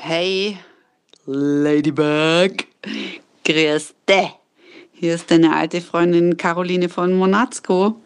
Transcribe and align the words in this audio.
Hey, 0.00 0.56
Ladybug. 1.26 2.52
Grüß 3.44 3.94
dich. 4.08 4.30
Hier 4.92 5.14
ist 5.16 5.28
deine 5.28 5.52
alte 5.54 5.80
Freundin 5.80 6.36
Caroline 6.36 6.88
von 6.88 7.14
Monazco. 7.14 8.00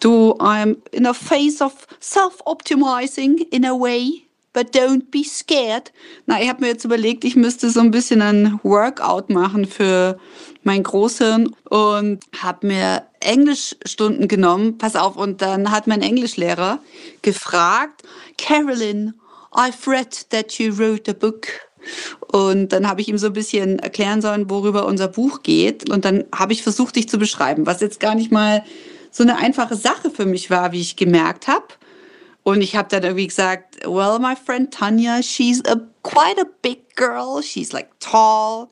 Du, 0.00 0.34
I'm 0.38 0.76
in 0.92 1.06
a 1.06 1.14
phase 1.14 1.64
of 1.64 1.86
self-optimizing 1.98 3.48
in 3.50 3.64
a 3.64 3.72
way, 3.72 4.26
but 4.52 4.74
don't 4.76 5.10
be 5.10 5.24
scared. 5.24 5.90
Na, 6.26 6.42
ich 6.42 6.50
habe 6.50 6.60
mir 6.60 6.68
jetzt 6.68 6.84
überlegt, 6.84 7.24
ich 7.24 7.36
müsste 7.36 7.70
so 7.70 7.80
ein 7.80 7.90
bisschen 7.90 8.20
ein 8.20 8.60
Workout 8.62 9.30
machen 9.30 9.64
für 9.64 10.18
mein 10.62 10.82
Großhirn 10.82 11.56
und 11.70 12.20
habe 12.38 12.66
mir 12.66 13.06
Englischstunden 13.20 14.28
genommen. 14.28 14.76
Pass 14.76 14.94
auf, 14.94 15.16
und 15.16 15.40
dann 15.40 15.70
hat 15.70 15.86
mein 15.86 16.02
Englischlehrer 16.02 16.80
gefragt, 17.22 18.02
Carolyn, 18.36 19.14
I've 19.52 19.86
read 19.86 20.12
that 20.30 20.58
you 20.58 20.72
wrote 20.72 21.10
a 21.10 21.14
book 21.14 21.48
und 22.32 22.68
dann 22.68 22.88
habe 22.88 23.00
ich 23.00 23.08
ihm 23.08 23.18
so 23.18 23.28
ein 23.28 23.32
bisschen 23.32 23.78
erklären 23.78 24.22
sollen, 24.22 24.50
worüber 24.50 24.86
unser 24.86 25.08
Buch 25.08 25.42
geht. 25.42 25.90
Und 25.90 26.04
dann 26.04 26.24
habe 26.34 26.52
ich 26.52 26.62
versucht, 26.62 26.96
dich 26.96 27.08
zu 27.08 27.18
beschreiben, 27.18 27.66
was 27.66 27.80
jetzt 27.80 28.00
gar 28.00 28.14
nicht 28.14 28.30
mal 28.30 28.64
so 29.10 29.22
eine 29.22 29.36
einfache 29.38 29.76
Sache 29.76 30.10
für 30.10 30.26
mich 30.26 30.50
war, 30.50 30.72
wie 30.72 30.80
ich 30.80 30.96
gemerkt 30.96 31.48
habe. 31.48 31.66
Und 32.42 32.62
ich 32.62 32.76
habe 32.76 32.88
dann 32.88 33.02
irgendwie 33.02 33.26
gesagt, 33.26 33.84
well, 33.84 34.18
my 34.18 34.34
friend 34.36 34.72
Tanya, 34.72 35.22
she's 35.22 35.62
a 35.66 35.76
quite 36.02 36.40
a 36.40 36.46
big 36.62 36.96
girl. 36.96 37.42
She's 37.42 37.72
like 37.72 37.88
tall 37.98 38.68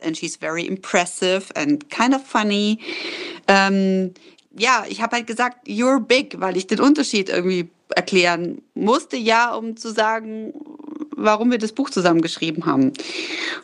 and 0.00 0.16
she's 0.16 0.36
very 0.36 0.66
impressive 0.66 1.46
and 1.54 1.88
kind 1.90 2.14
of 2.14 2.22
funny. 2.26 2.78
Ähm, 3.48 4.14
ja, 4.56 4.84
ich 4.88 5.00
habe 5.02 5.16
halt 5.16 5.26
gesagt, 5.26 5.66
you're 5.66 6.00
big, 6.00 6.40
weil 6.40 6.56
ich 6.56 6.66
den 6.66 6.80
Unterschied 6.80 7.28
irgendwie 7.28 7.70
erklären 7.96 8.62
musste, 8.74 9.16
ja, 9.16 9.54
um 9.54 9.76
zu 9.76 9.92
sagen, 9.92 10.52
warum 11.16 11.50
wir 11.50 11.58
das 11.58 11.72
Buch 11.72 11.90
zusammen 11.90 12.20
geschrieben 12.20 12.66
haben. 12.66 12.92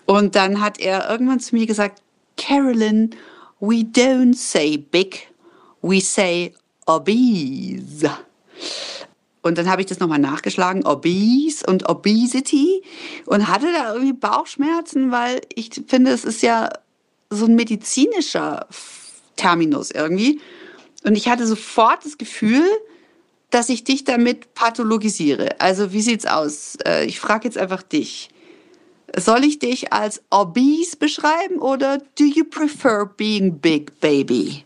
Und 0.06 0.34
dann 0.34 0.60
hat 0.60 0.78
er 0.78 1.10
irgendwann 1.10 1.40
zu 1.40 1.54
mir 1.54 1.66
gesagt, 1.66 2.02
Carolyn, 2.36 3.10
we 3.60 3.82
don't 3.82 4.34
say 4.34 4.76
big, 4.76 5.28
we 5.82 6.00
say 6.00 6.54
obese. 6.86 8.10
Und 9.42 9.56
dann 9.56 9.70
habe 9.70 9.80
ich 9.80 9.86
das 9.86 10.00
nochmal 10.00 10.18
nachgeschlagen, 10.18 10.86
obese 10.86 11.64
und 11.66 11.88
obesity 11.88 12.82
und 13.26 13.48
hatte 13.48 13.72
da 13.72 13.94
irgendwie 13.94 14.12
Bauchschmerzen, 14.12 15.10
weil 15.10 15.40
ich 15.54 15.70
finde, 15.86 16.10
es 16.10 16.24
ist 16.24 16.42
ja 16.42 16.68
so 17.30 17.46
ein 17.46 17.54
medizinischer 17.54 18.66
Terminus 19.36 19.90
irgendwie. 19.90 20.40
Und 21.04 21.16
ich 21.16 21.28
hatte 21.28 21.46
sofort 21.46 22.04
das 22.04 22.18
Gefühl, 22.18 22.66
dass 23.50 23.68
ich 23.68 23.84
dich 23.84 24.04
damit 24.04 24.54
pathologisiere. 24.54 25.60
Also 25.60 25.92
wie 25.92 26.02
sieht's 26.02 26.26
aus? 26.26 26.76
Äh, 26.86 27.04
ich 27.06 27.20
frage 27.20 27.44
jetzt 27.44 27.58
einfach 27.58 27.82
dich. 27.82 28.30
Soll 29.16 29.44
ich 29.44 29.58
dich 29.58 29.92
als 29.92 30.22
obese 30.30 30.96
beschreiben 30.96 31.58
oder 31.58 31.98
do 32.16 32.24
you 32.24 32.44
prefer 32.44 33.06
being 33.06 33.58
big 33.58 33.98
baby? 34.00 34.64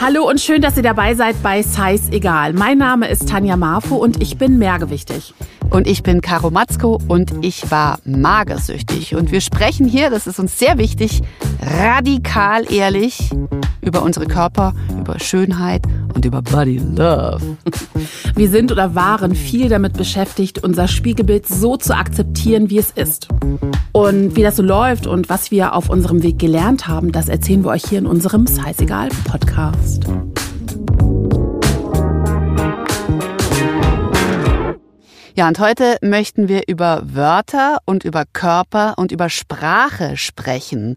Hallo 0.00 0.28
und 0.28 0.40
schön, 0.40 0.60
dass 0.60 0.76
ihr 0.76 0.82
dabei 0.82 1.14
seid 1.14 1.40
bei 1.42 1.62
Size 1.62 2.10
Egal. 2.10 2.54
Mein 2.54 2.78
Name 2.78 3.08
ist 3.08 3.28
Tanja 3.28 3.56
Marfo 3.56 3.96
und 3.96 4.20
ich 4.20 4.36
bin 4.36 4.58
mehrgewichtig. 4.58 5.32
Und 5.72 5.86
ich 5.86 6.02
bin 6.02 6.20
Caro 6.20 6.50
Matzko 6.50 7.00
und 7.08 7.32
ich 7.40 7.70
war 7.70 7.98
magersüchtig. 8.04 9.14
Und 9.14 9.32
wir 9.32 9.40
sprechen 9.40 9.88
hier, 9.88 10.10
das 10.10 10.26
ist 10.26 10.38
uns 10.38 10.58
sehr 10.58 10.76
wichtig, 10.76 11.22
radikal 11.62 12.70
ehrlich 12.70 13.30
über 13.80 14.02
unsere 14.02 14.26
Körper, 14.26 14.74
über 14.98 15.18
Schönheit 15.18 15.82
und 16.14 16.26
über 16.26 16.42
Body 16.42 16.76
Love. 16.76 17.56
Wir 18.34 18.48
sind 18.48 18.72
oder 18.72 18.94
waren 18.94 19.34
viel 19.34 19.68
damit 19.68 19.94
beschäftigt, 19.94 20.62
unser 20.62 20.88
Spiegelbild 20.88 21.46
so 21.46 21.76
zu 21.76 21.94
akzeptieren, 21.94 22.70
wie 22.70 22.78
es 22.78 22.90
ist. 22.92 23.28
Und 23.92 24.36
wie 24.36 24.42
das 24.42 24.56
so 24.56 24.62
läuft 24.62 25.06
und 25.06 25.28
was 25.28 25.50
wir 25.50 25.74
auf 25.74 25.90
unserem 25.90 26.22
Weg 26.22 26.38
gelernt 26.38 26.88
haben, 26.88 27.12
das 27.12 27.28
erzählen 27.28 27.62
wir 27.64 27.72
euch 27.72 27.84
hier 27.84 27.98
in 27.98 28.06
unserem 28.06 28.46
Size 28.46 28.82
Egal 28.82 29.10
Podcast. 29.24 30.06
Ja, 35.34 35.48
und 35.48 35.58
heute 35.60 35.96
möchten 36.02 36.48
wir 36.48 36.64
über 36.66 37.00
Wörter 37.04 37.78
und 37.86 38.04
über 38.04 38.24
Körper 38.30 38.94
und 38.98 39.12
über 39.12 39.30
Sprache 39.30 40.18
sprechen. 40.18 40.96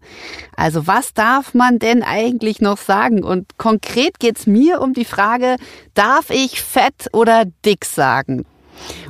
Also 0.54 0.86
was 0.86 1.14
darf 1.14 1.54
man 1.54 1.78
denn 1.78 2.02
eigentlich 2.02 2.60
noch 2.60 2.76
sagen? 2.76 3.24
Und 3.24 3.56
konkret 3.56 4.18
geht's 4.18 4.46
mir 4.46 4.82
um 4.82 4.92
die 4.92 5.06
Frage, 5.06 5.56
darf 5.94 6.28
ich 6.28 6.60
fett 6.60 7.08
oder 7.14 7.44
dick 7.64 7.86
sagen? 7.86 8.44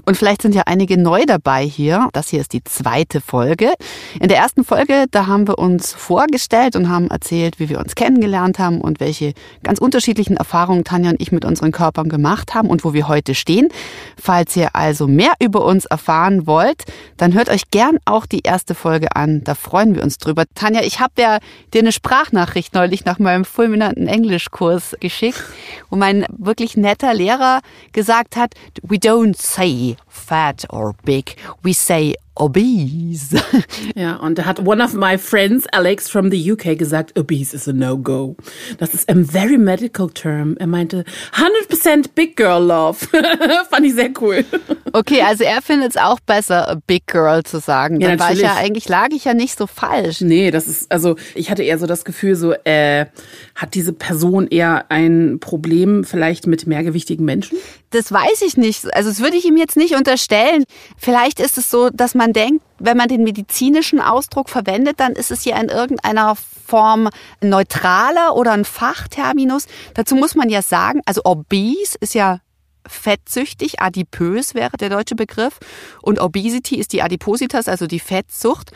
Und 0.04 0.16
vielleicht 0.16 0.42
sind 0.42 0.54
ja 0.54 0.62
einige 0.66 0.96
neu 0.96 1.24
dabei 1.26 1.64
hier. 1.64 2.08
Das 2.12 2.28
hier 2.28 2.40
ist 2.40 2.52
die 2.52 2.62
zweite 2.62 3.20
Folge. 3.20 3.72
In 4.20 4.28
der 4.28 4.38
ersten 4.38 4.64
Folge, 4.64 5.06
da 5.10 5.26
haben 5.26 5.48
wir 5.48 5.58
uns 5.58 5.92
vorgestellt 5.92 6.76
und 6.76 6.88
haben 6.88 7.08
erzählt, 7.08 7.58
wie 7.58 7.68
wir 7.68 7.78
uns 7.80 7.94
kennengelernt 7.94 8.58
haben 8.58 8.80
und 8.80 9.00
welche 9.00 9.34
ganz 9.62 9.78
unterschiedlichen 9.78 10.36
Erfahrungen 10.36 10.84
Tanja 10.84 11.10
und 11.10 11.20
ich 11.20 11.32
mit 11.32 11.44
unseren 11.44 11.72
Körpern 11.72 12.08
gemacht 12.08 12.54
haben 12.54 12.68
und 12.68 12.84
wo 12.84 12.92
wir 12.92 13.08
heute 13.08 13.34
stehen. 13.34 13.68
Falls 14.16 14.56
ihr 14.56 14.76
also 14.76 15.06
mehr 15.06 15.32
über 15.40 15.64
uns 15.64 15.86
erfahren 15.86 16.46
wollt, 16.46 16.84
dann 17.16 17.34
hört 17.34 17.48
euch 17.48 17.70
gern 17.70 17.98
auch 18.04 18.26
die 18.26 18.40
erste 18.40 18.74
Folge 18.74 19.14
an. 19.16 19.42
Da 19.44 19.54
freuen 19.54 19.94
wir 19.94 20.02
uns 20.02 20.18
drüber. 20.18 20.44
Tanja, 20.54 20.82
ich 20.82 21.00
habe 21.00 21.14
ja 21.18 21.38
dir 21.74 21.80
eine 21.80 21.92
Sprachnachricht 21.92 22.74
neulich 22.74 23.04
nach 23.04 23.18
meinem 23.18 23.44
fulminanten 23.44 24.06
Englischkurs 24.06 24.96
geschickt, 25.00 25.42
wo 25.90 25.96
mein 25.96 26.26
wirklich 26.36 26.76
netter 26.76 27.14
Lehrer 27.14 27.60
gesagt 27.92 28.36
hat, 28.36 28.54
we 28.82 28.96
don't 28.96 29.36
say 29.56 29.96
fat 30.16 30.66
or 30.70 30.94
big, 31.04 31.36
we 31.62 31.72
say 31.72 32.14
obese. 32.36 33.36
Ja, 33.94 34.16
und 34.16 34.36
da 34.36 34.44
hat 34.44 34.66
one 34.66 34.82
of 34.82 34.94
my 34.94 35.16
friends, 35.16 35.66
Alex 35.72 36.10
from 36.10 36.30
the 36.30 36.52
UK, 36.52 36.76
gesagt, 36.76 37.18
obese 37.18 37.54
is 37.54 37.66
a 37.66 37.72
no-go. 37.72 38.36
Das 38.78 38.92
ist 38.92 39.08
a 39.08 39.14
very 39.14 39.56
medical 39.56 40.10
term. 40.10 40.56
Er 40.58 40.66
meinte, 40.66 41.04
100% 41.32 42.10
big 42.14 42.36
girl 42.36 42.62
love. 42.62 43.06
Fand 43.70 43.86
ich 43.86 43.94
sehr 43.94 44.10
cool. 44.20 44.44
Okay, 44.92 45.22
also 45.22 45.44
er 45.44 45.62
findet 45.62 45.90
es 45.90 45.96
auch 45.96 46.20
besser, 46.20 46.68
a 46.68 46.74
big 46.86 47.06
girl 47.06 47.42
zu 47.42 47.58
sagen. 47.58 48.00
Dann 48.00 48.18
ja, 48.18 48.18
war 48.18 48.32
ich 48.32 48.40
ja 48.40 48.56
eigentlich, 48.56 48.88
lag 48.88 49.08
ich 49.12 49.24
ja 49.24 49.34
nicht 49.34 49.56
so 49.56 49.66
falsch. 49.66 50.20
Nee, 50.20 50.50
das 50.50 50.66
ist, 50.66 50.90
also 50.92 51.16
ich 51.34 51.50
hatte 51.50 51.62
eher 51.62 51.78
so 51.78 51.86
das 51.86 52.04
Gefühl, 52.04 52.36
so, 52.36 52.52
äh, 52.64 53.06
hat 53.54 53.74
diese 53.74 53.92
Person 53.92 54.46
eher 54.48 54.90
ein 54.90 55.38
Problem 55.40 56.04
vielleicht 56.04 56.46
mit 56.46 56.66
mehrgewichtigen 56.66 57.24
Menschen? 57.24 57.56
Das 57.90 58.12
weiß 58.12 58.42
ich 58.42 58.56
nicht. 58.56 58.92
Also 58.94 59.08
das 59.08 59.20
würde 59.20 59.36
ich 59.36 59.46
ihm 59.46 59.56
jetzt 59.56 59.76
nicht 59.76 59.94
unterstellen. 60.06 60.64
Vielleicht 60.96 61.40
ist 61.40 61.58
es 61.58 61.70
so, 61.70 61.90
dass 61.90 62.14
man 62.14 62.32
denkt, 62.32 62.64
wenn 62.78 62.96
man 62.96 63.08
den 63.08 63.24
medizinischen 63.24 64.00
Ausdruck 64.00 64.48
verwendet, 64.48 65.00
dann 65.00 65.12
ist 65.12 65.30
es 65.30 65.44
ja 65.44 65.58
in 65.58 65.68
irgendeiner 65.68 66.36
Form 66.36 67.08
neutraler 67.40 68.36
oder 68.36 68.52
ein 68.52 68.64
Fachterminus. 68.64 69.66
Dazu 69.94 70.14
muss 70.14 70.34
man 70.34 70.48
ja 70.48 70.62
sagen, 70.62 71.00
also 71.06 71.22
obese 71.24 71.96
ist 72.00 72.14
ja 72.14 72.40
fettsüchtig, 72.86 73.80
adipös 73.80 74.54
wäre 74.54 74.76
der 74.76 74.90
deutsche 74.90 75.16
Begriff 75.16 75.58
und 76.02 76.20
Obesity 76.20 76.76
ist 76.76 76.92
die 76.92 77.02
Adipositas, 77.02 77.66
also 77.66 77.88
die 77.88 77.98
Fettsucht. 77.98 78.70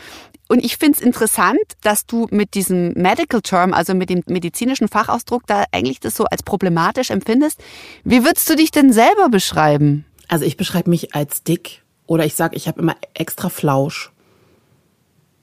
Und 0.49 0.65
ich 0.65 0.79
finde 0.79 0.99
es 0.99 1.05
interessant, 1.05 1.61
dass 1.83 2.07
du 2.07 2.27
mit 2.33 2.55
diesem 2.55 2.93
Medical 2.95 3.41
Term, 3.41 3.73
also 3.73 3.95
mit 3.95 4.11
dem 4.11 4.25
medizinischen 4.27 4.89
Fachausdruck, 4.89 5.47
da 5.47 5.63
eigentlich 5.71 6.01
das 6.01 6.17
so 6.17 6.25
als 6.25 6.43
problematisch 6.43 7.11
empfindest. 7.11 7.63
Wie 8.03 8.25
würdest 8.25 8.51
du 8.51 8.57
dich 8.57 8.73
denn 8.73 8.93
selber 8.93 9.29
beschreiben? 9.29 10.05
Also 10.31 10.45
ich 10.45 10.57
beschreibe 10.57 10.89
mich 10.89 11.15
als 11.15 11.43
dick 11.43 11.83
oder 12.07 12.25
ich 12.25 12.37
sage, 12.37 12.57
ich 12.57 12.69
habe 12.69 12.81
immer 12.81 12.95
extra 13.15 13.49
Flausch. 13.49 14.13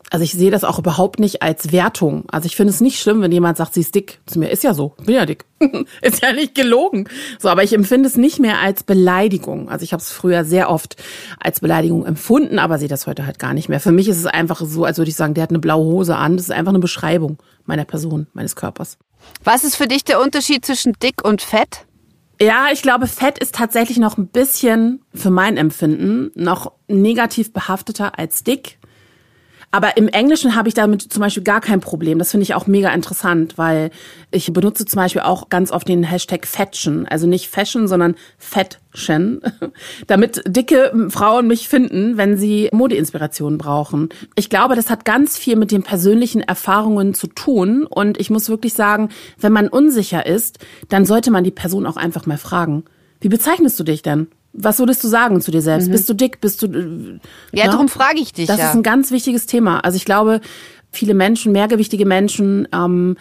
Also 0.09 0.23
ich 0.23 0.31
sehe 0.31 0.49
das 0.49 0.63
auch 0.63 0.79
überhaupt 0.79 1.19
nicht 1.19 1.41
als 1.41 1.73
Wertung. 1.73 2.23
Also 2.31 2.45
ich 2.45 2.55
finde 2.55 2.71
es 2.71 2.79
nicht 2.79 2.97
schlimm, 2.97 3.21
wenn 3.21 3.33
jemand 3.33 3.57
sagt, 3.57 3.73
sie 3.73 3.81
ist 3.81 3.93
dick. 3.93 4.21
Zu 4.25 4.39
mir 4.39 4.49
ist 4.49 4.63
ja 4.63 4.73
so, 4.73 4.93
bin 5.03 5.15
ja 5.15 5.25
dick. 5.25 5.43
ist 6.01 6.23
ja 6.23 6.31
nicht 6.31 6.55
gelogen. 6.55 7.09
So, 7.37 7.49
aber 7.49 7.63
ich 7.63 7.73
empfinde 7.73 8.07
es 8.07 8.15
nicht 8.15 8.39
mehr 8.39 8.61
als 8.61 8.83
Beleidigung. 8.83 9.67
Also 9.67 9.83
ich 9.83 9.91
habe 9.91 9.99
es 9.99 10.09
früher 10.09 10.45
sehr 10.45 10.69
oft 10.69 10.95
als 11.37 11.59
Beleidigung 11.59 12.05
empfunden, 12.05 12.57
aber 12.57 12.79
sehe 12.79 12.87
das 12.87 13.07
heute 13.07 13.25
halt 13.25 13.39
gar 13.39 13.53
nicht 13.53 13.67
mehr. 13.67 13.81
Für 13.81 13.91
mich 13.91 14.07
ist 14.07 14.19
es 14.19 14.25
einfach 14.25 14.61
so, 14.61 14.85
als 14.85 14.97
würde 14.99 15.09
ich 15.09 15.17
sagen, 15.17 15.33
der 15.33 15.43
hat 15.43 15.49
eine 15.49 15.59
blaue 15.59 15.83
Hose 15.83 16.15
an. 16.15 16.37
Das 16.37 16.45
ist 16.45 16.51
einfach 16.51 16.71
eine 16.71 16.79
Beschreibung 16.79 17.39
meiner 17.65 17.83
Person, 17.83 18.27
meines 18.31 18.55
Körpers. 18.55 18.97
Was 19.43 19.65
ist 19.65 19.75
für 19.75 19.87
dich 19.87 20.05
der 20.05 20.21
Unterschied 20.21 20.65
zwischen 20.65 20.93
dick 21.03 21.25
und 21.25 21.41
fett? 21.41 21.85
Ja, 22.39 22.67
ich 22.71 22.81
glaube, 22.81 23.07
Fett 23.07 23.39
ist 23.39 23.55
tatsächlich 23.55 23.97
noch 23.97 24.17
ein 24.17 24.27
bisschen, 24.27 25.01
für 25.13 25.31
mein 25.31 25.57
Empfinden, 25.57 26.31
noch 26.35 26.73
negativ 26.87 27.51
behafteter 27.51 28.19
als 28.19 28.43
dick. 28.43 28.77
Aber 29.69 29.97
im 29.97 30.07
Englischen 30.07 30.55
habe 30.55 30.69
ich 30.69 30.73
damit 30.73 31.01
zum 31.01 31.21
Beispiel 31.21 31.43
gar 31.43 31.59
kein 31.59 31.81
Problem. 31.81 32.19
Das 32.19 32.31
finde 32.31 32.43
ich 32.43 32.53
auch 32.53 32.67
mega 32.67 32.89
interessant, 32.89 33.57
weil 33.57 33.91
ich 34.31 34.51
benutze 34.53 34.85
zum 34.85 34.97
Beispiel 34.97 35.21
auch 35.21 35.49
ganz 35.49 35.71
oft 35.71 35.89
den 35.89 36.03
Hashtag 36.03 36.47
Fashion. 36.47 37.05
Also 37.05 37.27
nicht 37.27 37.49
Fashion, 37.49 37.87
sondern 37.87 38.15
Fatchen. 38.37 39.41
damit 40.07 40.41
dicke 40.47 41.09
Frauen 41.09 41.47
mich 41.47 41.67
finden, 41.67 42.15
wenn 42.15 42.37
sie 42.37 42.69
Modeinspirationen 42.71 43.57
brauchen. 43.57 44.09
Ich 44.35 44.49
glaube, 44.49 44.75
das 44.75 44.89
hat 44.89 45.03
ganz 45.03 45.37
viel 45.37 45.57
mit 45.57 45.71
den 45.71 45.83
persönlichen 45.83 46.41
Erfahrungen 46.41 47.13
zu 47.13 47.27
tun. 47.27 47.85
Und 47.85 48.19
ich 48.19 48.29
muss 48.29 48.49
wirklich 48.49 48.73
sagen, 48.73 49.09
wenn 49.37 49.51
man 49.51 49.67
unsicher 49.67 50.25
ist, 50.25 50.59
dann 50.87 51.05
sollte 51.05 51.29
man 51.29 51.43
die 51.43 51.51
Person 51.51 51.85
auch 51.85 51.97
einfach 51.97 52.25
mal 52.25 52.37
fragen. 52.37 52.85
Wie 53.19 53.29
bezeichnest 53.29 53.77
du 53.79 53.83
dich 53.83 54.01
denn? 54.01 54.27
Was 54.57 54.79
würdest 54.79 55.03
du 55.03 55.07
sagen 55.07 55.39
zu 55.39 55.51
dir 55.51 55.61
selbst? 55.61 55.87
Mhm. 55.87 55.91
Bist 55.91 56.09
du 56.09 56.13
dick? 56.13 56.41
Bist 56.41 56.61
du. 56.61 56.67
Äh, 56.67 57.19
ja, 57.51 57.65
na? 57.65 57.71
darum 57.71 57.87
frage 57.87 58.19
ich 58.19 58.33
dich. 58.33 58.47
Das 58.47 58.57
ja. 58.57 58.69
ist 58.69 58.75
ein 58.75 58.83
ganz 58.83 59.11
wichtiges 59.11 59.45
Thema. 59.45 59.79
Also 59.79 59.95
ich 59.95 60.05
glaube, 60.05 60.41
viele 60.91 61.13
Menschen, 61.13 61.51
mehrgewichtige 61.51 62.05
Menschen, 62.05 62.67
ähm, 62.73 63.17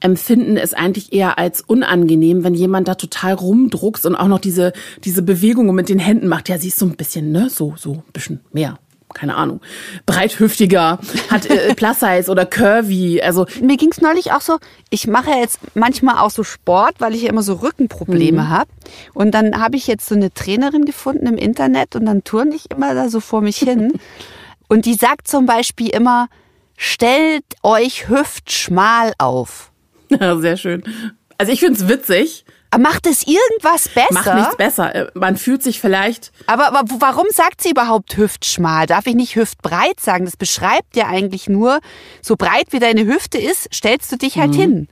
empfinden 0.00 0.56
es 0.56 0.74
eigentlich 0.74 1.12
eher 1.12 1.38
als 1.38 1.62
unangenehm, 1.62 2.44
wenn 2.44 2.54
jemand 2.54 2.86
da 2.86 2.94
total 2.94 3.34
rumdruckst 3.34 4.06
und 4.06 4.14
auch 4.14 4.28
noch 4.28 4.38
diese, 4.38 4.72
diese 5.04 5.22
Bewegungen 5.22 5.74
mit 5.74 5.88
den 5.88 5.98
Händen 5.98 6.28
macht. 6.28 6.48
Ja, 6.48 6.58
sie 6.58 6.68
ist 6.68 6.78
so 6.78 6.86
ein 6.86 6.96
bisschen, 6.96 7.32
ne, 7.32 7.48
so, 7.50 7.74
so 7.76 7.94
ein 7.94 8.12
bisschen 8.12 8.40
mehr 8.52 8.78
keine 9.16 9.34
Ahnung, 9.34 9.60
breithüftiger, 10.04 10.98
hat 11.30 11.46
äh, 11.50 11.74
Plus 11.76 12.00
Size 12.00 12.30
oder 12.30 12.44
Curvy. 12.44 13.22
Also 13.22 13.46
mir 13.62 13.76
ging's 13.76 14.00
neulich 14.00 14.32
auch 14.32 14.42
so, 14.42 14.58
ich 14.90 15.06
mache 15.06 15.30
jetzt 15.30 15.58
manchmal 15.74 16.18
auch 16.18 16.30
so 16.30 16.44
Sport, 16.44 16.96
weil 16.98 17.14
ich 17.14 17.22
ja 17.22 17.30
immer 17.30 17.42
so 17.42 17.54
Rückenprobleme 17.54 18.42
mhm. 18.42 18.48
habe. 18.50 18.70
Und 19.14 19.32
dann 19.32 19.58
habe 19.58 19.76
ich 19.76 19.86
jetzt 19.86 20.06
so 20.06 20.14
eine 20.14 20.32
Trainerin 20.32 20.84
gefunden 20.84 21.26
im 21.26 21.38
Internet 21.38 21.96
und 21.96 22.04
dann 22.04 22.24
turne 22.24 22.54
ich 22.54 22.70
immer 22.70 22.94
da 22.94 23.08
so 23.08 23.20
vor 23.20 23.40
mich 23.40 23.56
hin. 23.56 23.94
und 24.68 24.84
die 24.84 24.94
sagt 24.94 25.28
zum 25.28 25.46
Beispiel 25.46 25.88
immer, 25.88 26.28
stellt 26.76 27.44
euch 27.62 28.08
hüftschmal 28.08 29.14
auf. 29.18 29.72
Ja, 30.10 30.36
sehr 30.40 30.58
schön. 30.58 30.82
Also 31.38 31.52
ich 31.52 31.60
finde 31.60 31.80
es 31.80 31.88
witzig. 31.88 32.44
Macht 32.78 33.06
es 33.06 33.26
irgendwas 33.26 33.88
besser? 33.88 34.12
Macht 34.12 34.34
nichts 34.34 34.56
besser. 34.56 34.94
Äh, 34.94 35.06
man 35.14 35.36
fühlt 35.36 35.62
sich 35.62 35.80
vielleicht. 35.80 36.32
Aber, 36.46 36.68
aber 36.68 36.82
warum 37.00 37.26
sagt 37.30 37.62
sie 37.62 37.70
überhaupt 37.70 38.16
hüftschmal? 38.16 38.86
Darf 38.86 39.06
ich 39.06 39.14
nicht 39.14 39.36
hüftbreit 39.36 40.00
sagen? 40.00 40.24
Das 40.24 40.36
beschreibt 40.36 40.96
ja 40.96 41.06
eigentlich 41.06 41.48
nur, 41.48 41.80
so 42.22 42.36
breit 42.36 42.68
wie 42.70 42.78
deine 42.78 43.06
Hüfte 43.06 43.38
ist, 43.38 43.68
stellst 43.74 44.10
du 44.12 44.16
dich 44.16 44.38
halt 44.38 44.52
mhm. 44.52 44.60
hin. 44.60 44.88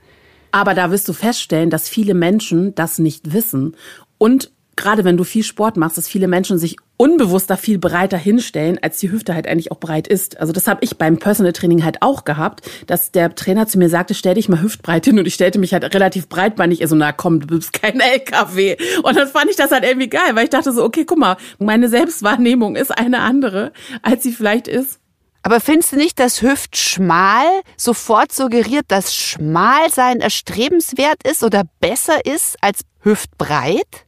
Aber 0.51 0.73
da 0.73 0.89
wirst 0.89 1.07
du 1.07 1.13
feststellen, 1.13 1.69
dass 1.69 1.89
viele 1.89 2.13
Menschen 2.13 2.73
das 2.75 2.97
nicht 2.97 3.33
wissen 3.33 3.75
und 4.17 4.51
gerade 4.75 5.03
wenn 5.03 5.17
du 5.17 5.23
viel 5.23 5.43
Sport 5.43 5.77
machst, 5.77 5.97
dass 5.97 6.07
viele 6.07 6.27
Menschen 6.27 6.57
sich 6.57 6.77
unbewusst 6.97 7.49
da 7.49 7.57
viel 7.57 7.77
breiter 7.77 8.17
hinstellen, 8.17 8.79
als 8.81 8.97
die 8.97 9.11
Hüfte 9.11 9.33
halt 9.33 9.47
eigentlich 9.47 9.71
auch 9.71 9.79
breit 9.79 10.07
ist. 10.07 10.39
Also 10.39 10.53
das 10.53 10.67
habe 10.67 10.83
ich 10.83 10.97
beim 10.97 11.17
Personal 11.17 11.53
Training 11.53 11.83
halt 11.83 12.01
auch 12.01 12.23
gehabt, 12.23 12.69
dass 12.87 13.11
der 13.11 13.35
Trainer 13.35 13.67
zu 13.67 13.77
mir 13.77 13.89
sagte, 13.89 14.13
stell 14.13 14.35
dich 14.35 14.49
mal 14.49 14.61
hüftbreit 14.61 15.05
hin 15.05 15.19
und 15.19 15.25
ich 15.25 15.33
stellte 15.33 15.59
mich 15.59 15.73
halt 15.73 15.83
relativ 15.93 16.29
breitbeinig. 16.29 16.81
Er 16.81 16.87
so, 16.87 16.95
na 16.95 17.11
komm, 17.11 17.41
du 17.41 17.47
bist 17.47 17.73
kein 17.73 17.99
LKW. 17.99 18.77
Und 19.03 19.17
dann 19.17 19.27
fand 19.27 19.49
ich 19.49 19.55
das 19.55 19.71
halt 19.71 19.83
irgendwie 19.83 20.09
geil, 20.09 20.35
weil 20.35 20.45
ich 20.45 20.49
dachte 20.49 20.71
so, 20.71 20.83
okay, 20.83 21.05
guck 21.05 21.17
mal, 21.17 21.37
meine 21.59 21.89
Selbstwahrnehmung 21.89 22.75
ist 22.75 22.91
eine 22.91 23.19
andere, 23.19 23.71
als 24.01 24.23
sie 24.23 24.31
vielleicht 24.31 24.67
ist. 24.67 24.99
Aber 25.45 25.59
findest 25.59 25.91
du 25.91 25.97
nicht, 25.97 26.19
dass 26.19 26.41
Hüftschmal 26.41 27.45
sofort 27.77 28.31
suggeriert, 28.31 28.85
dass 28.87 29.13
Schmalsein 29.13 30.19
erstrebenswert 30.19 31.19
ist 31.23 31.43
oder 31.43 31.65
besser 31.79 32.25
ist 32.25 32.57
als 32.61 32.81
Hüftbreit? 33.01 34.05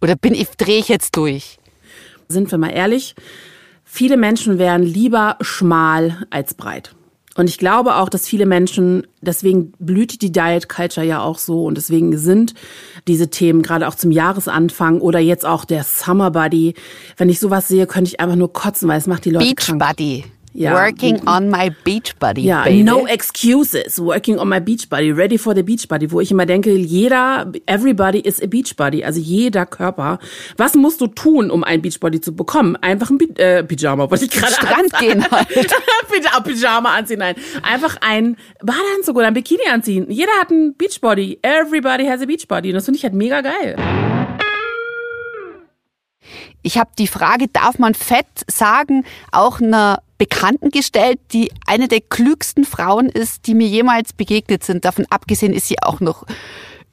Oder 0.00 0.16
bin 0.16 0.34
ich, 0.34 0.48
drehe 0.56 0.78
ich 0.78 0.88
jetzt 0.88 1.16
durch? 1.16 1.58
Sind 2.28 2.50
wir 2.50 2.58
mal 2.58 2.70
ehrlich, 2.70 3.14
viele 3.84 4.16
Menschen 4.16 4.58
wären 4.58 4.82
lieber 4.82 5.36
schmal 5.40 6.26
als 6.30 6.54
breit. 6.54 6.94
Und 7.38 7.48
ich 7.48 7.58
glaube 7.58 7.94
auch, 7.94 8.08
dass 8.08 8.26
viele 8.26 8.46
Menschen, 8.46 9.06
deswegen 9.20 9.70
blüht 9.78 10.22
die 10.22 10.32
Diet 10.32 10.68
Culture 10.68 11.06
ja 11.06 11.22
auch 11.22 11.38
so 11.38 11.66
und 11.66 11.76
deswegen 11.76 12.18
sind 12.18 12.52
diese 13.06 13.30
Themen 13.30 13.62
gerade 13.62 13.86
auch 13.86 13.94
zum 13.94 14.10
Jahresanfang 14.10 15.00
oder 15.00 15.20
jetzt 15.20 15.46
auch 15.46 15.64
der 15.64 15.84
Summer 15.84 16.32
Body. 16.32 16.74
Wenn 17.16 17.28
ich 17.28 17.38
sowas 17.38 17.68
sehe, 17.68 17.86
könnte 17.86 18.08
ich 18.08 18.18
einfach 18.18 18.34
nur 18.34 18.52
kotzen, 18.52 18.88
weil 18.88 18.98
es 18.98 19.06
macht 19.06 19.24
die 19.24 19.30
Leute 19.30 19.46
Beach 19.46 19.66
krank. 19.66 19.78
Body. 19.78 20.24
Ja. 20.54 20.72
Working 20.72 21.20
on 21.28 21.50
my 21.50 21.70
beach 21.84 22.16
body. 22.18 22.42
Ja, 22.42 22.64
baby. 22.64 22.82
no 22.82 23.06
excuses. 23.06 24.00
Working 24.00 24.38
on 24.38 24.48
my 24.48 24.60
beach 24.60 24.88
body. 24.88 25.10
Ready 25.12 25.38
for 25.38 25.54
the 25.54 25.62
beach 25.62 25.86
body. 25.88 26.10
Wo 26.10 26.20
ich 26.20 26.30
immer 26.30 26.46
denke, 26.46 26.72
jeder, 26.72 27.52
everybody 27.66 28.20
is 28.20 28.42
a 28.42 28.46
beach 28.46 28.74
body. 28.76 29.04
Also 29.04 29.20
jeder 29.20 29.66
Körper. 29.66 30.18
Was 30.56 30.74
musst 30.74 31.00
du 31.00 31.06
tun, 31.06 31.50
um 31.50 31.64
ein 31.64 31.82
beach 31.82 32.00
body 32.00 32.20
zu 32.20 32.34
bekommen? 32.34 32.76
Einfach 32.76 33.10
ein 33.10 33.18
äh, 33.36 33.62
Pyjama, 33.62 34.10
wollte 34.10 34.24
ich 34.24 34.30
gerade 34.30 34.52
Strand 34.52 34.92
gehen 34.98 35.24
halt. 35.30 35.48
Pyjama 36.44 36.96
anziehen, 36.96 37.18
nein. 37.18 37.34
Einfach 37.62 37.96
ein 38.00 38.36
Badeanzug 38.60 39.16
oder 39.16 39.28
ein 39.28 39.34
Bikini 39.34 39.68
anziehen. 39.70 40.10
Jeder 40.10 40.32
hat 40.40 40.50
ein 40.50 40.74
beach 40.74 41.00
body. 41.00 41.38
Everybody 41.42 42.06
has 42.06 42.22
a 42.22 42.26
beach 42.26 42.48
body. 42.48 42.70
Und 42.70 42.76
das 42.76 42.84
finde 42.86 42.96
ich 42.98 43.04
halt 43.04 43.14
mega 43.14 43.42
geil. 43.42 43.76
Ich 46.62 46.78
habe 46.78 46.90
die 46.98 47.06
Frage, 47.06 47.48
darf 47.48 47.78
man 47.78 47.94
Fett 47.94 48.26
sagen, 48.48 49.04
auch 49.30 49.60
einer 49.60 50.02
Bekannten 50.18 50.70
gestellt, 50.70 51.20
die 51.32 51.50
eine 51.66 51.88
der 51.88 52.00
klügsten 52.00 52.64
Frauen 52.64 53.08
ist, 53.08 53.46
die 53.46 53.54
mir 53.54 53.68
jemals 53.68 54.12
begegnet 54.12 54.64
sind. 54.64 54.84
Davon 54.84 55.06
abgesehen 55.10 55.52
ist 55.52 55.68
sie 55.68 55.80
auch 55.80 56.00
noch 56.00 56.26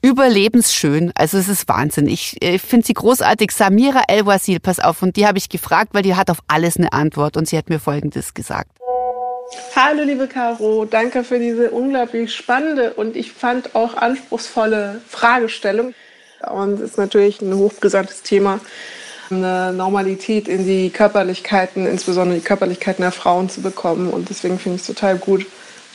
überlebensschön. 0.01 1.11
Also 1.15 1.39
es 1.39 1.49
ist 1.49 1.67
Wahnsinn. 1.67 2.07
Ich, 2.07 2.37
ich 2.39 2.61
finde 2.61 2.85
sie 2.85 2.93
großartig. 2.93 3.51
Samira 3.51 4.03
El-Wasil, 4.07 4.59
pass 4.59 4.79
auf, 4.79 5.01
und 5.01 5.15
die 5.15 5.25
habe 5.25 5.39
ich 5.39 5.49
gefragt, 5.49 5.89
weil 5.93 6.03
die 6.03 6.15
hat 6.15 6.29
auf 6.29 6.37
alles 6.47 6.77
eine 6.77 6.93
Antwort 6.93 7.37
und 7.37 7.47
sie 7.47 7.57
hat 7.57 7.69
mir 7.69 7.79
Folgendes 7.79 8.35
gesagt. 8.35 8.69
Hallo 9.75 10.03
liebe 10.03 10.27
Caro, 10.27 10.85
danke 10.85 11.23
für 11.23 11.39
diese 11.39 11.69
unglaublich 11.71 12.33
spannende 12.33 12.93
und 12.93 13.15
ich 13.15 13.31
fand 13.31 13.75
auch 13.75 13.95
anspruchsvolle 13.95 15.01
Fragestellung. 15.07 15.93
Und 16.51 16.75
es 16.75 16.91
ist 16.91 16.97
natürlich 16.97 17.41
ein 17.41 17.55
hochbrisantes 17.55 18.21
Thema 18.21 18.59
eine 19.29 19.73
Normalität 19.73 20.47
in 20.47 20.65
die 20.65 20.89
Körperlichkeiten, 20.89 21.85
insbesondere 21.85 22.39
die 22.39 22.45
Körperlichkeiten 22.45 23.01
der 23.01 23.11
Frauen 23.11 23.49
zu 23.49 23.61
bekommen. 23.61 24.09
Und 24.09 24.29
deswegen 24.29 24.59
finde 24.59 24.75
ich 24.75 24.81
es 24.81 24.87
total 24.87 25.17
gut, 25.17 25.45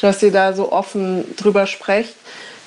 dass 0.01 0.23
ihr 0.23 0.33
da 0.33 0.53
so 0.53 0.73
offen 0.73 1.25
drüber 1.37 1.67
sprecht. 1.67 2.15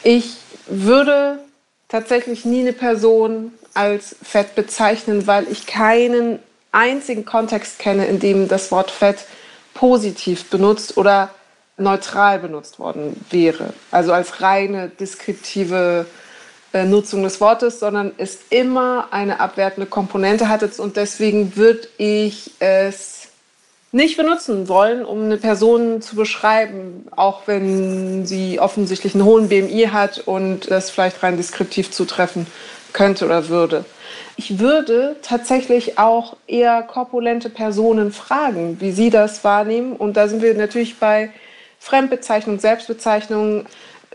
Ich 0.04 0.38
würde 0.68 1.40
tatsächlich 1.88 2.46
nie 2.46 2.62
eine 2.62 2.74
Person 2.74 3.54
als 3.74 4.16
fett 4.24 4.56
bezeichnen, 4.56 5.28
weil 5.28 5.48
ich 5.52 5.66
keinen 5.66 6.40
einzigen 6.72 7.26
Kontext 7.26 7.80
kenne, 7.80 8.06
in 8.08 8.20
dem 8.20 8.48
das 8.48 8.72
Wort 8.72 8.92
Fett 8.92 9.26
positiv 9.74 10.50
benutzt 10.50 10.98
oder 10.98 11.30
neutral 11.78 12.40
benutzt 12.40 12.80
worden 12.80 13.26
wäre. 13.30 13.74
Also 13.92 14.14
als 14.14 14.42
reine 14.42 14.90
deskriptive 14.90 16.06
Nutzung 16.74 17.24
des 17.24 17.40
Wortes, 17.40 17.80
sondern 17.80 18.12
es 18.18 18.40
immer 18.50 19.08
eine 19.12 19.40
abwertende 19.40 19.88
Komponente 19.88 20.50
hat. 20.50 20.80
Und 20.80 20.98
deswegen 20.98 21.56
würde 21.56 21.88
ich 21.98 22.52
es 22.60 23.28
nicht 23.92 24.18
benutzen 24.18 24.68
wollen, 24.68 25.06
um 25.06 25.24
eine 25.26 25.38
Person 25.38 26.02
zu 26.02 26.16
beschreiben, 26.16 27.06
auch 27.16 27.44
wenn 27.46 28.26
sie 28.26 28.60
offensichtlich 28.60 29.14
einen 29.14 29.24
hohen 29.24 29.50
BMI 29.50 29.90
hat 29.92 30.24
und 30.26 30.72
das 30.72 30.90
vielleicht 30.90 31.22
rein 31.22 31.38
deskriptiv 31.38 31.92
zutreffen 31.92 32.48
könnte 32.92 33.26
oder 33.26 33.50
würde. 33.50 33.86
Ich 34.36 34.58
würde 34.58 35.16
tatsächlich 35.22 36.00
auch 36.00 36.38
eher 36.48 36.82
korpulente 36.82 37.52
Personen 37.52 38.12
fragen, 38.12 38.78
wie 38.80 38.92
sie 38.92 39.12
das 39.12 39.44
wahrnehmen. 39.44 39.96
Und 39.96 40.18
da 40.18 40.28
sind 40.28 40.42
wir 40.42 40.56
natürlich 40.56 40.98
bei 40.98 41.30
Fremdbezeichnung, 41.78 42.60
Selbstbezeichnung, 42.60 43.66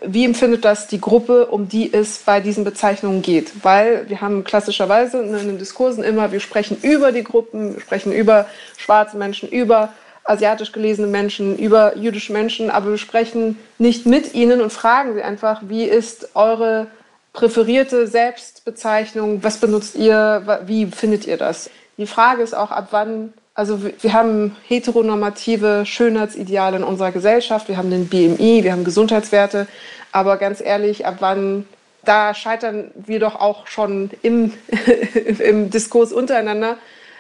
wie 0.04 0.24
empfindet 0.24 0.64
das 0.64 0.86
die 0.86 1.00
Gruppe, 1.00 1.46
um 1.46 1.68
die 1.68 1.92
es 1.92 2.18
bei 2.18 2.40
diesen 2.40 2.64
Bezeichnungen 2.64 3.22
geht? 3.22 3.64
Weil 3.64 4.08
wir 4.08 4.20
haben 4.20 4.44
klassischerweise 4.44 5.20
in 5.22 5.32
den 5.32 5.58
Diskursen 5.58 6.04
immer, 6.04 6.32
wir 6.32 6.40
sprechen 6.40 6.78
über 6.82 7.12
die 7.12 7.24
Gruppen, 7.24 7.74
wir 7.74 7.80
sprechen 7.80 8.12
über 8.12 8.46
schwarze 8.76 9.16
Menschen, 9.16 9.48
über 9.48 9.92
asiatisch 10.24 10.72
gelesene 10.72 11.06
Menschen, 11.06 11.58
über 11.58 11.96
jüdische 11.96 12.32
Menschen, 12.32 12.70
aber 12.70 12.90
wir 12.90 12.98
sprechen 12.98 13.58
nicht 13.78 14.04
mit 14.04 14.34
ihnen 14.34 14.60
und 14.60 14.72
fragen 14.72 15.14
sie 15.14 15.22
einfach, 15.22 15.62
wie 15.68 15.84
ist 15.84 16.34
eure 16.34 16.88
präferierte 17.32 18.06
Selbstbezeichnung, 18.06 19.42
was 19.42 19.58
benutzt 19.58 19.94
ihr, 19.96 20.60
wie 20.66 20.86
findet 20.86 21.26
ihr 21.26 21.38
das? 21.38 21.70
Die 21.96 22.06
Frage 22.06 22.42
ist 22.42 22.54
auch, 22.54 22.70
ab 22.70 22.88
wann 22.90 23.32
also 23.58 23.80
wir 23.82 24.12
haben 24.12 24.54
heteronormative 24.68 25.82
Schönheitsideale 25.84 26.76
in 26.76 26.84
unserer 26.84 27.10
Gesellschaft, 27.10 27.66
wir 27.66 27.76
haben 27.76 27.90
den 27.90 28.06
BMI, 28.06 28.62
wir 28.62 28.70
haben 28.70 28.84
Gesundheitswerte, 28.84 29.66
aber 30.12 30.36
ganz 30.36 30.60
ehrlich, 30.60 31.06
ab 31.06 31.16
wann, 31.18 31.66
da 32.04 32.34
scheitern 32.34 32.92
wir 32.94 33.18
doch 33.18 33.34
auch 33.34 33.66
schon 33.66 34.10
im, 34.22 34.52
im 35.40 35.70
Diskurs 35.70 36.12
untereinander. 36.12 36.76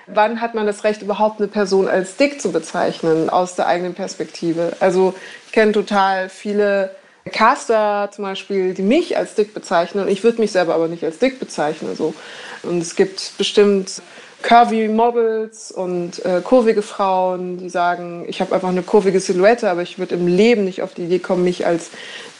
Wann 0.06 0.40
hat 0.40 0.54
man 0.54 0.64
das 0.64 0.84
Recht, 0.84 1.02
überhaupt 1.02 1.40
eine 1.40 1.48
Person 1.48 1.88
als 1.88 2.14
dick 2.14 2.40
zu 2.40 2.52
bezeichnen 2.52 3.28
aus 3.30 3.56
der 3.56 3.66
eigenen 3.66 3.94
Perspektive? 3.94 4.76
Also 4.78 5.14
ich 5.46 5.52
kenne 5.52 5.72
total 5.72 6.28
viele 6.28 6.94
Caster 7.32 8.10
zum 8.12 8.22
Beispiel, 8.22 8.74
die 8.74 8.82
mich 8.82 9.16
als 9.16 9.34
dick 9.34 9.54
bezeichnen 9.54 10.04
und 10.04 10.08
ich 10.08 10.22
würde 10.22 10.40
mich 10.40 10.52
selber 10.52 10.76
aber 10.76 10.86
nicht 10.86 11.02
als 11.02 11.18
dick 11.18 11.40
bezeichnen. 11.40 11.96
So. 11.96 12.14
Und 12.62 12.80
es 12.80 12.94
gibt 12.94 13.32
bestimmt 13.38 14.02
curvy 14.42 14.88
Models 14.88 15.72
und 15.72 16.24
äh, 16.24 16.40
kurvige 16.42 16.82
Frauen, 16.82 17.58
die 17.58 17.68
sagen, 17.68 18.24
ich 18.28 18.40
habe 18.40 18.54
einfach 18.54 18.68
eine 18.68 18.82
kurvige 18.82 19.20
Silhouette, 19.20 19.68
aber 19.68 19.82
ich 19.82 19.98
würde 19.98 20.14
im 20.14 20.26
Leben 20.26 20.64
nicht 20.64 20.82
auf 20.82 20.94
die 20.94 21.04
Idee 21.04 21.18
kommen, 21.18 21.44
mich 21.44 21.66
als 21.66 21.90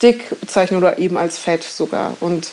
dick 0.03 0.29
bezeichnen 0.41 0.79
oder 0.79 0.99
eben 0.99 1.17
als 1.17 1.39
fett 1.39 1.65
sogar. 1.65 2.17
Und 2.21 2.53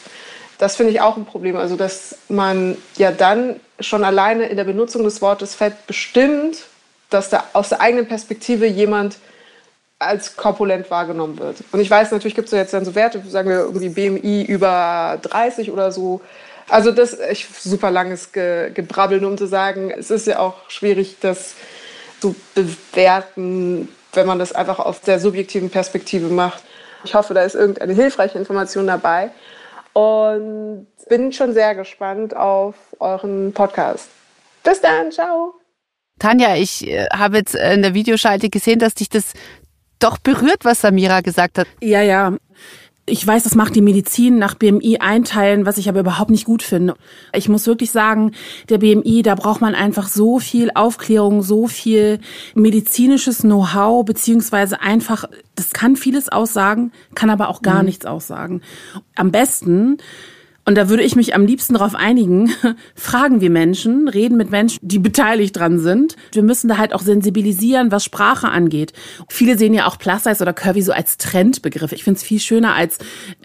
das 0.57 0.75
finde 0.75 0.91
ich 0.91 1.01
auch 1.01 1.17
ein 1.17 1.25
Problem. 1.25 1.57
Also, 1.57 1.75
dass 1.75 2.17
man 2.29 2.77
ja 2.97 3.11
dann 3.11 3.59
schon 3.79 4.03
alleine 4.03 4.47
in 4.47 4.57
der 4.57 4.63
Benutzung 4.63 5.03
des 5.03 5.21
Wortes 5.21 5.53
fett 5.53 5.85
bestimmt, 5.85 6.63
dass 7.09 7.29
da 7.29 7.43
aus 7.53 7.69
der 7.69 7.81
eigenen 7.81 8.07
Perspektive 8.07 8.65
jemand 8.65 9.17
als 9.99 10.35
korpulent 10.35 10.89
wahrgenommen 10.91 11.39
wird. 11.39 11.57
Und 11.71 11.79
ich 11.79 11.89
weiß, 11.89 12.11
natürlich 12.11 12.35
gibt 12.35 12.47
es 12.47 12.51
jetzt 12.51 12.73
dann 12.73 12.85
so 12.85 12.95
Werte, 12.95 13.21
sagen 13.27 13.49
wir 13.49 13.59
irgendwie 13.59 13.89
BMI 13.89 14.43
über 14.43 15.19
30 15.21 15.71
oder 15.71 15.91
so. 15.91 16.21
Also 16.67 16.91
das 16.91 17.17
ich 17.31 17.47
super 17.47 17.91
langes 17.91 18.31
Ge 18.31 18.71
Gebrabbeln, 18.73 19.23
um 19.25 19.37
zu 19.37 19.45
sagen, 19.47 19.91
es 19.91 20.09
ist 20.09 20.27
ja 20.27 20.39
auch 20.39 20.69
schwierig, 20.69 21.17
das 21.21 21.55
zu 22.19 22.35
bewerten, 22.55 23.89
wenn 24.13 24.25
man 24.25 24.39
das 24.39 24.51
einfach 24.51 24.79
aus 24.79 25.01
der 25.01 25.19
subjektiven 25.19 25.69
Perspektive 25.69 26.27
macht. 26.27 26.63
Ich 27.03 27.13
hoffe, 27.13 27.33
da 27.33 27.43
ist 27.43 27.55
irgendeine 27.55 27.93
hilfreiche 27.93 28.37
Information 28.37 28.87
dabei 28.87 29.31
und 29.93 30.87
bin 31.07 31.31
schon 31.31 31.53
sehr 31.53 31.75
gespannt 31.75 32.35
auf 32.35 32.75
euren 32.99 33.53
Podcast. 33.53 34.09
Bis 34.63 34.81
dann, 34.81 35.11
ciao. 35.11 35.53
Tanja, 36.17 36.55
ich 36.55 36.87
äh, 36.87 37.07
habe 37.13 37.37
jetzt 37.37 37.55
in 37.55 37.81
der 37.81 37.93
Videoschalte 37.93 38.49
gesehen, 38.49 38.79
dass 38.79 38.95
dich 38.95 39.09
das 39.09 39.33
doch 39.99 40.17
berührt, 40.17 40.63
was 40.65 40.81
Samira 40.81 41.21
gesagt 41.21 41.57
hat. 41.57 41.67
Ja, 41.81 42.01
ja. 42.01 42.33
Ich 43.07 43.25
weiß, 43.25 43.43
das 43.43 43.53
macht 43.53 43.75
die 43.75 43.81
Medizin 43.81 44.39
nach 44.39 44.55
BMI 44.55 44.97
einteilen, 44.99 45.67
was 45.67 45.77
ich 45.77 45.87
aber 45.89 45.99
überhaupt 45.99 46.31
nicht 46.31 46.45
gut 46.45 46.63
finde. 46.63 46.95
Ich 47.33 47.47
muss 47.47 47.67
wirklich 47.67 47.91
sagen, 47.91 48.31
der 48.69 48.79
BMI, 48.79 49.21
da 49.21 49.35
braucht 49.35 49.61
man 49.61 49.75
einfach 49.75 50.07
so 50.07 50.39
viel 50.39 50.71
Aufklärung, 50.73 51.43
so 51.43 51.67
viel 51.67 52.19
medizinisches 52.55 53.41
Know-how, 53.41 54.03
beziehungsweise 54.05 54.81
einfach, 54.81 55.25
das 55.53 55.71
kann 55.71 55.95
vieles 55.95 56.29
aussagen, 56.29 56.91
kann 57.13 57.29
aber 57.29 57.49
auch 57.49 57.61
gar 57.61 57.79
mhm. 57.79 57.85
nichts 57.85 58.07
aussagen. 58.07 58.61
Am 59.15 59.31
besten 59.31 59.97
und 60.65 60.75
da 60.75 60.89
würde 60.89 61.03
ich 61.03 61.15
mich 61.15 61.35
am 61.35 61.45
liebsten 61.45 61.75
darauf 61.75 61.93
einigen, 61.93 62.51
fragen 62.95 63.39
wir 63.39 63.51
Menschen, 63.51 64.07
reden 64.07 64.35
mit 64.35 64.49
Menschen, 64.49 64.79
die 64.81 64.97
beteiligt 64.97 65.55
dran 65.55 65.79
sind. 65.79 66.15
Wir 66.31 66.41
müssen 66.41 66.67
da 66.67 66.77
halt 66.77 66.93
auch 66.93 67.01
sensibilisieren, 67.01 67.91
was 67.91 68.03
Sprache 68.03 68.49
angeht. 68.49 68.91
Viele 69.29 69.59
sehen 69.59 69.75
ja 69.75 69.85
auch 69.85 69.99
Plus-Size 69.99 70.41
oder 70.41 70.53
Curvy 70.53 70.81
so 70.81 70.91
als 70.91 71.17
Trendbegriff. 71.17 71.91
Ich 71.91 72.03
finde 72.03 72.17
es 72.17 72.23
viel 72.23 72.39
schöner, 72.39 72.73
als 72.73 72.97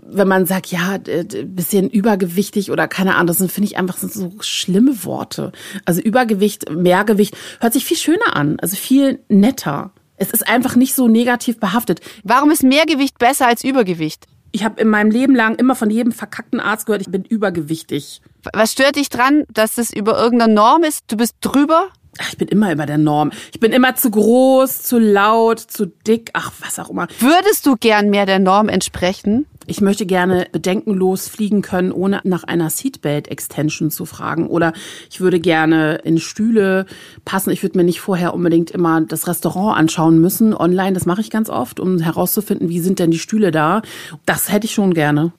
wenn 0.02 0.28
man 0.28 0.46
sagt, 0.46 0.68
ja, 0.68 0.98
bisschen 1.44 1.90
übergewichtig 1.90 2.70
oder 2.70 2.88
keine 2.88 3.14
Ahnung. 3.16 3.26
Das 3.26 3.52
finde 3.52 3.68
ich 3.68 3.76
einfach 3.76 3.98
so 3.98 4.32
schlimme 4.40 5.04
Worte. 5.04 5.52
Also 5.84 6.00
Übergewicht, 6.00 6.70
Mehrgewicht 6.70 7.36
hört 7.60 7.74
sich 7.74 7.84
viel 7.84 7.98
schöner 7.98 8.34
an, 8.34 8.58
also 8.60 8.76
viel 8.76 9.20
netter. 9.28 9.92
Es 10.16 10.30
ist 10.30 10.48
einfach 10.48 10.74
nicht 10.74 10.94
so 10.94 11.06
negativ 11.06 11.60
behaftet. 11.60 12.00
Warum 12.24 12.50
ist 12.50 12.62
Mehrgewicht 12.62 13.18
besser 13.18 13.46
als 13.46 13.62
Übergewicht? 13.62 14.26
Ich 14.52 14.64
habe 14.64 14.80
in 14.80 14.88
meinem 14.88 15.10
Leben 15.10 15.34
lang 15.34 15.54
immer 15.56 15.74
von 15.74 15.90
jedem 15.90 16.12
verkackten 16.12 16.60
Arzt 16.60 16.86
gehört, 16.86 17.02
ich 17.02 17.10
bin 17.10 17.24
übergewichtig. 17.24 18.20
Was 18.52 18.72
stört 18.72 18.96
dich 18.96 19.08
dran, 19.08 19.44
dass 19.52 19.76
das 19.76 19.92
über 19.92 20.18
irgendeine 20.18 20.52
Norm 20.52 20.82
ist? 20.82 21.04
Du 21.08 21.16
bist 21.16 21.36
drüber? 21.40 21.88
Ach, 22.18 22.28
ich 22.30 22.38
bin 22.38 22.48
immer 22.48 22.72
über 22.72 22.86
der 22.86 22.98
Norm. 22.98 23.30
Ich 23.52 23.60
bin 23.60 23.72
immer 23.72 23.94
zu 23.94 24.10
groß, 24.10 24.82
zu 24.82 24.98
laut, 24.98 25.60
zu 25.60 25.86
dick, 25.86 26.30
ach, 26.32 26.52
was 26.60 26.78
auch 26.78 26.90
immer. 26.90 27.06
Würdest 27.20 27.64
du 27.66 27.76
gern 27.76 28.10
mehr 28.10 28.26
der 28.26 28.40
Norm 28.40 28.68
entsprechen? 28.68 29.46
Ich 29.66 29.80
möchte 29.80 30.06
gerne 30.06 30.46
bedenkenlos 30.50 31.28
fliegen 31.28 31.62
können, 31.62 31.92
ohne 31.92 32.20
nach 32.24 32.44
einer 32.44 32.70
Seatbelt-Extension 32.70 33.90
zu 33.90 34.06
fragen. 34.06 34.48
Oder 34.48 34.72
ich 35.10 35.20
würde 35.20 35.38
gerne 35.38 35.96
in 35.96 36.18
Stühle 36.18 36.86
passen. 37.24 37.50
Ich 37.50 37.62
würde 37.62 37.78
mir 37.78 37.84
nicht 37.84 38.00
vorher 38.00 38.34
unbedingt 38.34 38.70
immer 38.70 39.00
das 39.02 39.28
Restaurant 39.28 39.78
anschauen 39.78 40.20
müssen. 40.20 40.54
Online, 40.54 40.94
das 40.94 41.06
mache 41.06 41.20
ich 41.20 41.30
ganz 41.30 41.50
oft, 41.50 41.78
um 41.78 41.98
herauszufinden, 41.98 42.68
wie 42.68 42.80
sind 42.80 42.98
denn 42.98 43.10
die 43.10 43.18
Stühle 43.18 43.50
da. 43.50 43.82
Das 44.26 44.50
hätte 44.50 44.66
ich 44.66 44.74
schon 44.74 44.94
gerne. 44.94 45.32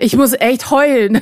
Ich 0.00 0.16
muss 0.16 0.32
echt 0.32 0.70
heulen, 0.70 1.20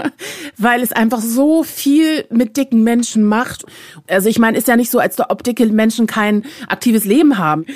weil 0.58 0.82
es 0.82 0.92
einfach 0.92 1.20
so 1.20 1.62
viel 1.62 2.24
mit 2.30 2.56
dicken 2.56 2.82
Menschen 2.82 3.24
macht. 3.24 3.64
Also 4.08 4.28
ich 4.28 4.38
meine, 4.38 4.58
ist 4.58 4.68
ja 4.68 4.76
nicht 4.76 4.90
so, 4.90 4.98
als 4.98 5.18
ob 5.18 5.42
dicke 5.42 5.66
Menschen 5.66 6.06
kein 6.06 6.44
aktives 6.68 7.04
Leben 7.04 7.38
haben. 7.38 7.66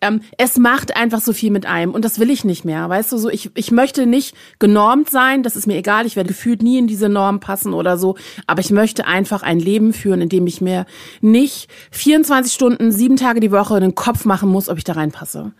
Ähm, 0.00 0.20
es 0.38 0.58
macht 0.58 0.96
einfach 0.96 1.20
so 1.20 1.32
viel 1.32 1.50
mit 1.50 1.66
einem 1.66 1.92
und 1.92 2.04
das 2.04 2.18
will 2.18 2.30
ich 2.30 2.44
nicht 2.44 2.64
mehr. 2.64 2.88
Weißt 2.88 3.12
du, 3.12 3.18
so 3.18 3.30
ich, 3.30 3.50
ich 3.56 3.70
möchte 3.70 4.06
nicht 4.06 4.34
genormt 4.58 5.10
sein, 5.10 5.42
das 5.42 5.56
ist 5.56 5.66
mir 5.66 5.76
egal, 5.76 6.06
ich 6.06 6.16
werde 6.16 6.28
gefühlt 6.28 6.62
nie 6.62 6.78
in 6.78 6.86
diese 6.86 7.08
Norm 7.08 7.40
passen 7.40 7.74
oder 7.74 7.98
so, 7.98 8.16
aber 8.46 8.60
ich 8.60 8.70
möchte 8.70 9.06
einfach 9.06 9.42
ein 9.42 9.58
Leben 9.58 9.92
führen, 9.92 10.20
in 10.20 10.28
dem 10.28 10.46
ich 10.46 10.60
mir 10.60 10.86
nicht 11.20 11.68
24 11.90 12.52
Stunden, 12.52 12.92
sieben 12.92 13.16
Tage 13.16 13.40
die 13.40 13.52
Woche 13.52 13.80
den 13.80 13.94
Kopf 13.94 14.24
machen 14.24 14.48
muss, 14.48 14.68
ob 14.68 14.78
ich 14.78 14.84
da 14.84 14.92
reinpasse. 14.92 15.52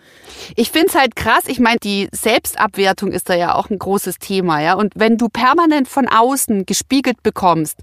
Ich 0.54 0.70
finde 0.70 0.88
es 0.88 0.94
halt 0.94 1.16
krass, 1.16 1.44
ich 1.46 1.60
meine, 1.60 1.78
die 1.82 2.08
Selbstabwertung 2.12 3.12
ist 3.12 3.28
da 3.28 3.34
ja 3.34 3.54
auch 3.54 3.70
ein 3.70 3.78
großes 3.78 4.18
Thema, 4.18 4.60
ja, 4.62 4.74
und 4.74 4.92
wenn 4.96 5.16
du 5.16 5.28
permanent 5.28 5.88
von 5.88 6.08
außen 6.08 6.66
gespiegelt 6.66 7.22
bekommst, 7.22 7.78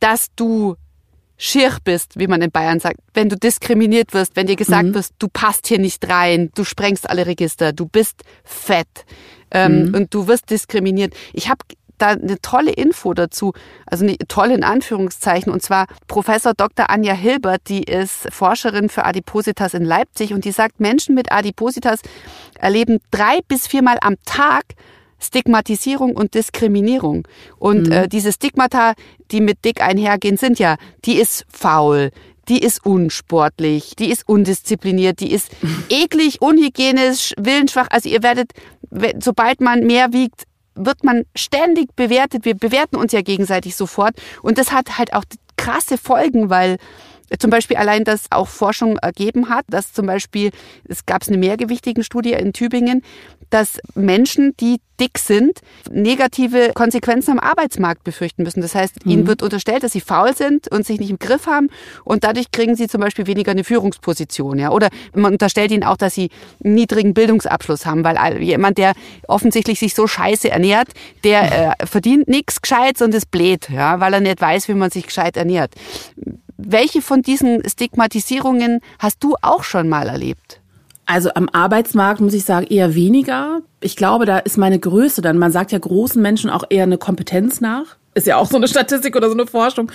dass 0.00 0.26
du 0.36 0.76
schier 1.44 1.76
bist, 1.84 2.18
wie 2.18 2.26
man 2.26 2.40
in 2.40 2.50
Bayern 2.50 2.80
sagt, 2.80 2.96
wenn 3.12 3.28
du 3.28 3.36
diskriminiert 3.36 4.14
wirst, 4.14 4.34
wenn 4.34 4.46
dir 4.46 4.56
gesagt 4.56 4.88
mhm. 4.88 4.94
wird, 4.94 5.08
du 5.18 5.28
passt 5.28 5.66
hier 5.66 5.78
nicht 5.78 6.08
rein, 6.08 6.50
du 6.54 6.64
sprengst 6.64 7.08
alle 7.08 7.26
Register, 7.26 7.74
du 7.74 7.86
bist 7.86 8.22
fett, 8.44 9.04
ähm, 9.50 9.88
mhm. 9.88 9.94
und 9.94 10.14
du 10.14 10.26
wirst 10.26 10.48
diskriminiert. 10.48 11.12
Ich 11.34 11.50
habe 11.50 11.58
da 11.98 12.08
eine 12.08 12.40
tolle 12.40 12.72
Info 12.72 13.12
dazu, 13.12 13.52
also 13.84 14.04
eine 14.04 14.16
tolle 14.26 14.54
in 14.54 14.64
Anführungszeichen, 14.64 15.52
und 15.52 15.62
zwar 15.62 15.86
Professor 16.08 16.54
Dr. 16.54 16.88
Anja 16.88 17.12
Hilbert, 17.12 17.68
die 17.68 17.84
ist 17.84 18.26
Forscherin 18.32 18.88
für 18.88 19.04
Adipositas 19.04 19.74
in 19.74 19.84
Leipzig 19.84 20.32
und 20.32 20.46
die 20.46 20.50
sagt, 20.50 20.80
Menschen 20.80 21.14
mit 21.14 21.30
Adipositas 21.30 22.00
erleben 22.58 23.00
drei 23.10 23.40
bis 23.48 23.66
viermal 23.66 23.98
am 24.00 24.16
Tag 24.24 24.64
Stigmatisierung 25.24 26.14
und 26.14 26.34
Diskriminierung. 26.34 27.26
Und 27.58 27.86
mhm. 27.86 27.92
äh, 27.92 28.08
diese 28.08 28.32
Stigmata, 28.32 28.94
die 29.30 29.40
mit 29.40 29.64
dick 29.64 29.80
einhergehen, 29.82 30.36
sind 30.36 30.58
ja, 30.58 30.76
die 31.04 31.16
ist 31.16 31.44
faul, 31.48 32.10
die 32.48 32.62
ist 32.62 32.84
unsportlich, 32.84 33.96
die 33.96 34.10
ist 34.10 34.28
undiszipliniert, 34.28 35.20
die 35.20 35.32
ist 35.32 35.50
eklig, 35.88 36.42
unhygienisch, 36.42 37.34
willensschwach. 37.38 37.88
Also 37.90 38.08
ihr 38.08 38.22
werdet, 38.22 38.52
sobald 39.20 39.60
man 39.60 39.86
mehr 39.86 40.12
wiegt, 40.12 40.44
wird 40.74 41.04
man 41.04 41.24
ständig 41.36 41.94
bewertet. 41.94 42.44
Wir 42.44 42.54
bewerten 42.54 42.96
uns 42.96 43.12
ja 43.12 43.22
gegenseitig 43.22 43.76
sofort. 43.76 44.14
Und 44.42 44.58
das 44.58 44.72
hat 44.72 44.98
halt 44.98 45.14
auch 45.14 45.24
krasse 45.56 45.98
Folgen, 45.98 46.50
weil 46.50 46.78
zum 47.38 47.50
Beispiel 47.50 47.76
allein 47.76 48.04
das 48.04 48.26
auch 48.30 48.48
Forschung 48.48 48.98
ergeben 48.98 49.48
hat, 49.48 49.64
dass 49.68 49.92
zum 49.92 50.06
Beispiel, 50.06 50.50
es 50.88 51.06
gab 51.06 51.26
eine 51.26 51.38
mehrgewichtigen 51.38 52.04
Studie 52.04 52.32
in 52.32 52.52
Tübingen, 52.52 53.02
dass 53.50 53.78
Menschen, 53.94 54.56
die 54.58 54.80
dick 55.00 55.18
sind, 55.18 55.60
negative 55.90 56.72
Konsequenzen 56.74 57.32
am 57.32 57.38
Arbeitsmarkt 57.38 58.04
befürchten 58.04 58.42
müssen. 58.42 58.60
Das 58.60 58.74
heißt, 58.74 59.04
mhm. 59.04 59.12
ihnen 59.12 59.26
wird 59.26 59.42
unterstellt, 59.42 59.82
dass 59.82 59.92
sie 59.92 60.00
faul 60.00 60.34
sind 60.34 60.68
und 60.68 60.86
sich 60.86 61.00
nicht 61.00 61.10
im 61.10 61.18
Griff 61.18 61.46
haben 61.46 61.68
und 62.04 62.24
dadurch 62.24 62.50
kriegen 62.52 62.76
sie 62.76 62.88
zum 62.88 63.00
Beispiel 63.00 63.26
weniger 63.26 63.52
eine 63.52 63.64
Führungsposition. 63.64 64.58
Ja? 64.58 64.70
Oder 64.70 64.88
man 65.14 65.32
unterstellt 65.32 65.70
ihnen 65.72 65.84
auch, 65.84 65.96
dass 65.96 66.14
sie 66.14 66.30
einen 66.64 66.74
niedrigen 66.74 67.14
Bildungsabschluss 67.14 67.86
haben, 67.86 68.04
weil 68.04 68.42
jemand, 68.42 68.78
der 68.78 68.92
offensichtlich 69.26 69.78
sich 69.78 69.94
so 69.94 70.06
scheiße 70.06 70.50
ernährt, 70.50 70.88
der 71.24 71.76
äh, 71.80 71.86
verdient 71.86 72.28
nichts 72.28 72.62
Gescheites 72.62 73.02
und 73.02 73.14
ist 73.14 73.30
blöd, 73.30 73.68
ja? 73.70 74.00
weil 74.00 74.14
er 74.14 74.20
nicht 74.20 74.40
weiß, 74.40 74.68
wie 74.68 74.74
man 74.74 74.90
sich 74.90 75.06
gescheit 75.06 75.36
ernährt. 75.36 75.72
Welche 76.56 77.02
von 77.02 77.22
diesen 77.22 77.68
Stigmatisierungen 77.68 78.80
hast 78.98 79.22
du 79.24 79.36
auch 79.42 79.64
schon 79.64 79.88
mal 79.88 80.08
erlebt? 80.08 80.60
Also 81.06 81.30
am 81.34 81.48
Arbeitsmarkt 81.50 82.20
muss 82.20 82.34
ich 82.34 82.44
sagen 82.44 82.66
eher 82.66 82.94
weniger. 82.94 83.60
Ich 83.80 83.96
glaube, 83.96 84.24
da 84.24 84.38
ist 84.38 84.56
meine 84.56 84.78
Größe 84.78 85.20
dann. 85.20 85.38
Man 85.38 85.52
sagt 85.52 85.72
ja 85.72 85.78
großen 85.78 86.20
Menschen 86.22 86.48
auch 86.48 86.64
eher 86.70 86.84
eine 86.84 86.96
Kompetenz 86.96 87.60
nach. 87.60 87.96
Ist 88.14 88.28
ja 88.28 88.36
auch 88.36 88.48
so 88.48 88.56
eine 88.56 88.68
Statistik 88.68 89.16
oder 89.16 89.28
so 89.28 89.34
eine 89.34 89.46
Forschung. 89.46 89.90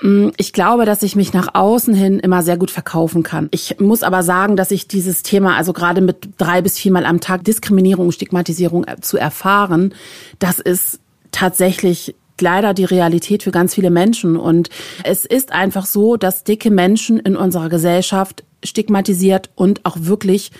Mm, 0.00 0.28
ich 0.36 0.52
glaube, 0.52 0.84
dass 0.84 1.02
ich 1.02 1.16
mich 1.16 1.32
nach 1.32 1.54
außen 1.54 1.92
hin 1.92 2.20
immer 2.20 2.42
sehr 2.42 2.56
gut 2.56 2.70
verkaufen 2.70 3.24
kann. 3.24 3.48
Ich 3.50 3.80
muss 3.80 4.04
aber 4.04 4.22
sagen, 4.22 4.56
dass 4.56 4.70
ich 4.70 4.86
dieses 4.86 5.22
Thema, 5.22 5.56
also 5.56 5.72
gerade 5.72 6.00
mit 6.00 6.28
drei 6.38 6.62
bis 6.62 6.78
viermal 6.78 7.04
am 7.04 7.20
Tag 7.20 7.44
Diskriminierung, 7.44 8.12
Stigmatisierung 8.12 8.84
äh, 8.84 9.00
zu 9.00 9.18
erfahren, 9.18 9.92
das 10.38 10.60
ist 10.60 11.00
tatsächlich 11.32 12.14
leider 12.42 12.74
die 12.74 12.84
Realität 12.84 13.42
für 13.42 13.50
ganz 13.50 13.74
viele 13.74 13.90
Menschen. 13.90 14.36
Und 14.36 14.70
es 15.04 15.24
ist 15.24 15.52
einfach 15.52 15.86
so, 15.86 16.16
dass 16.16 16.44
dicke 16.44 16.70
Menschen 16.70 17.18
in 17.18 17.36
unserer 17.36 17.68
Gesellschaft 17.68 18.44
stigmatisiert 18.64 19.50
und 19.54 19.84
auch 19.84 19.96
wirklich 20.00 20.50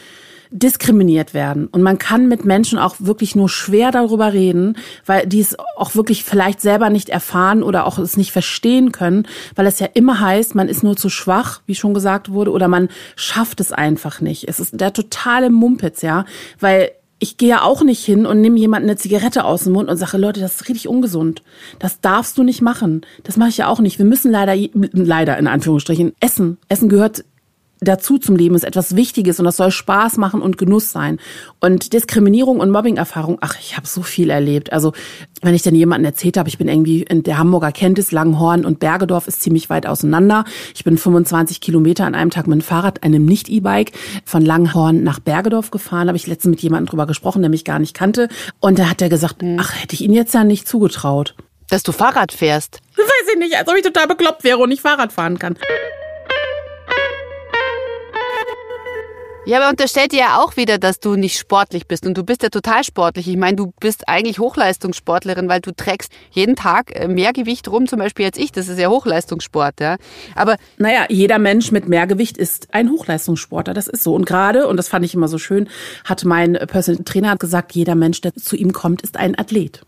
diskriminiert 0.50 1.34
werden. 1.34 1.66
Und 1.66 1.82
man 1.82 1.98
kann 1.98 2.28
mit 2.28 2.44
Menschen 2.44 2.78
auch 2.78 2.96
wirklich 2.98 3.36
nur 3.36 3.48
schwer 3.48 3.90
darüber 3.90 4.32
reden, 4.32 4.76
weil 5.04 5.26
die 5.26 5.40
es 5.40 5.56
auch 5.76 5.94
wirklich 5.94 6.24
vielleicht 6.24 6.60
selber 6.60 6.90
nicht 6.90 7.10
erfahren 7.10 7.62
oder 7.62 7.86
auch 7.86 7.98
es 7.98 8.16
nicht 8.16 8.32
verstehen 8.32 8.92
können, 8.92 9.26
weil 9.54 9.66
es 9.66 9.78
ja 9.78 9.88
immer 9.92 10.20
heißt, 10.20 10.54
man 10.54 10.68
ist 10.68 10.82
nur 10.82 10.96
zu 10.96 11.10
schwach, 11.10 11.60
wie 11.66 11.74
schon 11.74 11.94
gesagt 11.94 12.32
wurde, 12.32 12.50
oder 12.50 12.68
man 12.68 12.88
schafft 13.16 13.60
es 13.60 13.72
einfach 13.72 14.20
nicht. 14.20 14.48
Es 14.48 14.60
ist 14.60 14.80
der 14.80 14.92
totale 14.92 15.50
Mumpitz, 15.50 16.02
ja, 16.02 16.24
weil 16.58 16.92
ich 17.18 17.36
gehe 17.36 17.48
ja 17.48 17.62
auch 17.62 17.82
nicht 17.82 18.04
hin 18.04 18.26
und 18.26 18.40
nehme 18.40 18.58
jemanden 18.58 18.88
eine 18.88 18.96
Zigarette 18.96 19.44
aus 19.44 19.64
dem 19.64 19.72
Mund 19.72 19.88
und 19.88 19.96
sage, 19.96 20.18
Leute, 20.18 20.40
das 20.40 20.56
ist 20.56 20.68
richtig 20.68 20.88
ungesund. 20.88 21.42
Das 21.78 22.00
darfst 22.00 22.38
du 22.38 22.42
nicht 22.42 22.62
machen. 22.62 23.02
Das 23.24 23.36
mache 23.36 23.48
ich 23.48 23.56
ja 23.58 23.66
auch 23.66 23.80
nicht. 23.80 23.98
Wir 23.98 24.06
müssen 24.06 24.30
leider, 24.30 24.54
leider 24.92 25.36
in 25.38 25.48
Anführungsstrichen, 25.48 26.12
essen. 26.20 26.58
Essen 26.68 26.88
gehört 26.88 27.24
dazu 27.80 28.18
zum 28.18 28.36
Leben 28.36 28.54
ist 28.54 28.64
etwas 28.64 28.96
Wichtiges 28.96 29.38
und 29.38 29.44
das 29.44 29.56
soll 29.56 29.70
Spaß 29.70 30.16
machen 30.16 30.42
und 30.42 30.58
Genuss 30.58 30.90
sein. 30.90 31.18
Und 31.60 31.92
Diskriminierung 31.92 32.60
und 32.60 32.70
Mobbing-Erfahrung, 32.70 33.38
ach, 33.40 33.56
ich 33.60 33.76
habe 33.76 33.86
so 33.86 34.02
viel 34.02 34.30
erlebt. 34.30 34.72
Also 34.72 34.92
wenn 35.42 35.54
ich 35.54 35.62
dann 35.62 35.74
jemanden 35.74 36.04
erzählt 36.04 36.36
habe, 36.36 36.48
ich 36.48 36.58
bin 36.58 36.68
irgendwie 36.68 37.02
in 37.02 37.22
der 37.22 37.38
Hamburger 37.38 37.72
kennt 37.72 37.98
es, 37.98 38.12
Langenhorn 38.12 38.64
und 38.64 38.80
Bergedorf 38.80 39.28
ist 39.28 39.42
ziemlich 39.42 39.70
weit 39.70 39.86
auseinander. 39.86 40.44
Ich 40.74 40.84
bin 40.84 40.98
25 40.98 41.60
Kilometer 41.60 42.04
an 42.04 42.14
einem 42.14 42.30
Tag 42.30 42.46
mit 42.46 42.60
dem 42.60 42.62
Fahrrad, 42.62 43.02
einem 43.02 43.24
Nicht-E-Bike, 43.24 43.92
von 44.24 44.44
Langenhorn 44.44 45.02
nach 45.02 45.20
Bergedorf 45.20 45.70
gefahren. 45.70 46.08
Habe 46.08 46.16
ich 46.16 46.26
letztens 46.26 46.50
mit 46.50 46.60
jemandem 46.60 46.86
drüber 46.86 47.06
gesprochen, 47.06 47.42
der 47.42 47.50
mich 47.50 47.64
gar 47.64 47.78
nicht 47.78 47.94
kannte. 47.94 48.28
Und 48.60 48.78
da 48.78 48.90
hat 48.90 49.02
er 49.02 49.08
gesagt, 49.08 49.42
mhm. 49.42 49.58
ach, 49.60 49.74
hätte 49.80 49.94
ich 49.94 50.02
Ihnen 50.02 50.14
jetzt 50.14 50.34
ja 50.34 50.44
nicht 50.44 50.66
zugetraut. 50.66 51.34
Dass 51.70 51.82
du 51.82 51.92
Fahrrad 51.92 52.32
fährst? 52.32 52.80
Weiß 52.96 53.32
ich 53.32 53.38
nicht, 53.38 53.56
als 53.56 53.68
ob 53.68 53.76
ich 53.76 53.82
total 53.82 54.06
bekloppt 54.06 54.42
wäre 54.42 54.58
und 54.58 54.70
nicht 54.70 54.80
Fahrrad 54.80 55.12
fahren 55.12 55.38
kann. 55.38 55.56
Ja, 59.48 59.60
aber 59.60 59.70
unterstellt 59.70 60.12
dir 60.12 60.18
ja 60.18 60.42
auch 60.42 60.58
wieder, 60.58 60.76
dass 60.76 61.00
du 61.00 61.16
nicht 61.16 61.38
sportlich 61.38 61.86
bist. 61.86 62.04
Und 62.04 62.18
du 62.18 62.22
bist 62.22 62.42
ja 62.42 62.50
total 62.50 62.84
sportlich. 62.84 63.28
Ich 63.28 63.38
meine, 63.38 63.56
du 63.56 63.72
bist 63.80 64.06
eigentlich 64.06 64.38
Hochleistungssportlerin, 64.38 65.48
weil 65.48 65.62
du 65.62 65.72
trägst 65.74 66.12
jeden 66.32 66.54
Tag 66.54 66.94
äh, 66.94 67.08
mehr 67.08 67.32
Gewicht 67.32 67.66
rum, 67.66 67.88
zum 67.88 67.98
Beispiel 67.98 68.26
als 68.26 68.36
ich. 68.36 68.52
Das 68.52 68.68
ist 68.68 68.78
ja 68.78 68.90
Hochleistungssport, 68.90 69.80
ja. 69.80 69.96
Aber. 70.34 70.58
Naja, 70.76 71.06
jeder 71.08 71.38
Mensch 71.38 71.72
mit 71.72 71.88
mehr 71.88 72.06
Gewicht 72.06 72.36
ist 72.36 72.68
ein 72.74 72.90
Hochleistungssportler. 72.90 73.72
Das 73.72 73.88
ist 73.88 74.02
so. 74.02 74.14
Und 74.14 74.26
gerade, 74.26 74.66
und 74.66 74.76
das 74.76 74.88
fand 74.88 75.06
ich 75.06 75.14
immer 75.14 75.28
so 75.28 75.38
schön, 75.38 75.70
hat 76.04 76.26
mein 76.26 76.52
Personal 76.52 77.02
Trainer 77.04 77.38
gesagt, 77.38 77.72
jeder 77.72 77.94
Mensch, 77.94 78.20
der 78.20 78.34
zu 78.34 78.54
ihm 78.54 78.74
kommt, 78.74 79.00
ist 79.00 79.16
ein 79.16 79.38
Athlet. 79.38 79.80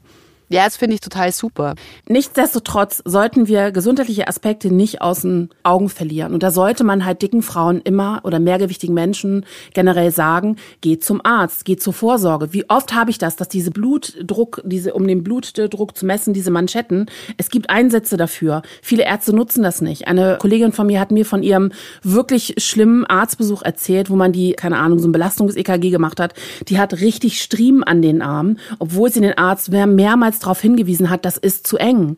Ja, 0.52 0.64
das 0.64 0.76
finde 0.76 0.95
ich 0.95 1.00
total 1.00 1.30
super. 1.30 1.76
Nichtsdestotrotz 2.09 3.02
sollten 3.04 3.47
wir 3.47 3.71
gesundheitliche 3.71 4.26
Aspekte 4.26 4.75
nicht 4.75 5.00
aus 5.00 5.21
den 5.21 5.50
Augen 5.62 5.88
verlieren. 5.88 6.35
Und 6.35 6.42
da 6.42 6.50
sollte 6.50 6.83
man 6.83 7.04
halt 7.04 7.23
dicken 7.23 7.42
Frauen 7.42 7.80
immer 7.83 8.23
oder 8.25 8.40
mehrgewichtigen 8.40 8.92
Menschen 8.92 9.47
generell 9.75 10.11
sagen, 10.11 10.57
geht 10.80 11.04
zum 11.04 11.25
Arzt, 11.25 11.64
geht 11.64 11.80
zur 11.80 11.92
Vorsorge. 11.92 12.52
Wie 12.52 12.69
oft 12.69 12.92
habe 12.92 13.12
ich 13.12 13.19
das, 13.19 13.37
dass 13.37 13.49
diese 13.49 13.71
Blutdruck, 13.71 14.61
diese, 14.64 14.92
um 14.95 15.07
den 15.07 15.23
Blutdruck 15.23 15.97
zu 15.97 16.04
messen, 16.04 16.35
diese 16.35 16.50
Manschetten, 16.50 17.07
es 17.37 17.50
gibt 17.50 17.71
Einsätze 17.71 18.16
dafür. 18.16 18.62
Viele 18.83 19.04
Ärzte 19.04 19.33
nutzen 19.33 19.62
das 19.62 19.80
nicht. 19.80 20.09
Eine 20.09 20.37
Kollegin 20.40 20.73
von 20.73 20.88
mir 20.88 20.99
hat 20.99 21.12
mir 21.12 21.26
von 21.26 21.45
ihrem 21.45 21.71
wirklich 22.02 22.57
schlimmen 22.59 23.07
Arztbesuch 23.07 23.62
erzählt, 23.62 24.11
wo 24.11 24.16
man 24.16 24.33
die, 24.33 24.54
keine 24.54 24.78
Ahnung, 24.78 24.99
so 24.99 25.07
ein 25.07 25.12
Belastungs-EKG 25.12 25.90
gemacht 25.90 26.19
hat. 26.19 26.35
Die 26.66 26.80
hat 26.80 26.95
richtig 26.95 27.40
Striemen 27.40 27.85
an 27.85 28.02
den 28.02 28.21
Armen, 28.21 28.59
obwohl 28.80 29.12
sie 29.12 29.21
den 29.21 29.38
Arzt 29.38 29.71
mehrmals 29.71 30.39
darauf 30.40 30.61
hingewiesen 30.61 31.11
hat, 31.11 31.25
das 31.25 31.37
ist 31.37 31.66
zu 31.66 31.76
eng. 31.76 32.16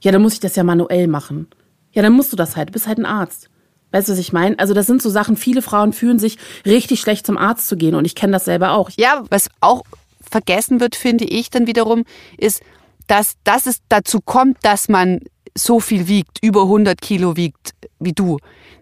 Ja, 0.00 0.12
dann 0.12 0.22
muss 0.22 0.34
ich 0.34 0.40
das 0.40 0.56
ja 0.56 0.64
manuell 0.64 1.08
machen. 1.08 1.48
Ja, 1.92 2.02
dann 2.02 2.12
musst 2.12 2.32
du 2.32 2.36
das 2.36 2.56
halt. 2.56 2.70
Du 2.70 2.72
bist 2.72 2.86
halt 2.86 2.98
ein 2.98 3.06
Arzt. 3.06 3.48
Weißt 3.92 4.08
du, 4.08 4.12
was 4.12 4.18
ich 4.18 4.32
meine? 4.32 4.58
Also 4.58 4.74
das 4.74 4.86
sind 4.86 5.02
so 5.02 5.10
Sachen, 5.10 5.36
viele 5.36 5.62
Frauen 5.62 5.92
fühlen 5.92 6.18
sich 6.18 6.38
richtig 6.64 7.00
schlecht 7.00 7.26
zum 7.26 7.36
Arzt 7.36 7.68
zu 7.68 7.76
gehen 7.76 7.94
und 7.94 8.06
ich 8.06 8.14
kenne 8.14 8.32
das 8.32 8.46
selber 8.46 8.72
auch. 8.72 8.90
Ja, 8.96 9.22
was 9.28 9.48
auch 9.60 9.82
vergessen 10.28 10.80
wird, 10.80 10.96
finde 10.96 11.24
ich 11.24 11.50
dann 11.50 11.66
wiederum, 11.66 12.04
ist, 12.38 12.62
dass, 13.06 13.34
dass 13.44 13.66
es 13.66 13.78
dazu 13.88 14.20
kommt, 14.20 14.56
dass 14.62 14.88
man 14.88 15.20
so 15.54 15.80
viel 15.80 16.08
wiegt, 16.08 16.38
über 16.42 16.62
100 16.62 17.00
Kilo 17.00 17.36
wiegt 17.36 17.72
wie 18.00 18.12
du. 18.12 18.38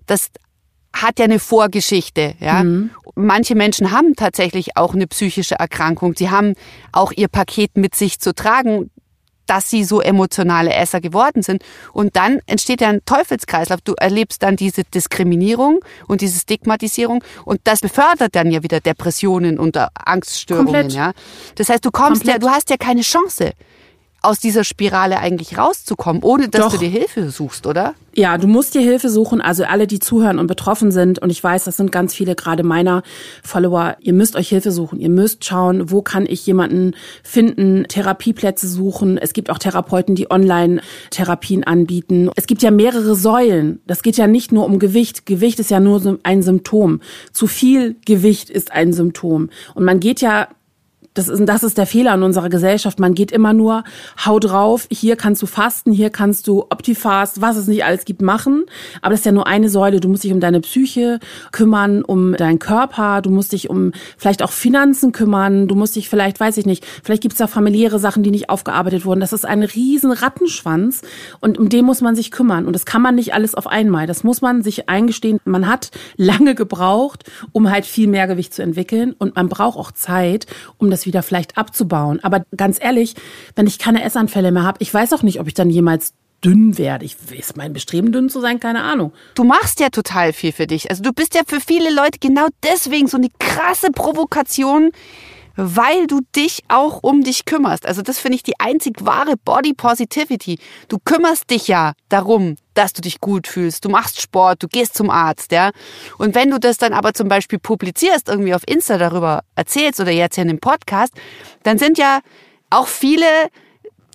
Das 0.07 0.31
hat 0.93 1.19
ja 1.19 1.25
eine 1.25 1.39
Vorgeschichte, 1.39 2.35
ja. 2.41 2.65
Mhm. 2.65 2.91
Manche 3.15 3.55
Menschen 3.55 3.91
haben 3.91 4.15
tatsächlich 4.17 4.77
auch 4.77 4.95
eine 4.95 5.07
psychische 5.07 5.57
Erkrankung. 5.57 6.15
Sie 6.17 6.31
haben 6.31 6.55
auch 6.93 7.13
ihr 7.13 7.29
Paket 7.29 7.77
mit 7.77 7.95
sich 7.95 8.19
zu 8.19 8.35
tragen, 8.35 8.91
dass 9.51 9.69
sie 9.69 9.83
so 9.83 10.01
emotionale 10.01 10.73
Esser 10.73 11.01
geworden 11.01 11.43
sind. 11.43 11.65
Und 11.93 12.15
dann 12.15 12.39
entsteht 12.47 12.81
ja 12.81 12.89
ein 12.89 13.05
Teufelskreislauf. 13.05 13.81
Du 13.83 13.95
erlebst 13.95 14.45
dann 14.45 14.55
diese 14.55 14.85
Diskriminierung 14.85 15.81
und 16.07 16.21
diese 16.21 16.39
Stigmatisierung 16.39 17.25
und 17.45 17.61
das 17.65 17.81
befördert 17.81 18.37
dann 18.37 18.53
ja 18.53 18.63
wieder 18.63 18.79
Depressionen 18.79 19.59
und 19.59 19.77
Angststörungen. 19.77 20.73
Komplett. 20.73 20.93
Ja. 20.93 21.13
Das 21.57 21.69
heißt, 21.69 21.85
du 21.85 21.91
kommst 21.91 22.23
Komplett. 22.23 22.43
ja, 22.43 22.49
du 22.49 22.49
hast 22.49 22.71
ja 22.71 22.77
keine 22.77 23.01
Chance 23.01 23.53
aus 24.23 24.39
dieser 24.39 24.65
Spirale 24.65 25.19
eigentlich 25.19 25.57
rauszukommen, 25.57 26.23
ohne 26.23 26.49
dass 26.49 26.61
Doch. 26.61 26.73
du 26.73 26.79
dir 26.79 26.89
Hilfe 26.89 27.31
suchst, 27.31 27.67
oder? 27.67 27.95
Ja, 28.15 28.37
du 28.39 28.49
musst 28.49 28.75
dir 28.75 28.83
Hilfe 28.83 29.09
suchen. 29.09 29.41
Also 29.41 29.65
alle, 29.65 29.87
die 29.87 29.99
zuhören 29.99 30.39
und 30.39 30.47
betroffen 30.47 30.91
sind, 30.91 31.21
und 31.21 31.31
ich 31.31 31.43
weiß, 31.43 31.65
das 31.65 31.77
sind 31.77 31.93
ganz 31.93 32.13
viele, 32.13 32.35
gerade 32.35 32.63
meiner 32.65 33.03
Follower, 33.43 33.97
ihr 34.01 34.13
müsst 34.13 34.37
euch 34.37 34.49
Hilfe 34.49 34.73
suchen. 34.73 35.01
Ihr 35.01 35.09
müsst 35.09 35.45
schauen, 35.45 35.91
wo 35.91 36.03
kann 36.03 36.27
ich 36.27 36.45
jemanden 36.45 36.95
finden, 37.23 37.85
Therapieplätze 37.89 38.69
suchen. 38.69 39.17
Es 39.17 39.33
gibt 39.33 39.49
auch 39.49 39.59
Therapeuten, 39.59 40.17
die 40.17 40.31
Online-Therapien 40.31 41.65
anbieten. 41.65 42.31
Es 42.35 42.47
gibt 42.47 42.63
ja 42.63 42.71
mehrere 42.71 43.15
Säulen. 43.15 43.81
Das 43.87 44.03
geht 44.03 44.17
ja 44.17 44.27
nicht 44.27 44.53
nur 44.53 44.67
um 44.67 44.79
Gewicht. 44.79 45.25
Gewicht 45.25 45.61
ist 45.61 45.71
ja 45.71 45.81
nur 45.81 46.19
ein 46.25 46.43
Symptom. 46.43 47.01
Zu 47.33 47.47
viel 47.47 47.97
Gewicht 48.05 48.51
ist 48.51 48.73
ein 48.73 48.93
Symptom. 48.93 49.51
Und 49.75 49.85
man 49.85 50.01
geht 50.01 50.21
ja 50.21 50.49
das 51.15 51.29
ist, 51.29 51.45
das 51.45 51.65
ist 51.65 51.77
der 51.77 51.87
Fehler 51.87 52.15
in 52.15 52.23
unserer 52.23 52.49
Gesellschaft. 52.49 53.01
Man 53.01 53.15
geht 53.15 53.33
immer 53.33 53.53
nur, 53.53 53.83
hau 54.25 54.39
drauf, 54.39 54.87
hier 54.91 55.17
kannst 55.17 55.43
du 55.43 55.47
fasten, 55.47 55.91
hier 55.91 56.11
kannst 56.11 56.47
du 56.47 56.67
Optifast, 56.71 57.41
was 57.41 57.57
es 57.57 57.67
nicht 57.67 57.85
alles 57.85 58.05
gibt, 58.05 58.23
machen. 58.23 58.65
Aber 59.03 59.11
das 59.11 59.21
ist 59.21 59.27
ja 59.27 59.33
nur 59.33 59.49
eine 59.49 59.69
Säule. 59.69 59.99
Du 59.99 60.09
musst 60.09 60.23
dich 60.23 60.33
um 60.33 60.39
deine 60.39 60.61
Psyche 60.61 61.19
kümmern, 61.51 62.03
um 62.03 62.35
deinen 62.35 62.61
Körper, 62.61 63.23
du 63.23 63.31
musst 63.31 63.53
dich 63.53 63.69
um 63.69 63.93
vielleicht 64.17 64.43
auch 64.43 64.53
Finanzen 64.53 65.11
kümmern, 65.11 65.67
du 65.67 65.75
musst 65.75 65.97
dich 65.97 66.09
vielleicht, 66.09 66.39
weiß 66.39 66.57
ich 66.59 66.67
nicht, 66.67 66.87
vielleicht 67.03 67.23
gibt 67.23 67.33
es 67.33 67.39
da 67.39 67.49
familiäre 67.49 67.99
Sachen, 67.99 68.23
die 68.23 68.31
nicht 68.31 68.49
aufgearbeitet 68.49 69.05
wurden. 69.05 69.21
Das 69.21 69.33
ist 69.33 69.45
ein 69.45 69.65
riesen 69.65 70.13
Rattenschwanz 70.13 71.03
und 71.41 71.59
um 71.59 71.69
den 71.69 71.85
muss 71.85 72.03
man 72.03 72.15
sich 72.15 72.31
kümmern. 72.31 72.67
Und 72.67 72.75
das 72.75 72.87
kann 72.87 73.03
man 73.03 73.17
nicht 73.17 73.35
alles 73.35 73.57
auf 73.57 73.67
einmal. 73.67 74.07
Das 74.07 74.23
muss 74.23 74.43
man 74.43 74.63
sich 74.63 74.89
eingestehen. 74.89 75.41
Man 75.45 75.67
hat 75.67 75.91
lange 76.17 76.55
gebraucht, 76.55 77.25
um 77.51 77.69
halt 77.69 77.85
viel 77.85 78.07
mehr 78.07 78.29
Gewicht 78.29 78.55
zu 78.55 78.63
entwickeln 78.63 79.15
und 79.19 79.35
man 79.35 79.49
braucht 79.49 79.77
auch 79.77 79.91
Zeit, 79.91 80.47
um 80.79 80.89
das 80.89 81.00
das 81.01 81.07
wieder 81.07 81.23
vielleicht 81.23 81.57
abzubauen. 81.57 82.21
Aber 82.23 82.45
ganz 82.57 82.79
ehrlich, 82.81 83.15
wenn 83.57 83.67
ich 83.67 83.79
keine 83.79 84.05
Essanfälle 84.05 84.53
mehr 84.53 84.65
habe, 84.65 84.79
ich 84.81 84.93
weiß 84.93 85.13
auch 85.13 85.23
nicht, 85.23 85.41
ob 85.41 85.47
ich 85.47 85.55
dann 85.55 85.71
jemals 85.71 86.13
dünn 86.45 86.79
werde. 86.79 87.05
Ich 87.05 87.17
ist 87.33 87.57
mein 87.57 87.73
Bestreben, 87.73 88.13
dünn 88.13 88.29
zu 88.29 88.41
sein, 88.41 88.61
keine 88.61 88.83
Ahnung. 88.83 89.13
Du 89.35 89.45
machst 89.45 89.81
ja 89.81 89.91
total 89.91 90.33
viel 90.33 90.53
für 90.53 90.67
dich. 90.67 90.91
Also 90.91 91.03
du 91.03 91.13
bist 91.13 91.35
ja 91.35 91.43
für 91.47 91.61
viele 91.61 91.93
Leute 91.93 92.19
genau 92.19 92.47
deswegen 92.63 93.09
so 93.09 93.17
eine 93.17 93.29
krasse 93.39 93.91
Provokation, 93.91 94.91
weil 95.63 96.07
du 96.07 96.21
dich 96.35 96.63
auch 96.69 97.01
um 97.03 97.23
dich 97.23 97.45
kümmerst. 97.45 97.87
Also 97.87 98.01
das 98.01 98.19
finde 98.19 98.37
ich 98.37 98.43
die 98.43 98.59
einzig 98.59 99.05
wahre 99.05 99.37
Body 99.37 99.75
Positivity. 99.75 100.59
Du 100.89 100.99
kümmerst 101.05 101.51
dich 101.51 101.69
ja 101.69 101.93
darum, 102.09 102.57
dass 102.73 102.95
du 102.95 103.03
dich 103.03 103.21
gut 103.21 103.47
fühlst. 103.47 103.85
Du 103.85 103.91
machst 103.91 104.23
Sport, 104.23 104.63
du 104.63 104.69
gehst 104.69 104.95
zum 104.95 105.11
Arzt, 105.11 105.53
ja. 105.53 105.71
Und 106.17 106.35
wenn 106.35 106.51
du 106.51 106.59
das 106.59 106.79
dann 106.79 106.95
aber 106.95 107.13
zum 107.13 107.29
Beispiel 107.29 107.59
publizierst, 107.59 108.29
irgendwie 108.29 108.55
auf 108.55 108.63
Insta 108.67 108.97
darüber 108.97 109.43
erzählst 109.55 110.01
oder 110.01 110.11
jetzt 110.11 110.37
hier 110.37 110.43
in 110.43 110.49
dem 110.49 110.61
Podcast, 110.61 111.13
dann 111.63 111.79
sind 111.79 111.99
ja 111.99 112.21
auch 112.71 112.87
viele 112.87 113.27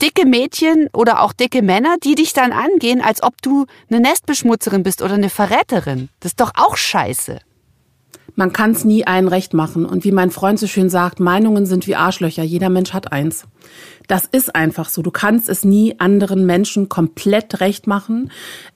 dicke 0.01 0.25
Mädchen 0.25 0.89
oder 0.93 1.21
auch 1.21 1.31
dicke 1.31 1.61
Männer, 1.61 1.97
die 2.03 2.15
dich 2.15 2.33
dann 2.33 2.53
angehen, 2.53 3.01
als 3.01 3.21
ob 3.21 3.41
du 3.43 3.65
eine 3.89 3.99
Nestbeschmutzerin 3.99 4.81
bist 4.81 5.03
oder 5.03 5.13
eine 5.13 5.29
Verräterin. 5.29 6.09
Das 6.21 6.31
ist 6.31 6.39
doch 6.39 6.53
auch 6.55 6.75
scheiße. 6.75 7.39
Man 8.35 8.51
kann 8.53 8.71
es 8.71 8.83
nie 8.83 9.07
allen 9.07 9.27
recht 9.27 9.53
machen. 9.53 9.85
Und 9.85 10.03
wie 10.03 10.11
mein 10.11 10.31
Freund 10.31 10.59
so 10.59 10.67
schön 10.67 10.89
sagt, 10.89 11.19
Meinungen 11.19 11.65
sind 11.65 11.87
wie 11.87 11.95
Arschlöcher. 11.95 12.43
Jeder 12.43 12.69
Mensch 12.69 12.93
hat 12.93 13.11
eins. 13.11 13.45
Das 14.07 14.25
ist 14.25 14.55
einfach 14.55 14.89
so. 14.89 15.01
Du 15.01 15.11
kannst 15.11 15.49
es 15.49 15.63
nie 15.63 15.95
anderen 15.99 16.45
Menschen 16.45 16.89
komplett 16.89 17.59
recht 17.61 17.87
machen. 17.87 18.31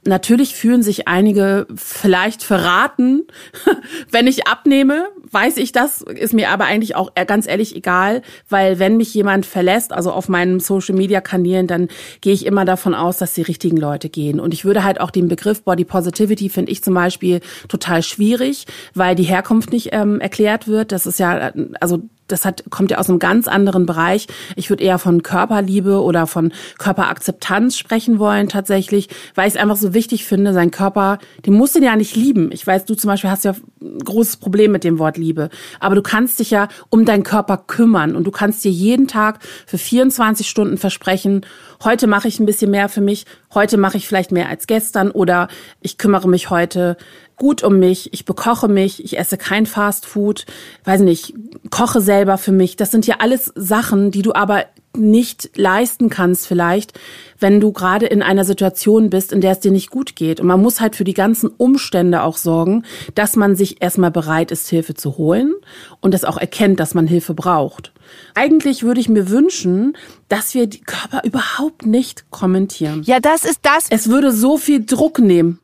Natürlich 0.05 0.55
fühlen 0.55 0.81
sich 0.81 1.07
einige 1.07 1.67
vielleicht 1.75 2.41
verraten, 2.41 3.27
wenn 4.11 4.27
ich 4.27 4.47
abnehme, 4.47 5.09
weiß 5.31 5.57
ich 5.57 5.71
das, 5.71 6.01
ist 6.01 6.33
mir 6.33 6.49
aber 6.49 6.65
eigentlich 6.65 6.95
auch 6.95 7.11
ganz 7.27 7.47
ehrlich 7.47 7.75
egal, 7.75 8.21
weil 8.49 8.79
wenn 8.79 8.97
mich 8.97 9.13
jemand 9.13 9.45
verlässt, 9.45 9.93
also 9.93 10.11
auf 10.11 10.29
meinen 10.29 10.59
Social 10.59 10.95
Media 10.95 11.21
Kanälen, 11.21 11.67
dann 11.67 11.87
gehe 12.21 12.33
ich 12.33 12.45
immer 12.45 12.65
davon 12.65 12.93
aus, 12.93 13.17
dass 13.17 13.33
die 13.33 13.41
richtigen 13.41 13.77
Leute 13.77 14.09
gehen. 14.09 14.39
Und 14.39 14.53
ich 14.53 14.65
würde 14.65 14.83
halt 14.83 15.01
auch 15.01 15.11
den 15.11 15.27
Begriff 15.27 15.63
Body 15.63 15.85
Positivity 15.85 16.49
finde 16.49 16.71
ich 16.71 16.83
zum 16.83 16.93
Beispiel 16.93 17.41
total 17.67 18.03
schwierig, 18.03 18.65
weil 18.93 19.15
die 19.15 19.23
Herkunft 19.23 19.71
nicht 19.71 19.89
ähm, 19.91 20.19
erklärt 20.19 20.67
wird. 20.67 20.91
Das 20.91 21.05
ist 21.05 21.19
ja, 21.19 21.51
also 21.79 22.01
das 22.31 22.45
hat, 22.45 22.63
kommt 22.69 22.91
ja 22.91 22.97
aus 22.97 23.09
einem 23.09 23.19
ganz 23.19 23.47
anderen 23.47 23.85
Bereich. 23.85 24.27
Ich 24.55 24.69
würde 24.69 24.83
eher 24.83 24.99
von 24.99 25.23
Körperliebe 25.23 26.01
oder 26.01 26.27
von 26.27 26.53
Körperakzeptanz 26.77 27.77
sprechen 27.77 28.19
wollen 28.19 28.47
tatsächlich, 28.47 29.09
weil 29.35 29.47
ich 29.47 29.55
es 29.55 29.59
einfach 29.59 29.75
so 29.75 29.93
wichtig 29.93 30.25
finde, 30.25 30.53
sein 30.53 30.71
Körper, 30.71 31.19
den 31.45 31.53
musst 31.53 31.75
du 31.75 31.79
ja 31.79 31.95
nicht 31.95 32.15
lieben. 32.15 32.51
Ich 32.51 32.65
weiß, 32.65 32.85
du 32.85 32.95
zum 32.95 33.09
Beispiel 33.09 33.29
hast 33.29 33.45
ja 33.45 33.55
ein 33.81 33.99
großes 33.99 34.37
Problem 34.37 34.71
mit 34.71 34.83
dem 34.83 34.99
Wort 34.99 35.17
Liebe, 35.19 35.49
aber 35.79 35.95
du 35.95 36.01
kannst 36.01 36.39
dich 36.39 36.51
ja 36.51 36.67
um 36.89 37.05
deinen 37.05 37.23
Körper 37.23 37.57
kümmern 37.57 38.15
und 38.15 38.25
du 38.25 38.31
kannst 38.31 38.63
dir 38.63 38.71
jeden 38.71 39.07
Tag 39.07 39.39
für 39.65 39.77
24 39.77 40.49
Stunden 40.49 40.77
versprechen, 40.77 41.45
heute 41.83 42.07
mache 42.07 42.27
ich 42.27 42.39
ein 42.39 42.45
bisschen 42.45 42.71
mehr 42.71 42.89
für 42.89 43.01
mich, 43.01 43.25
heute 43.53 43.77
mache 43.77 43.97
ich 43.97 44.07
vielleicht 44.07 44.31
mehr 44.31 44.49
als 44.49 44.67
gestern 44.67 45.11
oder 45.11 45.47
ich 45.81 45.97
kümmere 45.97 46.27
mich 46.27 46.49
heute 46.49 46.97
gut 47.39 47.63
um 47.63 47.79
mich, 47.79 48.13
ich 48.13 48.25
bekoche 48.25 48.67
mich, 48.67 49.03
ich 49.03 49.17
esse 49.17 49.37
kein 49.37 49.65
Fast 49.65 50.05
Food, 50.05 50.45
weiß 50.83 51.01
nicht, 51.01 51.33
koche 51.71 52.01
selber 52.01 52.37
für 52.37 52.51
mich. 52.51 52.75
Das 52.75 52.91
sind 52.91 53.07
ja 53.07 53.15
alles 53.19 53.51
Sachen, 53.55 54.11
die 54.11 54.21
du 54.21 54.33
aber 54.33 54.65
nicht 54.95 55.51
leisten 55.55 56.09
kannst 56.09 56.47
vielleicht, 56.47 56.99
wenn 57.39 57.59
du 57.59 57.71
gerade 57.71 58.05
in 58.05 58.21
einer 58.21 58.43
Situation 58.43 59.09
bist, 59.09 59.31
in 59.31 59.41
der 59.41 59.51
es 59.51 59.59
dir 59.59 59.71
nicht 59.71 59.89
gut 59.89 60.15
geht. 60.15 60.39
Und 60.39 60.47
man 60.47 60.61
muss 60.61 60.81
halt 60.81 60.95
für 60.95 61.03
die 61.03 61.13
ganzen 61.13 61.49
Umstände 61.49 62.23
auch 62.23 62.37
sorgen, 62.37 62.83
dass 63.15 63.35
man 63.35 63.55
sich 63.55 63.81
erstmal 63.81 64.11
bereit 64.11 64.51
ist, 64.51 64.67
Hilfe 64.67 64.95
zu 64.95 65.17
holen 65.17 65.53
und 66.01 66.13
das 66.13 66.25
auch 66.25 66.37
erkennt, 66.37 66.79
dass 66.79 66.93
man 66.93 67.07
Hilfe 67.07 67.33
braucht. 67.33 67.93
Eigentlich 68.33 68.83
würde 68.83 68.99
ich 68.99 69.09
mir 69.09 69.29
wünschen, 69.29 69.95
dass 70.27 70.53
wir 70.53 70.67
die 70.67 70.81
Körper 70.81 71.21
überhaupt 71.23 71.85
nicht 71.85 72.29
kommentieren. 72.31 73.03
Ja, 73.03 73.19
das 73.19 73.45
ist 73.45 73.59
das. 73.61 73.87
Es 73.89 74.09
würde 74.09 74.31
so 74.31 74.57
viel 74.57 74.85
Druck 74.85 75.19
nehmen. 75.19 75.59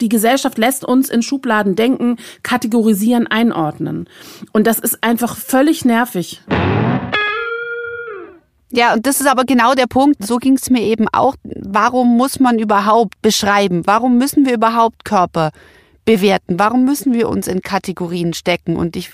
Die 0.00 0.08
Gesellschaft 0.08 0.58
lässt 0.58 0.84
uns 0.84 1.08
in 1.08 1.22
Schubladen 1.22 1.74
denken, 1.74 2.16
kategorisieren, 2.42 3.26
einordnen. 3.26 4.08
Und 4.52 4.66
das 4.66 4.78
ist 4.78 5.02
einfach 5.02 5.36
völlig 5.36 5.84
nervig. 5.84 6.42
Ja, 8.76 8.92
und 8.92 9.06
das 9.06 9.22
ist 9.22 9.26
aber 9.26 9.44
genau 9.44 9.72
der 9.72 9.86
Punkt. 9.86 10.22
So 10.22 10.36
ging 10.36 10.54
es 10.54 10.68
mir 10.68 10.82
eben 10.82 11.08
auch. 11.08 11.34
Warum 11.44 12.18
muss 12.18 12.40
man 12.40 12.58
überhaupt 12.58 13.22
beschreiben? 13.22 13.86
Warum 13.86 14.18
müssen 14.18 14.44
wir 14.44 14.52
überhaupt 14.52 15.06
Körper 15.06 15.50
bewerten? 16.04 16.58
Warum 16.58 16.84
müssen 16.84 17.14
wir 17.14 17.30
uns 17.30 17.48
in 17.48 17.62
Kategorien 17.62 18.34
stecken? 18.34 18.76
Und 18.76 18.94
ich 18.94 19.12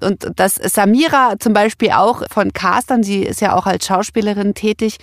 und 0.00 0.32
dass 0.36 0.54
Samira 0.54 1.34
zum 1.38 1.52
Beispiel 1.52 1.90
auch 1.90 2.22
von 2.30 2.52
Castern, 2.52 3.02
sie 3.02 3.22
ist 3.22 3.40
ja 3.40 3.56
auch 3.56 3.66
als 3.66 3.86
Schauspielerin 3.86 4.54
tätig, 4.54 4.98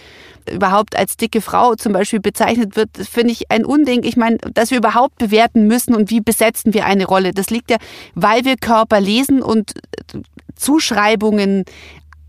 überhaupt 0.49 0.97
als 0.97 1.17
dicke 1.17 1.41
Frau 1.41 1.75
zum 1.75 1.91
Beispiel 1.91 2.19
bezeichnet 2.19 2.77
wird, 2.77 2.89
finde 2.97 3.31
ich 3.31 3.51
ein 3.51 3.65
Unding. 3.65 4.03
Ich 4.03 4.15
meine, 4.15 4.38
dass 4.38 4.71
wir 4.71 4.77
überhaupt 4.77 5.17
bewerten 5.17 5.67
müssen 5.67 5.93
und 5.93 6.09
wie 6.09 6.21
besetzen 6.21 6.73
wir 6.73 6.85
eine 6.85 7.05
Rolle. 7.05 7.33
Das 7.33 7.49
liegt 7.49 7.69
ja, 7.69 7.77
weil 8.15 8.45
wir 8.45 8.55
Körper 8.55 9.01
lesen 9.01 9.41
und 9.41 9.73
Zuschreibungen 10.55 11.65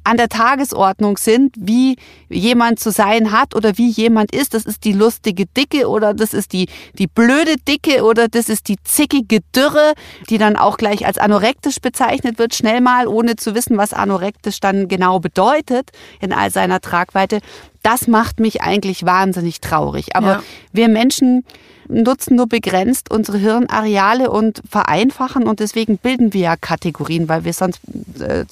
an 0.04 0.16
der 0.16 0.28
Tagesordnung 0.28 1.16
sind, 1.16 1.54
wie 1.58 1.96
jemand 2.28 2.78
zu 2.78 2.90
sein 2.90 3.32
hat 3.32 3.54
oder 3.54 3.76
wie 3.78 3.90
jemand 3.90 4.34
ist. 4.34 4.54
Das 4.54 4.64
ist 4.64 4.84
die 4.84 4.92
lustige 4.92 5.46
Dicke 5.46 5.88
oder 5.88 6.14
das 6.14 6.34
ist 6.34 6.52
die, 6.52 6.68
die 6.98 7.06
blöde 7.06 7.56
Dicke 7.56 8.04
oder 8.04 8.28
das 8.28 8.48
ist 8.48 8.68
die 8.68 8.76
zickige 8.82 9.40
Dürre, 9.54 9.94
die 10.28 10.38
dann 10.38 10.56
auch 10.56 10.76
gleich 10.76 11.06
als 11.06 11.18
anorektisch 11.18 11.80
bezeichnet 11.80 12.38
wird, 12.38 12.54
schnell 12.54 12.80
mal, 12.80 13.06
ohne 13.06 13.36
zu 13.36 13.54
wissen, 13.54 13.76
was 13.76 13.92
anorektisch 13.92 14.60
dann 14.60 14.88
genau 14.88 15.20
bedeutet 15.20 15.90
in 16.20 16.32
all 16.32 16.50
seiner 16.50 16.80
Tragweite. 16.80 17.40
Das 17.82 18.08
macht 18.08 18.40
mich 18.40 18.62
eigentlich 18.62 19.04
wahnsinnig 19.04 19.60
traurig. 19.60 20.16
Aber 20.16 20.32
ja. 20.32 20.42
wir 20.72 20.88
Menschen 20.88 21.44
nutzen 21.90 22.36
nur 22.36 22.46
begrenzt 22.46 23.10
unsere 23.10 23.38
Hirnareale 23.38 24.30
und 24.30 24.62
vereinfachen 24.68 25.46
und 25.46 25.60
deswegen 25.60 25.98
bilden 25.98 26.32
wir 26.32 26.40
ja 26.40 26.56
Kategorien, 26.56 27.28
weil 27.28 27.44
wir 27.44 27.52
sonst 27.52 27.80
äh, 28.20 28.44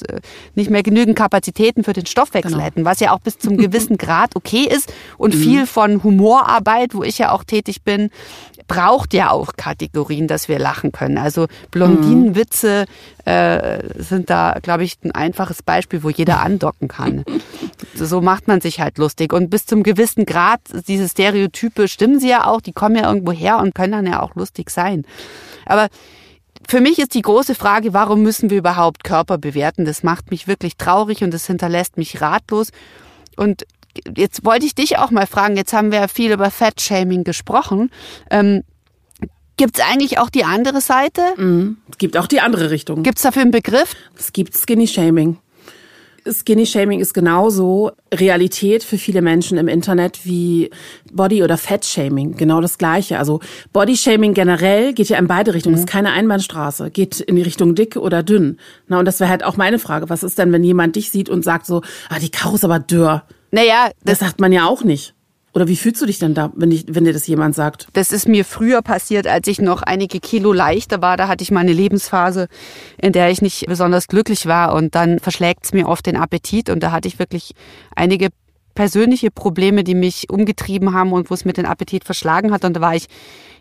nicht 0.54 0.70
mehr 0.70 0.82
genügend 0.82 1.16
Kapazitäten 1.16 1.84
für 1.84 1.92
den 1.92 2.06
Stoffwechsel 2.06 2.52
genau. 2.52 2.64
hätten, 2.64 2.84
was 2.84 3.00
ja 3.00 3.12
auch 3.12 3.20
bis 3.20 3.38
zum 3.38 3.56
gewissen 3.58 3.96
Grad 3.98 4.36
okay 4.36 4.64
ist 4.64 4.92
und 5.16 5.34
mhm. 5.34 5.38
viel 5.38 5.66
von 5.66 6.02
Humorarbeit, 6.02 6.94
wo 6.94 7.02
ich 7.02 7.18
ja 7.18 7.32
auch 7.32 7.44
tätig 7.44 7.82
bin, 7.82 8.10
braucht 8.68 9.14
ja 9.14 9.30
auch 9.30 9.54
Kategorien, 9.56 10.28
dass 10.28 10.48
wir 10.48 10.58
lachen 10.58 10.92
können. 10.92 11.18
Also 11.18 11.48
Blondinenwitze 11.70 12.84
äh, 13.24 13.80
sind 13.96 14.30
da, 14.30 14.58
glaube 14.62 14.84
ich, 14.84 14.98
ein 15.02 15.10
einfaches 15.10 15.62
Beispiel, 15.62 16.02
wo 16.02 16.10
jeder 16.10 16.40
andocken 16.40 16.86
kann. 16.86 17.24
so 17.94 18.20
macht 18.20 18.46
man 18.46 18.60
sich 18.60 18.80
halt 18.80 18.98
lustig. 18.98 19.32
Und 19.32 19.50
bis 19.50 19.66
zum 19.66 19.82
gewissen 19.82 20.26
Grad, 20.26 20.60
diese 20.86 21.08
Stereotype 21.08 21.88
stimmen 21.88 22.20
sie 22.20 22.28
ja 22.28 22.46
auch, 22.46 22.60
die 22.60 22.72
kommen 22.72 22.94
ja 22.94 23.08
irgendwo 23.08 23.32
her 23.32 23.58
und 23.58 23.74
können 23.74 23.92
dann 23.92 24.06
ja 24.06 24.22
auch 24.22 24.34
lustig 24.36 24.70
sein. 24.70 25.04
Aber 25.64 25.88
für 26.68 26.80
mich 26.80 26.98
ist 26.98 27.14
die 27.14 27.22
große 27.22 27.54
Frage, 27.54 27.94
warum 27.94 28.22
müssen 28.22 28.50
wir 28.50 28.58
überhaupt 28.58 29.02
Körper 29.02 29.38
bewerten? 29.38 29.86
Das 29.86 30.02
macht 30.02 30.30
mich 30.30 30.46
wirklich 30.46 30.76
traurig 30.76 31.24
und 31.24 31.32
das 31.32 31.46
hinterlässt 31.46 31.96
mich 31.96 32.20
ratlos. 32.20 32.68
Und 33.36 33.64
jetzt 34.16 34.44
wollte 34.44 34.66
ich 34.66 34.74
dich 34.74 34.98
auch 34.98 35.10
mal 35.10 35.26
fragen, 35.26 35.56
jetzt 35.56 35.72
haben 35.72 35.92
wir 35.92 36.00
ja 36.00 36.08
viel 36.08 36.32
über 36.32 36.50
Fat-Shaming 36.50 37.24
gesprochen. 37.24 37.90
Ähm, 38.30 38.62
Gibt 39.56 39.78
es 39.78 39.84
eigentlich 39.84 40.18
auch 40.18 40.30
die 40.30 40.44
andere 40.44 40.80
Seite? 40.80 41.20
Mhm. 41.36 41.78
Es 41.90 41.98
gibt 41.98 42.16
auch 42.16 42.28
die 42.28 42.40
andere 42.40 42.70
Richtung. 42.70 43.02
Gibt 43.02 43.18
es 43.18 43.24
dafür 43.24 43.42
einen 43.42 43.50
Begriff? 43.50 43.96
Es 44.16 44.32
gibt 44.32 44.56
Skinny-Shaming. 44.56 45.38
Skinny-Shaming 46.30 47.00
ist 47.00 47.12
genauso 47.12 47.90
Realität 48.12 48.84
für 48.84 48.98
viele 48.98 49.22
Menschen 49.22 49.58
im 49.58 49.66
Internet 49.66 50.24
wie 50.24 50.70
Body- 51.12 51.42
oder 51.42 51.56
Fat-Shaming. 51.56 52.36
Genau 52.36 52.60
das 52.60 52.78
Gleiche. 52.78 53.18
Also 53.18 53.40
Body-Shaming 53.72 54.34
generell 54.34 54.92
geht 54.92 55.08
ja 55.08 55.18
in 55.18 55.26
beide 55.26 55.54
Richtungen. 55.54 55.74
Mhm. 55.74 55.80
ist 55.80 55.88
keine 55.88 56.12
Einbahnstraße. 56.12 56.90
Geht 56.90 57.20
in 57.20 57.34
die 57.34 57.42
Richtung 57.42 57.74
dick 57.74 57.96
oder 57.96 58.22
dünn. 58.22 58.58
Na, 58.86 58.98
und 58.98 59.06
das 59.06 59.18
wäre 59.20 59.30
halt 59.30 59.44
auch 59.44 59.56
meine 59.56 59.78
Frage. 59.78 60.08
Was 60.08 60.22
ist 60.22 60.38
denn, 60.38 60.52
wenn 60.52 60.62
jemand 60.62 60.96
dich 60.96 61.10
sieht 61.10 61.28
und 61.28 61.42
sagt 61.44 61.66
so, 61.66 61.82
ah, 62.10 62.18
die 62.20 62.30
Karo 62.30 62.54
ist 62.54 62.64
aber 62.64 62.78
dürr? 62.78 63.24
Naja, 63.50 63.88
das, 64.02 64.18
das 64.18 64.28
sagt 64.28 64.40
man 64.40 64.52
ja 64.52 64.66
auch 64.66 64.84
nicht. 64.84 65.14
Oder 65.54 65.66
wie 65.66 65.76
fühlst 65.76 66.00
du 66.02 66.06
dich 66.06 66.18
denn 66.18 66.34
da, 66.34 66.52
wenn, 66.54 66.70
ich, 66.70 66.84
wenn 66.88 67.04
dir 67.04 67.12
das 67.12 67.26
jemand 67.26 67.54
sagt? 67.54 67.88
Das 67.94 68.12
ist 68.12 68.28
mir 68.28 68.44
früher 68.44 68.82
passiert, 68.82 69.26
als 69.26 69.48
ich 69.48 69.60
noch 69.60 69.82
einige 69.82 70.20
Kilo 70.20 70.52
leichter 70.52 71.00
war. 71.00 71.16
Da 71.16 71.26
hatte 71.26 71.42
ich 71.42 71.50
mal 71.50 71.60
eine 71.60 71.72
Lebensphase, 71.72 72.48
in 72.98 73.12
der 73.12 73.30
ich 73.30 73.42
nicht 73.42 73.66
besonders 73.66 74.06
glücklich 74.08 74.46
war. 74.46 74.74
Und 74.74 74.94
dann 74.94 75.18
verschlägt 75.18 75.64
es 75.64 75.72
mir 75.72 75.88
oft 75.88 76.06
den 76.06 76.16
Appetit. 76.16 76.68
Und 76.70 76.82
da 76.82 76.92
hatte 76.92 77.08
ich 77.08 77.18
wirklich 77.18 77.54
einige 77.96 78.28
persönliche 78.74 79.32
Probleme, 79.32 79.82
die 79.82 79.96
mich 79.96 80.30
umgetrieben 80.30 80.92
haben 80.92 81.12
und 81.12 81.30
wo 81.30 81.34
es 81.34 81.44
mir 81.44 81.54
den 81.54 81.66
Appetit 81.66 82.04
verschlagen 82.04 82.52
hat. 82.52 82.64
Und 82.64 82.74
da 82.74 82.80
war 82.80 82.94
ich 82.94 83.06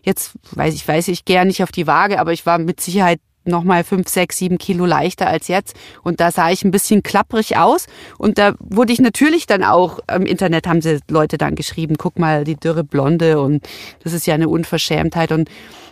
jetzt, 0.04 0.34
weiß 0.52 0.76
ich, 0.76 0.88
weiß 0.88 1.08
ich 1.08 1.26
gern 1.26 1.47
nicht 1.47 1.63
auf 1.63 1.71
die 1.71 1.88
Waage, 1.88 2.19
aber 2.19 2.34
ich 2.34 2.45
war 2.45 2.60
mit 2.60 2.82
Sicherheit 2.82 3.19
nochmal 3.48 3.84
fünf, 3.84 4.08
sechs, 4.10 4.38
sieben 4.38 4.58
Kilo 4.58 4.86
leichter 4.86 5.28
als 5.28 5.48
jetzt. 5.48 5.76
Und 6.04 6.20
da 6.20 6.32
sah 6.32 6.52
ich 6.52 6.64
ein 6.64 6.72
bisschen 6.72 7.04
klapprig 7.04 7.58
aus. 7.58 7.88
Und 8.18 8.38
da 8.38 8.56
wurde 8.60 8.94
ich 8.94 9.00
natürlich 9.00 9.48
dann 9.48 9.64
auch, 9.64 10.00
im 10.14 10.26
Internet 10.26 10.68
haben 10.68 10.82
sie 10.82 11.00
Leute 11.10 11.38
dann 11.38 11.56
geschrieben, 11.56 11.96
guck 11.98 12.20
mal, 12.20 12.44
die 12.44 12.56
dürre 12.56 12.84
Blonde 12.84 13.40
und 13.40 13.68
das 14.04 14.14
ist 14.14 14.28
ja 14.28 14.34
eine 14.34 14.50
Unverschämtheit. 14.50 15.32
Und 15.32 15.50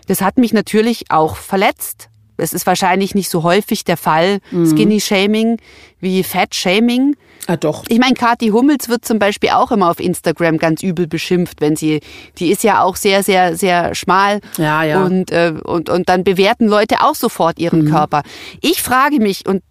das 0.08 0.22
hat 0.22 0.38
mich 0.38 0.54
natürlich 0.54 1.06
auch 1.10 1.36
verletzt. 1.36 2.10
Es 2.38 2.54
ist 2.54 2.68
wahrscheinlich 2.68 3.16
nicht 3.16 3.30
so 3.30 3.44
häufig 3.44 3.86
der 3.86 3.98
Fall, 3.98 4.40
mhm. 4.52 4.66
Skinny-Shaming 4.66 5.58
wie 6.00 6.24
Fat-Shaming. 6.24 7.16
Ah, 7.48 7.58
doch. 7.58 7.84
Ich 7.90 8.00
meine, 8.00 8.16
Kathi 8.16 8.50
Hummels 8.50 8.90
wird 8.90 9.06
zum 9.06 9.20
Beispiel 9.20 9.50
auch 9.50 9.72
immer 9.72 9.90
auf 9.90 10.00
Instagram 10.00 10.58
ganz 10.58 10.82
übel 10.82 11.08
beschimpft, 11.08 11.62
wenn 11.62 11.76
sie, 11.76 12.00
die 12.38 12.50
ist 12.50 12.64
ja 12.64 12.82
auch 12.82 12.96
sehr, 12.96 13.24
sehr, 13.24 13.56
sehr 13.56 13.94
schmal. 13.94 14.42
Ja, 14.58 14.84
ja. 14.84 15.04
Und, 15.04 15.32
äh, 15.32 15.54
und, 15.64 15.90
und 15.90 16.10
dann 16.10 16.24
bewerten 16.24 16.68
Leute 16.68 17.02
auch 17.02 17.16
sofort 17.16 17.60
ihren 17.60 17.84
mhm. 17.84 17.92
Körper. 17.92 18.24
Ich 18.62 18.82
frage 18.82 19.20
mich, 19.20 19.48
und 19.48 19.64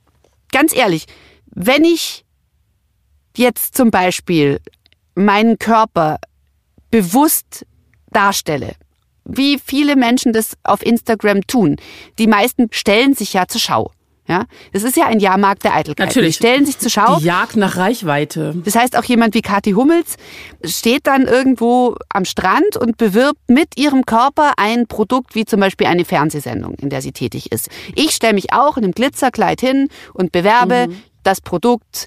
ganz 0.52 0.74
ehrlich, 0.74 1.06
wenn 1.46 1.84
ich 1.84 2.24
jetzt 3.37 3.76
zum 3.76 3.90
Beispiel 3.90 4.60
meinen 5.16 5.58
Körper 5.58 6.18
bewusst 6.90 7.66
darstelle, 8.10 8.74
wie 9.24 9.58
viele 9.58 9.96
Menschen 9.96 10.32
das 10.32 10.56
auf 10.62 10.84
Instagram 10.84 11.46
tun, 11.46 11.76
die 12.18 12.26
meisten 12.26 12.68
stellen 12.70 13.14
sich 13.14 13.32
ja 13.32 13.48
zur 13.48 13.60
Schau. 13.60 13.90
Ja, 14.26 14.44
es 14.72 14.84
ist 14.84 14.96
ja 14.96 15.06
ein 15.06 15.20
Jahrmarkt 15.20 15.64
der 15.64 15.74
Eitelkeit. 15.74 16.08
Natürlich. 16.08 16.38
Die 16.38 16.44
stellen 16.44 16.64
sich 16.64 16.78
zur 16.78 16.90
Schau. 16.90 17.18
Die 17.18 17.26
Jagd 17.26 17.56
nach 17.56 17.76
Reichweite. 17.76 18.54
Das 18.64 18.74
heißt, 18.74 18.96
auch 18.96 19.04
jemand 19.04 19.34
wie 19.34 19.42
Kathi 19.42 19.72
Hummels 19.72 20.16
steht 20.64 21.06
dann 21.06 21.26
irgendwo 21.26 21.96
am 22.08 22.24
Strand 22.24 22.78
und 22.78 22.96
bewirbt 22.96 23.40
mit 23.48 23.76
ihrem 23.76 24.06
Körper 24.06 24.52
ein 24.56 24.87
Produkt, 24.87 25.34
wie 25.34 25.44
zum 25.44 25.60
Beispiel 25.60 25.87
eine 25.88 26.06
Fernsehsendung, 26.06 26.74
in 26.80 26.88
der 26.88 27.02
sie 27.02 27.12
tätig 27.12 27.52
ist. 27.52 27.68
Ich 27.94 28.12
stelle 28.12 28.32
mich 28.32 28.52
auch 28.54 28.78
in 28.78 28.84
einem 28.84 28.92
Glitzerkleid 28.92 29.60
hin 29.60 29.88
und 30.14 30.32
bewerbe 30.32 30.87
mhm. 30.88 30.96
das 31.22 31.42
Produkt 31.42 32.06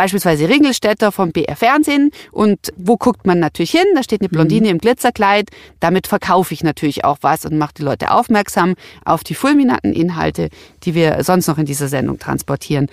beispielsweise 0.00 0.48
Ringelstädter 0.48 1.12
vom 1.12 1.30
BR 1.30 1.56
Fernsehen. 1.56 2.10
Und 2.32 2.72
wo 2.74 2.96
guckt 2.96 3.26
man 3.26 3.38
natürlich 3.38 3.72
hin? 3.72 3.84
Da 3.94 4.02
steht 4.02 4.22
eine 4.22 4.30
Blondine 4.30 4.68
mhm. 4.68 4.70
im 4.70 4.78
Glitzerkleid. 4.78 5.50
Damit 5.78 6.06
verkaufe 6.06 6.54
ich 6.54 6.64
natürlich 6.64 7.04
auch 7.04 7.18
was 7.20 7.44
und 7.44 7.58
mache 7.58 7.74
die 7.76 7.82
Leute 7.82 8.10
aufmerksam 8.10 8.76
auf 9.04 9.24
die 9.24 9.34
fulminanten 9.34 9.92
Inhalte, 9.92 10.48
die 10.84 10.94
wir 10.94 11.22
sonst 11.22 11.48
noch 11.48 11.58
in 11.58 11.66
dieser 11.66 11.88
Sendung 11.88 12.18
transportieren. 12.18 12.86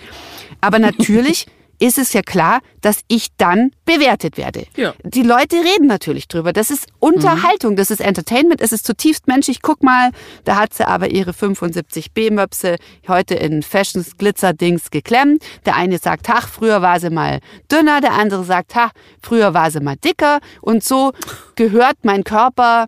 Aber 0.60 0.78
natürlich 0.78 1.46
ist 1.78 1.98
es 1.98 2.12
ja 2.12 2.22
klar, 2.22 2.60
dass 2.80 3.00
ich 3.08 3.28
dann 3.36 3.70
bewertet 3.84 4.36
werde. 4.36 4.66
Ja. 4.76 4.94
Die 5.04 5.22
Leute 5.22 5.56
reden 5.56 5.86
natürlich 5.86 6.28
drüber. 6.28 6.52
Das 6.52 6.70
ist 6.70 6.86
Unterhaltung, 6.98 7.72
mhm. 7.72 7.76
das 7.76 7.90
ist 7.90 8.00
Entertainment, 8.00 8.60
es 8.60 8.72
ist 8.72 8.86
zutiefst 8.86 9.28
menschlich. 9.28 9.62
Guck 9.62 9.82
mal, 9.82 10.10
da 10.44 10.56
hat 10.56 10.74
sie 10.74 10.86
aber 10.86 11.10
ihre 11.10 11.32
75 11.32 12.12
B-Möpse 12.12 12.76
heute 13.06 13.34
in 13.34 13.62
Fashions 13.62 14.16
Glitzer-Dings 14.16 14.90
geklemmt. 14.90 15.42
Der 15.66 15.76
eine 15.76 15.98
sagt, 15.98 16.28
ach, 16.28 16.48
früher 16.48 16.82
war 16.82 17.00
sie 17.00 17.10
mal 17.10 17.40
dünner, 17.70 18.00
der 18.00 18.12
andere 18.12 18.44
sagt, 18.44 18.72
ach, 18.74 18.90
früher 19.22 19.54
war 19.54 19.70
sie 19.70 19.80
mal 19.80 19.96
dicker. 19.96 20.40
Und 20.60 20.82
so 20.84 21.12
gehört 21.54 21.98
mein 22.02 22.24
Körper 22.24 22.86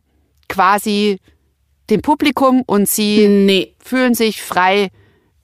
quasi 0.48 1.18
dem 1.90 2.02
Publikum 2.02 2.62
und 2.66 2.88
sie 2.88 3.28
nee. 3.28 3.74
fühlen 3.82 4.14
sich 4.14 4.42
frei, 4.42 4.90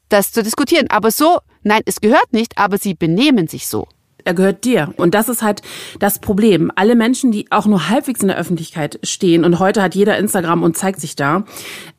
das 0.08 0.32
zu 0.32 0.42
diskutieren. 0.42 0.88
Aber 0.90 1.10
so 1.10 1.38
Nein, 1.66 1.82
es 1.84 2.00
gehört 2.00 2.32
nicht, 2.32 2.58
aber 2.58 2.78
sie 2.78 2.94
benehmen 2.94 3.48
sich 3.48 3.66
so. 3.66 3.88
Er 4.22 4.34
gehört 4.34 4.64
dir. 4.64 4.94
Und 4.98 5.14
das 5.14 5.28
ist 5.28 5.42
halt 5.42 5.62
das 5.98 6.20
Problem. 6.20 6.70
Alle 6.76 6.94
Menschen, 6.94 7.32
die 7.32 7.50
auch 7.50 7.66
nur 7.66 7.88
halbwegs 7.88 8.22
in 8.22 8.28
der 8.28 8.38
Öffentlichkeit 8.38 9.00
stehen, 9.02 9.44
und 9.44 9.58
heute 9.58 9.82
hat 9.82 9.96
jeder 9.96 10.16
Instagram 10.16 10.62
und 10.62 10.76
zeigt 10.76 11.00
sich 11.00 11.16
da, 11.16 11.44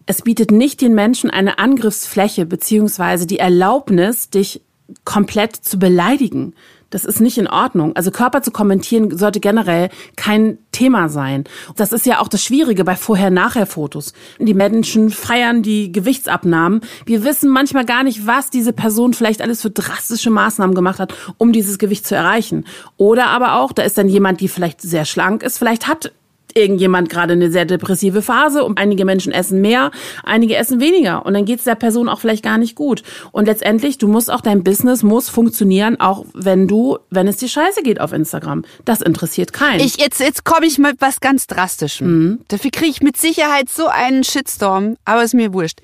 es 0.06 0.21
bietet 0.21 0.51
nicht 0.51 0.80
den 0.80 0.95
Menschen 0.95 1.30
eine 1.30 1.60
Angriffsfläche 1.60 2.45
beziehungsweise 2.45 3.27
die 3.27 3.39
Erlaubnis, 3.39 4.30
dich 4.30 4.62
komplett 5.03 5.58
zu 5.58 5.77
beleidigen. 5.77 6.56
Das 6.89 7.06
ist 7.06 7.19
nicht 7.19 7.38
in 7.38 7.47
Ordnung. 7.47 7.95
Also 7.95 8.12
Körper 8.12 8.41
zu 8.41 8.52
kommentieren 8.52 9.17
sollte 9.17 9.39
generell 9.39 9.89
kein 10.15 10.58
Thema 10.71 11.10
sein. 11.10 11.43
Das 11.76 11.91
ist 11.91 12.06
ja 12.06 12.19
auch 12.19 12.28
das 12.28 12.43
Schwierige 12.43 12.84
bei 12.84 12.95
Vorher-Nachher-Fotos. 12.95 14.13
Die 14.39 14.54
Menschen 14.54 15.10
feiern 15.10 15.63
die 15.63 15.91
Gewichtsabnahmen. 15.91 16.82
Wir 17.06 17.23
wissen 17.23 17.50
manchmal 17.50 17.86
gar 17.86 18.04
nicht, 18.04 18.28
was 18.28 18.50
diese 18.50 18.73
Person 18.73 19.13
vielleicht 19.13 19.41
alles 19.41 19.62
für 19.62 19.71
drastische 19.71 20.30
Maßnahmen 20.30 20.76
gemacht 20.76 21.00
hat, 21.00 21.13
um 21.38 21.52
dieses 21.52 21.78
Gewicht 21.78 22.08
zu 22.08 22.15
erreichen. 22.15 22.65
Oder 22.95 23.28
aber 23.28 23.60
auch, 23.60 23.71
da 23.71 23.84
ist 23.84 23.97
dann 23.97 24.08
jemand, 24.08 24.39
die 24.39 24.47
vielleicht 24.47 24.82
sehr 24.82 25.06
schlank 25.06 25.43
ist, 25.43 25.58
vielleicht 25.58 25.88
hat 25.88 26.12
irgendjemand 26.58 27.10
gerade 27.10 27.34
eine 27.34 27.52
sehr 27.52 27.65
depressive 27.65 28.22
Phase 28.22 28.63
und 28.63 28.78
einige 28.78 29.06
Menschen 29.06 29.32
essen 29.32 29.62
mehr, 29.62 29.91
einige 30.24 30.56
essen 30.56 30.80
weniger 30.80 31.26
und 31.26 31.34
dann 31.34 31.46
geht 31.46 31.60
es 31.60 31.65
der 31.65 31.76
Person 31.76 32.10
auch 32.10 32.20
vielleicht 32.20 32.43
gar 32.43 32.58
nicht 32.58 32.76
gut. 32.76 33.04
Und 33.32 33.46
letztendlich, 33.46 33.98
du 33.98 34.08
musst 34.08 34.32
auch 34.32 34.41
dein 34.41 34.63
Business 34.63 35.04
muss 35.04 35.30
funktionieren, 35.30 36.00
auch 36.00 36.26
wenn 36.34 36.67
du, 36.67 36.98
wenn 37.10 37.28
es 37.28 37.38
dir 37.38 37.48
scheiße 37.48 37.84
geht 37.84 38.02
auf 38.02 38.12
Instagram. 38.12 38.65
Das 38.86 39.02
interessiert 39.02 39.54
keinen. 39.54 39.80
Ich, 39.80 39.98
jetzt 39.98 40.20
jetzt 40.20 40.43
komme 40.43 40.65
ich 40.65 40.78
mit 40.78 41.00
was 41.00 41.20
ganz 41.20 41.48
Drastischem. 41.48 42.08
Mhm. 42.08 42.39
Dafür 42.48 42.72
kriege 42.72 42.91
ich 42.91 43.02
mit 43.02 43.17
Sicherheit 43.17 43.70
so 43.70 43.88
einen 43.88 44.24
Shitstorm, 44.24 44.98
aber 45.06 45.24
ist 45.24 45.34
mir 45.34 45.54
wurscht. 45.54 45.80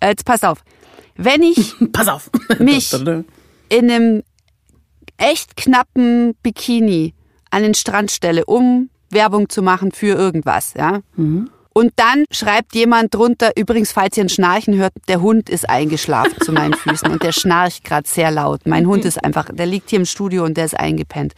Äh, 0.00 0.08
jetzt 0.08 0.24
pass 0.24 0.44
auf. 0.44 0.62
Wenn 1.16 1.42
ich 1.42 1.74
pass 1.92 2.08
auf. 2.08 2.30
mich 2.58 2.92
in 3.68 3.90
einem 3.90 4.22
echt 5.16 5.56
knappen 5.56 6.34
Bikini 6.42 7.14
an 7.50 7.62
den 7.62 7.74
Strand 7.74 8.10
stelle, 8.10 8.44
um 8.44 8.90
Werbung 9.10 9.48
zu 9.48 9.62
machen 9.62 9.92
für 9.92 10.16
irgendwas, 10.16 10.74
ja. 10.76 11.00
Mhm. 11.16 11.50
Und 11.78 11.92
dann 11.94 12.24
schreibt 12.32 12.74
jemand 12.74 13.14
drunter, 13.14 13.52
übrigens, 13.56 13.92
falls 13.92 14.16
ihr 14.16 14.24
ein 14.24 14.28
Schnarchen 14.28 14.74
hört, 14.74 14.92
der 15.06 15.22
Hund 15.22 15.48
ist 15.48 15.70
eingeschlafen 15.70 16.34
zu 16.40 16.50
meinen 16.50 16.74
Füßen 16.74 17.08
und 17.08 17.22
der 17.22 17.30
schnarcht 17.30 17.84
gerade 17.84 18.08
sehr 18.08 18.32
laut. 18.32 18.62
Mein 18.66 18.88
Hund 18.88 19.04
ist 19.04 19.22
einfach, 19.22 19.48
der 19.52 19.66
liegt 19.66 19.90
hier 19.90 20.00
im 20.00 20.04
Studio 20.04 20.44
und 20.44 20.56
der 20.56 20.64
ist 20.64 20.76
eingepennt. 20.76 21.34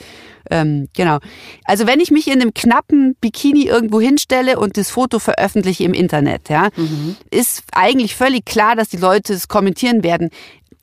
Ähm, 0.50 0.88
genau. 0.96 1.18
Also 1.64 1.86
wenn 1.86 2.00
ich 2.00 2.10
mich 2.10 2.26
in 2.26 2.40
einem 2.40 2.54
knappen 2.54 3.16
Bikini 3.20 3.64
irgendwo 3.64 4.00
hinstelle 4.00 4.58
und 4.58 4.78
das 4.78 4.88
Foto 4.88 5.18
veröffentliche 5.18 5.84
im 5.84 5.92
Internet, 5.92 6.48
ja, 6.48 6.70
mhm. 6.74 7.16
ist 7.30 7.62
eigentlich 7.72 8.16
völlig 8.16 8.46
klar, 8.46 8.76
dass 8.76 8.88
die 8.88 8.96
Leute 8.96 9.34
es 9.34 9.46
kommentieren 9.46 10.02
werden. 10.02 10.30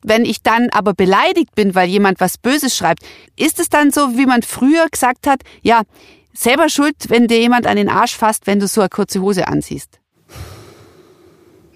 Wenn 0.03 0.23
ich 0.23 0.43
dann 0.43 0.69
aber 0.69 0.93
beleidigt 0.93 1.55
bin, 1.55 1.73
weil 1.73 1.89
jemand 1.89 2.19
was 2.19 2.37
Böses 2.37 2.77
schreibt, 2.77 3.01
ist 3.35 3.59
es 3.59 3.69
dann 3.69 3.89
so, 3.89 4.15
wie 4.17 4.27
man 4.27 4.43
früher 4.43 4.87
gesagt 4.91 5.25
hat, 5.25 5.41
ja, 5.63 5.81
selber 6.37 6.69
schuld, 6.69 7.09
wenn 7.09 7.27
dir 7.27 7.39
jemand 7.39 7.67
an 7.67 7.77
den 7.77 7.89
Arsch 7.89 8.15
fasst, 8.15 8.47
wenn 8.47 8.59
du 8.59 8.67
so 8.67 8.81
eine 8.81 8.89
kurze 8.89 9.21
Hose 9.21 9.47
anziehst. 9.47 9.96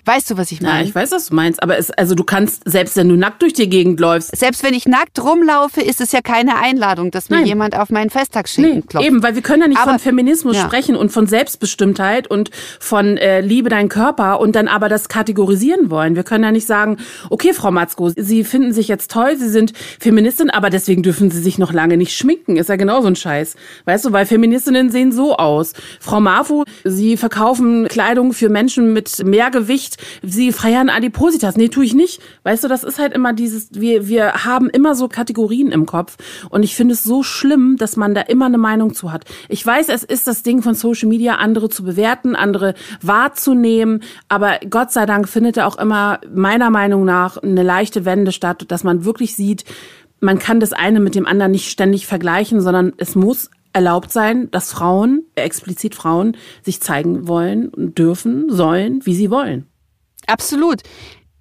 Weißt 0.06 0.32
du, 0.32 0.38
was 0.38 0.52
ich 0.52 0.62
meine? 0.62 0.80
Ja, 0.80 0.86
ich 0.86 0.96
weiß, 0.96 1.12
was 1.12 1.28
du 1.28 1.36
meinst. 1.36 1.62
Aber 1.62 1.78
es, 1.78 1.92
also 1.92 2.16
du 2.16 2.24
kannst, 2.24 2.64
selbst 2.66 2.96
wenn 2.96 3.10
du 3.10 3.16
nackt 3.16 3.42
durch 3.42 3.54
die 3.54 3.70
Gegend 3.70 4.00
läufst. 4.00 4.36
Selbst 4.36 4.64
wenn 4.64 4.74
ich 4.74 4.88
nackt 4.88 5.24
rumlaufe, 5.24 5.82
ist 5.82 6.02
es 6.02 6.12
ja 6.12 6.22
keine 6.22 6.58
Einladung, 6.58 7.12
dass 7.12 7.30
mir 7.30 7.38
Nein. 7.38 7.46
jemand 7.46 7.78
auf 7.78 7.90
meinen 7.90 8.10
Festtagsschinken 8.10 8.76
nee, 8.76 8.82
klopft. 8.82 9.08
Eben, 9.08 9.24
weil 9.24 9.36
wir 9.36 9.42
können 9.42 9.62
ja 9.62 9.68
nicht 9.68 9.80
aber, 9.80 9.92
von 9.92 10.00
Feminismus 10.00 10.58
ja. 10.58 10.66
sprechen 10.66 10.96
und 10.96 11.12
von 11.12 11.28
Selbstbestimmtheit 11.28 12.28
und 12.28 12.50
von 12.80 13.18
äh, 13.18 13.42
Liebe 13.42 13.70
deinen 13.70 13.90
Körper 13.90 14.40
und 14.40 14.56
dann 14.56 14.68
aber 14.68 14.90
das 14.90 15.10
kategorisieren 15.10 15.90
wollen. 15.90 16.16
Wir 16.16 16.24
können 16.24 16.44
ja 16.44 16.52
nicht 16.52 16.68
sagen, 16.68 16.98
okay, 17.30 17.54
Frau 17.54 17.72
Matzko, 17.72 18.12
Sie 18.16 18.44
finden 18.44 18.74
sich 18.74 18.88
jetzt 18.88 19.12
toll, 19.12 19.38
Sie 19.38 19.50
sind 19.50 19.74
Feministin, 20.00 20.50
aber 20.50 20.70
deswegen 20.70 21.04
dürfen 21.04 21.32
Sie 21.32 21.42
sich 21.42 21.58
noch 21.58 21.74
lange 21.74 21.98
nicht 21.98 22.16
schminken. 22.16 22.58
Ist 22.58 22.70
ja 22.70 22.76
genauso 22.76 23.08
ein 23.08 23.16
Scheiß. 23.16 23.56
Weißt 23.86 24.06
du, 24.06 24.12
weil 24.12 24.26
Feministinnen 24.26 24.90
sehen 24.90 25.12
so 25.12 25.36
aus. 25.36 25.74
Frau 26.00 26.20
Marfu, 26.20 26.64
Sie 26.84 27.18
verkaufen 27.18 27.88
Kleidung 27.88 28.34
für 28.34 28.50
Menschen 28.50 28.94
mit 28.94 29.24
mehr 29.26 29.52
Gewicht 29.52 29.91
nicht, 29.92 30.34
sie 30.34 30.52
feiern 30.52 30.90
Adipositas. 30.90 31.58
Nee, 31.58 31.70
tue 31.70 31.86
ich 31.86 31.94
nicht. 31.94 32.22
Weißt 32.44 32.64
du, 32.64 32.68
das 32.68 32.84
ist 32.84 33.00
halt 33.00 33.14
immer 33.14 33.34
dieses, 33.34 33.70
wir, 33.74 34.08
wir 34.08 34.46
haben 34.46 34.70
immer 34.70 34.96
so 34.96 35.08
Kategorien 35.08 35.72
im 35.72 35.86
Kopf. 35.86 36.18
Und 36.50 36.64
ich 36.64 36.76
finde 36.76 36.94
es 36.94 37.04
so 37.04 37.24
schlimm, 37.24 37.78
dass 37.78 37.96
man 37.96 38.14
da 38.14 38.22
immer 38.22 38.46
eine 38.46 38.58
Meinung 38.58 38.94
zu 38.94 39.12
hat. 39.12 39.26
Ich 39.50 39.66
weiß, 39.66 39.90
es 39.90 40.04
ist 40.04 40.28
das 40.28 40.44
Ding 40.44 40.62
von 40.62 40.76
Social 40.76 41.10
Media, 41.10 41.36
andere 41.36 41.70
zu 41.70 41.84
bewerten, 41.84 42.36
andere 42.36 42.74
wahrzunehmen. 43.02 44.04
Aber 44.30 44.60
Gott 44.70 44.92
sei 44.92 45.06
Dank 45.06 45.28
findet 45.28 45.58
da 45.58 45.68
auch 45.68 45.78
immer 45.78 46.20
meiner 46.34 46.70
Meinung 46.70 47.06
nach 47.06 47.38
eine 47.38 47.64
leichte 47.64 48.06
Wende 48.06 48.32
statt, 48.32 48.66
dass 48.68 48.84
man 48.84 49.06
wirklich 49.06 49.36
sieht, 49.36 49.66
man 50.24 50.38
kann 50.38 50.60
das 50.60 50.72
eine 50.72 51.00
mit 51.00 51.16
dem 51.16 51.26
anderen 51.26 51.52
nicht 51.52 51.72
ständig 51.72 52.06
vergleichen, 52.06 52.62
sondern 52.62 52.94
es 52.98 53.16
muss 53.16 53.50
erlaubt 53.74 54.12
sein, 54.12 54.52
dass 54.52 54.72
Frauen, 54.72 55.24
explizit 55.36 55.96
Frauen, 55.96 56.38
sich 56.62 56.82
zeigen 56.82 57.28
wollen, 57.28 57.72
dürfen, 57.76 58.50
sollen, 58.50 59.06
wie 59.06 59.16
sie 59.16 59.32
wollen. 59.32 59.71
Absolut. 60.28 60.82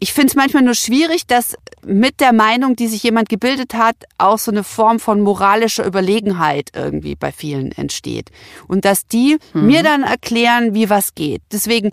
Ich 0.03 0.15
finde 0.15 0.29
es 0.29 0.35
manchmal 0.35 0.63
nur 0.63 0.75
schwierig, 0.75 1.27
dass 1.27 1.57
mit 1.85 2.21
der 2.21 2.33
Meinung, 2.33 2.75
die 2.75 2.89
sich 2.89 3.03
jemand 3.03 3.29
gebildet 3.29 3.75
hat, 3.75 3.97
auch 4.17 4.39
so 4.39 4.51
eine 4.51 4.65
Form 4.65 4.99
von 4.99 5.21
moralischer 5.21 5.87
Überlegenheit 5.87 6.71
irgendwie 6.75 7.15
bei 7.15 7.33
vielen 7.33 7.73
entsteht. 7.73 8.31
Und 8.67 8.87
dass 8.87 9.07
die 9.07 9.37
mhm. 9.53 9.67
mir 9.67 9.83
dann 9.83 10.03
erklären, 10.03 10.73
wie 10.73 10.89
was 10.89 11.15
geht. 11.15 11.43
Deswegen, 11.53 11.91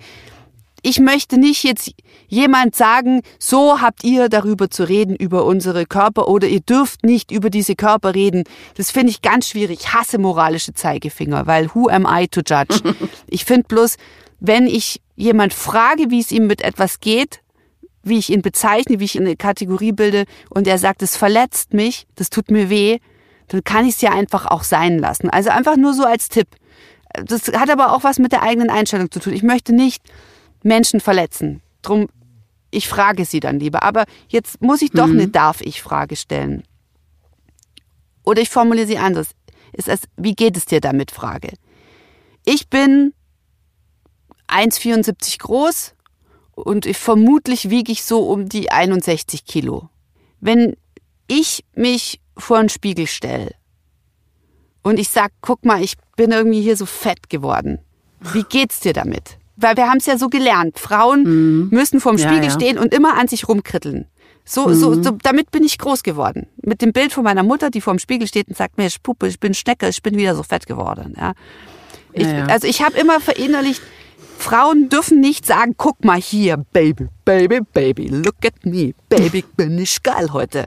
ich 0.84 1.02
möchte 1.02 1.38
nicht 1.38 1.66
jetzt 1.66 1.92
jemand 2.30 2.76
sagen, 2.78 3.24
so 3.40 3.82
habt 3.82 4.06
ihr 4.06 4.30
darüber 4.30 4.70
zu 4.70 4.88
reden, 4.88 5.14
über 5.14 5.44
unsere 5.44 5.86
Körper 5.86 6.30
oder 6.30 6.48
ihr 6.48 6.62
dürft 6.62 7.04
nicht 7.04 7.32
über 7.32 7.50
diese 7.50 7.76
Körper 7.76 8.16
reden. 8.16 8.46
Das 8.76 8.90
finde 8.90 9.10
ich 9.10 9.22
ganz 9.22 9.50
schwierig. 9.50 9.80
Ich 9.82 9.94
hasse 9.94 10.18
moralische 10.18 10.74
Zeigefinger, 10.74 11.46
weil 11.46 11.70
who 11.74 11.90
am 11.90 12.08
I 12.10 12.30
to 12.30 12.40
judge? 12.40 12.82
ich 13.28 13.44
finde 13.44 13.64
bloß, 13.68 13.98
wenn 14.40 14.68
ich 14.68 15.02
jemand 15.16 15.54
frage, 15.54 16.10
wie 16.10 16.20
es 16.20 16.32
ihm 16.32 16.48
mit 16.48 16.62
etwas 16.62 17.00
geht, 17.00 17.42
wie 18.04 18.18
ich 18.18 18.30
ihn 18.30 18.42
bezeichne, 18.42 19.00
wie 19.00 19.06
ich 19.06 19.20
eine 19.20 19.36
Kategorie 19.36 19.92
bilde 19.92 20.26
und 20.50 20.68
er 20.68 20.78
sagt, 20.78 21.02
es 21.02 21.18
verletzt 21.18 21.74
mich, 21.74 22.08
das 22.16 22.30
tut 22.30 22.52
mir 22.52 22.70
weh, 22.70 23.00
dann 23.48 23.64
kann 23.64 23.86
ich 23.86 23.96
es 23.96 24.02
ja 24.02 24.12
einfach 24.12 24.46
auch 24.46 24.64
sein 24.64 25.00
lassen. 25.00 25.30
Also 25.30 25.50
einfach 25.50 25.78
nur 25.78 25.94
so 25.94 26.04
als 26.04 26.30
Tipp. 26.30 26.48
Das 27.14 27.48
hat 27.48 27.70
aber 27.70 27.94
auch 27.94 28.04
was 28.04 28.20
mit 28.20 28.32
der 28.32 28.44
eigenen 28.44 28.70
Einstellung 28.70 29.10
zu 29.10 29.20
tun. 29.20 29.34
Ich 29.34 29.44
möchte 29.44 29.74
nicht 29.74 30.04
Menschen 30.64 31.00
verletzen. 31.00 31.62
Drum, 31.82 32.08
ich 32.72 32.88
frage 32.88 33.26
sie 33.26 33.40
dann 33.40 33.60
lieber. 33.60 33.84
Aber 33.84 34.06
jetzt 34.28 34.62
muss 34.62 34.82
ich 34.82 34.92
doch 34.92 35.08
mhm. 35.08 35.14
eine 35.14 35.28
Darf-ich-Frage 35.30 36.16
stellen. 36.16 36.64
Oder 38.24 38.42
ich 38.42 38.50
formuliere 38.50 38.88
sie 38.88 38.98
anders. 38.98 39.30
Ist 39.72 39.88
es, 39.88 40.02
wie 40.18 40.36
geht 40.36 40.58
es 40.58 40.66
dir 40.66 40.82
damit? 40.82 41.12
Frage. 41.12 41.54
Ich 42.46 42.70
bin 42.70 43.14
1,74 44.48 45.40
groß 45.40 45.94
und 46.56 46.86
ich, 46.86 46.98
vermutlich 46.98 47.70
wiege 47.70 47.92
ich 47.92 48.04
so 48.04 48.28
um 48.28 48.50
die 48.50 48.72
61 48.72 49.46
Kilo. 49.46 49.90
Wenn 50.40 50.76
ich 51.28 51.64
mich 51.76 52.20
vor 52.38 52.58
einen 52.58 52.70
Spiegel 52.70 53.08
stelle 53.08 53.52
und 54.84 55.00
ich 55.00 55.10
sag, 55.10 55.32
guck 55.42 55.66
mal, 55.66 55.84
ich 55.84 55.96
bin 56.16 56.32
irgendwie 56.32 56.62
hier 56.62 56.78
so 56.78 56.86
fett 56.86 57.30
geworden. 57.30 57.80
Wie 58.34 58.44
geht's 58.44 58.80
dir 58.80 58.94
damit? 58.94 59.38
Weil 59.56 59.76
wir 59.76 59.90
haben 59.90 59.98
es 59.98 60.06
ja 60.06 60.18
so 60.18 60.30
gelernt. 60.30 60.80
Frauen 60.80 61.24
mhm. 61.24 61.70
müssen 61.72 62.00
vorm 62.00 62.18
Spiegel 62.18 62.38
ja, 62.38 62.44
ja. 62.44 62.52
stehen 62.52 62.78
und 62.78 62.94
immer 62.94 63.18
an 63.18 63.28
sich 63.28 63.48
rumkritteln. 63.48 64.06
So, 64.46 64.68
mhm. 64.68 64.74
so, 64.76 65.04
so, 65.04 65.12
damit 65.12 65.52
bin 65.52 65.64
ich 65.64 65.78
groß 65.78 66.04
geworden. 66.04 66.48
Mit 66.62 66.82
dem 66.82 66.94
Bild 66.94 67.12
von 67.12 67.24
meiner 67.24 67.44
Mutter, 67.44 67.70
die 67.70 67.82
vorm 67.82 68.00
Spiegel 68.00 68.28
steht 68.28 68.48
und 68.48 68.56
sagt, 68.56 68.78
mir, 68.78 68.88
Puppe, 69.04 69.28
ich 69.28 69.40
bin 69.40 69.54
Schnecke, 69.54 69.90
ich 69.90 70.02
bin 70.02 70.16
wieder 70.16 70.36
so 70.36 70.44
fett 70.44 70.68
geworden. 70.68 71.16
Ja. 71.18 71.34
Ich, 72.14 72.26
ja, 72.26 72.46
also 72.46 72.66
ich 72.66 72.82
habe 72.82 72.98
immer 72.98 73.20
verinnerlicht, 73.20 73.82
Frauen 74.38 74.90
dürfen 74.90 75.20
nicht 75.20 75.46
sagen, 75.46 75.76
guck 75.78 76.04
mal 76.06 76.20
hier, 76.20 76.58
Baby, 76.72 77.08
Baby, 77.26 77.62
Baby, 77.74 78.08
look 78.08 78.46
at 78.46 78.66
me, 78.66 78.94
Baby, 79.10 79.44
bin 79.56 79.78
ich 79.80 80.02
geil 80.04 80.32
heute. 80.32 80.66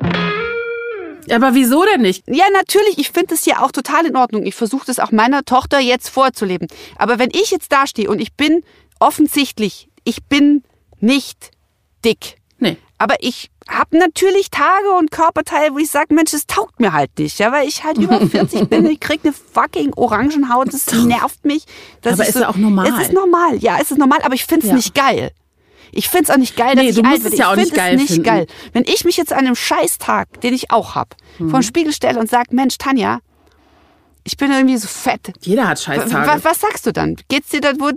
Aber 1.31 1.55
wieso 1.55 1.85
denn 1.85 2.03
nicht? 2.03 2.25
Ja, 2.27 2.45
natürlich, 2.53 2.99
ich 2.99 3.11
finde 3.11 3.35
es 3.35 3.45
ja 3.45 3.63
auch 3.63 3.73
total 3.73 4.07
in 4.07 4.17
Ordnung. 4.17 4.45
Ich 4.45 4.55
versuche 4.55 4.87
das 4.87 4.99
auch 4.99 5.13
meiner 5.13 5.45
Tochter 5.45 5.79
jetzt 5.79 6.09
vorzuleben. 6.09 6.67
Aber 6.97 7.19
wenn 7.19 7.31
ich 7.33 7.51
jetzt 7.51 7.71
dastehe 7.73 8.09
und 8.09 8.21
ich 8.21 8.35
bin 8.35 8.63
offensichtlich, 8.99 9.89
ich 10.05 10.25
bin 10.25 10.65
nicht 10.99 11.51
dick. 12.05 12.37
Nee. 12.59 12.77
Aber 12.99 13.17
ich 13.21 13.51
habe 13.71 13.99
natürlich 13.99 14.51
Tage 14.51 14.91
und 14.99 15.11
Körperteile, 15.11 15.73
wo 15.73 15.79
ich 15.79 15.91
sage, 15.91 16.15
Mensch, 16.15 16.33
das 16.33 16.47
taugt 16.47 16.81
mir 16.81 16.93
halt 16.93 17.19
nicht, 17.19 17.39
ja, 17.39 17.53
weil 17.53 17.69
ich 17.69 17.85
halt 17.85 17.99
über 17.99 18.21
40 18.27 18.69
bin, 18.69 18.87
ich 18.87 19.01
krieg 19.01 19.21
eine 19.23 19.33
fucking 19.33 19.93
Orangenhaut, 19.95 20.73
das 20.73 20.93
nervt 20.93 21.45
mich. 21.45 21.65
Das 22.03 22.15
aber 22.15 22.29
ist 22.29 22.35
so, 22.37 22.45
auch 22.45 22.57
normal. 22.57 22.89
Es 22.89 23.09
ist 23.09 23.13
normal, 23.13 23.57
ja, 23.59 23.79
es 23.81 23.91
ist 23.91 23.99
normal, 23.99 24.19
aber 24.23 24.35
ich 24.35 24.45
find's 24.45 24.67
ja. 24.67 24.75
nicht 24.75 24.95
geil. 24.95 25.33
Ich 25.93 26.09
find's 26.09 26.31
auch 26.31 26.37
nicht 26.37 26.57
geil, 26.57 26.77
dass 26.77 26.85
nee, 26.85 26.91
ich 26.91 27.05
alt 27.05 27.25
werde. 27.25 27.37
Ja 27.37 27.55
ich 27.55 27.73
finde 27.73 28.05
es 28.05 28.11
nicht 28.11 28.25
geil. 28.25 28.47
Wenn 28.73 28.85
ich 28.85 29.05
mich 29.05 29.17
jetzt 29.17 29.33
an 29.33 29.41
einem 29.41 29.57
Scheißtag, 29.57 30.41
den 30.41 30.55
ich 30.55 30.71
auch 30.71 30.95
hab, 30.95 31.17
mhm. 31.39 31.51
vor 31.51 31.61
den 31.61 31.65
Spiegel 31.65 31.93
stelle 31.93 32.21
und 32.21 32.31
sage, 32.31 32.55
Mensch, 32.55 32.79
Tanja, 32.79 33.21
ich 34.25 34.37
bin 34.37 34.53
irgendwie 34.53 34.77
so 34.77 34.87
fett. 34.87 35.33
Jeder 35.41 35.67
hat 35.67 35.81
Scheißtage. 35.81 36.29
Was, 36.29 36.45
was 36.45 36.61
sagst 36.61 36.87
du 36.87 36.93
dann? 36.93 37.17
Geht's 37.29 37.49
dir 37.49 37.61
da, 37.61 37.73
wo, 37.79 37.91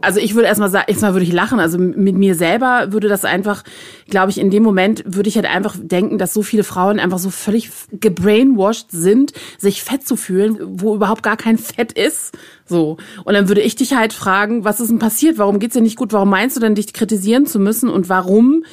also 0.00 0.20
ich 0.20 0.34
würde 0.34 0.48
erstmal 0.48 0.70
sagen, 0.70 0.86
erstmal 0.88 1.12
würde 1.12 1.24
ich 1.24 1.32
lachen. 1.32 1.60
Also 1.60 1.78
mit 1.78 2.16
mir 2.16 2.34
selber 2.34 2.92
würde 2.92 3.08
das 3.08 3.24
einfach, 3.24 3.62
glaube 4.08 4.30
ich, 4.30 4.38
in 4.38 4.50
dem 4.50 4.62
Moment 4.62 5.02
würde 5.06 5.28
ich 5.28 5.36
halt 5.36 5.46
einfach 5.46 5.76
denken, 5.80 6.18
dass 6.18 6.34
so 6.34 6.42
viele 6.42 6.64
Frauen 6.64 6.98
einfach 6.98 7.18
so 7.18 7.30
völlig 7.30 7.70
gebrainwashed 7.92 8.90
sind, 8.90 9.32
sich 9.58 9.82
fett 9.82 10.06
zu 10.06 10.16
fühlen, 10.16 10.58
wo 10.60 10.94
überhaupt 10.94 11.22
gar 11.22 11.36
kein 11.36 11.58
Fett 11.58 11.92
ist. 11.92 12.36
So. 12.66 12.96
Und 13.24 13.34
dann 13.34 13.48
würde 13.48 13.60
ich 13.60 13.76
dich 13.76 13.94
halt 13.94 14.12
fragen, 14.12 14.64
was 14.64 14.80
ist 14.80 14.90
denn 14.90 14.98
passiert? 14.98 15.38
Warum 15.38 15.58
geht's 15.58 15.74
dir 15.74 15.82
nicht 15.82 15.96
gut? 15.96 16.12
Warum 16.12 16.30
meinst 16.30 16.56
du 16.56 16.60
denn, 16.60 16.74
dich 16.74 16.92
kritisieren 16.92 17.46
zu 17.46 17.58
müssen? 17.58 17.88
Und 17.88 18.08
warum? 18.08 18.64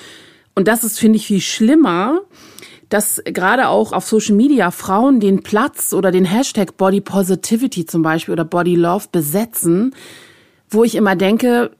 Und 0.55 0.67
das 0.67 0.83
ist, 0.83 0.99
finde 0.99 1.17
ich, 1.17 1.27
viel 1.27 1.41
schlimmer 1.41 2.21
dass 2.89 3.21
gerade 3.25 3.67
auch 3.67 3.91
auf 3.91 4.05
Social 4.05 4.35
Media 4.35 4.71
Frauen 4.71 5.19
den 5.19 5.43
Platz 5.43 5.93
oder 5.93 6.11
den 6.11 6.25
Hashtag 6.25 6.77
Body 6.77 7.01
Positivity 7.01 7.85
zum 7.85 8.01
Beispiel 8.01 8.31
oder 8.31 8.45
Body 8.45 8.75
Love 8.75 9.07
besetzen, 9.11 9.93
wo 10.69 10.83
ich 10.83 10.95
immer 10.95 11.15
denke, 11.15 11.71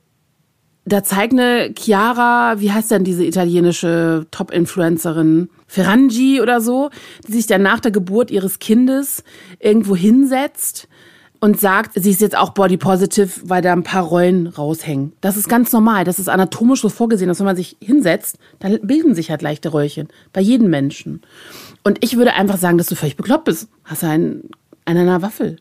da 0.88 1.04
zeigt 1.04 1.34
eine 1.34 1.74
Chiara, 1.76 2.60
wie 2.60 2.72
heißt 2.72 2.90
denn 2.90 3.04
diese 3.04 3.24
italienische 3.24 4.26
Top-Influencerin, 4.30 5.50
Ferrangi 5.66 6.40
oder 6.40 6.60
so, 6.60 6.90
die 7.26 7.32
sich 7.32 7.46
dann 7.46 7.62
nach 7.62 7.80
der 7.80 7.90
Geburt 7.90 8.30
ihres 8.30 8.58
Kindes 8.58 9.22
irgendwo 9.60 9.94
hinsetzt 9.94 10.88
und 11.40 11.60
sagt, 11.60 11.92
sie 11.94 12.10
ist 12.10 12.20
jetzt 12.20 12.36
auch 12.36 12.50
body 12.50 12.78
positive, 12.78 13.28
weil 13.44 13.62
da 13.62 13.72
ein 13.72 13.82
paar 13.82 14.02
Rollen 14.02 14.46
raushängen. 14.46 15.12
Das 15.20 15.36
ist 15.36 15.48
ganz 15.48 15.72
normal. 15.72 16.04
Das 16.04 16.18
ist 16.18 16.28
anatomisch 16.28 16.80
so 16.80 16.88
vorgesehen, 16.88 17.28
dass 17.28 17.38
wenn 17.38 17.46
man 17.46 17.56
sich 17.56 17.76
hinsetzt, 17.80 18.38
dann 18.58 18.78
bilden 18.82 19.14
sich 19.14 19.30
halt 19.30 19.42
leichte 19.42 19.72
Röllchen. 19.72 20.08
Bei 20.32 20.40
jedem 20.40 20.70
Menschen. 20.70 21.22
Und 21.84 22.02
ich 22.02 22.16
würde 22.16 22.32
einfach 22.32 22.56
sagen, 22.56 22.78
dass 22.78 22.88
du 22.88 22.96
völlig 22.96 23.16
bekloppt 23.16 23.44
bist. 23.44 23.68
Hast 23.84 24.02
einen, 24.02 24.50
einen 24.84 25.02
einer 25.02 25.22
Waffel. 25.22 25.56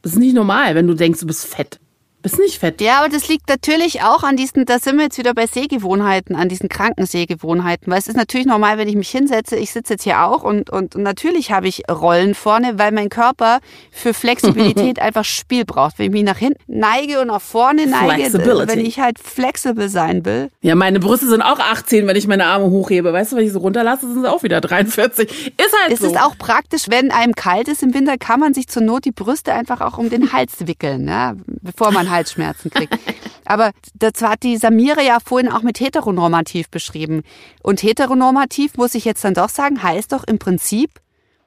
Das 0.00 0.12
ist 0.12 0.18
nicht 0.18 0.34
normal, 0.34 0.74
wenn 0.74 0.86
du 0.86 0.94
denkst, 0.94 1.20
du 1.20 1.26
bist 1.26 1.46
fett. 1.46 1.78
Bist 2.22 2.38
nicht 2.38 2.60
fett. 2.60 2.80
Ja, 2.80 3.00
aber 3.00 3.08
das 3.08 3.26
liegt 3.28 3.48
natürlich 3.48 4.02
auch 4.02 4.22
an 4.22 4.36
diesen, 4.36 4.64
da 4.64 4.78
sind 4.78 4.96
wir 4.96 5.04
jetzt 5.04 5.18
wieder 5.18 5.34
bei 5.34 5.46
Sehgewohnheiten, 5.46 6.36
an 6.36 6.48
diesen 6.48 6.68
kranken 6.68 7.04
Sehgewohnheiten. 7.04 7.90
Weil 7.90 7.98
es 7.98 8.06
ist 8.06 8.16
natürlich 8.16 8.46
normal, 8.46 8.78
wenn 8.78 8.86
ich 8.86 8.94
mich 8.94 9.10
hinsetze, 9.10 9.56
ich 9.56 9.72
sitze 9.72 9.94
jetzt 9.94 10.04
hier 10.04 10.22
auch 10.22 10.44
und, 10.44 10.70
und, 10.70 10.94
und 10.94 11.02
natürlich 11.02 11.50
habe 11.50 11.66
ich 11.66 11.82
Rollen 11.90 12.36
vorne, 12.36 12.78
weil 12.78 12.92
mein 12.92 13.08
Körper 13.08 13.58
für 13.90 14.14
Flexibilität 14.14 14.98
einfach 15.02 15.24
Spiel 15.24 15.64
braucht. 15.64 15.98
Wenn 15.98 16.06
ich 16.06 16.12
mich 16.12 16.22
nach 16.22 16.38
hinten 16.38 16.60
neige 16.68 17.20
und 17.20 17.26
nach 17.26 17.40
vorne 17.40 17.88
neige, 17.88 18.32
wenn 18.32 18.78
ich 18.78 19.00
halt 19.00 19.18
flexibel 19.18 19.88
sein 19.88 20.24
will. 20.24 20.48
Ja, 20.60 20.76
meine 20.76 21.00
Brüste 21.00 21.26
sind 21.26 21.42
auch 21.42 21.58
18, 21.58 22.06
wenn 22.06 22.14
ich 22.14 22.28
meine 22.28 22.46
Arme 22.46 22.66
hochhebe. 22.66 23.12
Weißt 23.12 23.32
du, 23.32 23.36
wenn 23.36 23.46
ich 23.46 23.52
so 23.52 23.58
runterlasse, 23.58 24.06
sind 24.06 24.22
sie 24.22 24.30
auch 24.30 24.44
wieder 24.44 24.60
43. 24.60 25.28
Ist 25.28 25.58
halt 25.82 25.92
es 25.92 25.98
so. 25.98 26.06
Es 26.06 26.12
ist 26.12 26.20
auch 26.20 26.38
praktisch, 26.38 26.84
wenn 26.88 27.10
einem 27.10 27.34
kalt 27.34 27.66
ist 27.66 27.82
im 27.82 27.94
Winter, 27.94 28.16
kann 28.16 28.38
man 28.38 28.54
sich 28.54 28.68
zur 28.68 28.82
Not 28.82 29.06
die 29.06 29.10
Brüste 29.10 29.52
einfach 29.52 29.80
auch 29.80 29.98
um 29.98 30.08
den 30.08 30.32
Hals 30.32 30.68
wickeln, 30.68 31.08
ja, 31.08 31.34
bevor 31.46 31.90
man 31.90 32.11
Halsschmerzen 32.12 32.70
kriegt. 32.70 32.96
Aber 33.44 33.72
das 33.94 34.22
hat 34.22 34.44
die 34.44 34.56
Samira 34.56 35.02
ja 35.02 35.18
vorhin 35.18 35.50
auch 35.50 35.62
mit 35.62 35.80
heteronormativ 35.80 36.70
beschrieben. 36.70 37.22
Und 37.62 37.82
heteronormativ, 37.82 38.76
muss 38.76 38.94
ich 38.94 39.04
jetzt 39.04 39.24
dann 39.24 39.34
doch 39.34 39.48
sagen, 39.48 39.82
heißt 39.82 40.12
doch 40.12 40.24
im 40.24 40.38
Prinzip, 40.38 41.00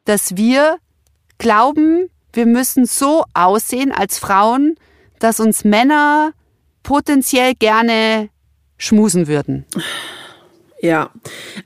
dass 0.04 0.36
wir 0.36 0.78
glauben, 1.38 2.10
wir 2.34 2.46
müssen 2.46 2.86
so 2.86 3.24
aussehen 3.34 3.92
als 3.92 4.20
Frauen, 4.20 4.76
dass 5.20 5.40
uns 5.40 5.64
Männer 5.64 6.34
potenziell 6.84 7.56
gerne 7.56 8.30
schmusen 8.78 9.28
würden. 9.28 9.66
Ja, 10.82 11.10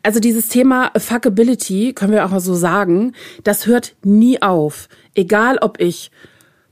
also 0.03 0.19
dieses 0.19 0.47
Thema 0.47 0.91
Fuckability, 0.95 1.93
können 1.93 2.13
wir 2.13 2.25
auch 2.25 2.29
mal 2.29 2.39
so 2.39 2.53
sagen, 2.53 3.13
das 3.43 3.65
hört 3.65 3.95
nie 4.03 4.41
auf. 4.41 4.87
Egal 5.15 5.57
ob 5.57 5.79
ich 5.81 6.11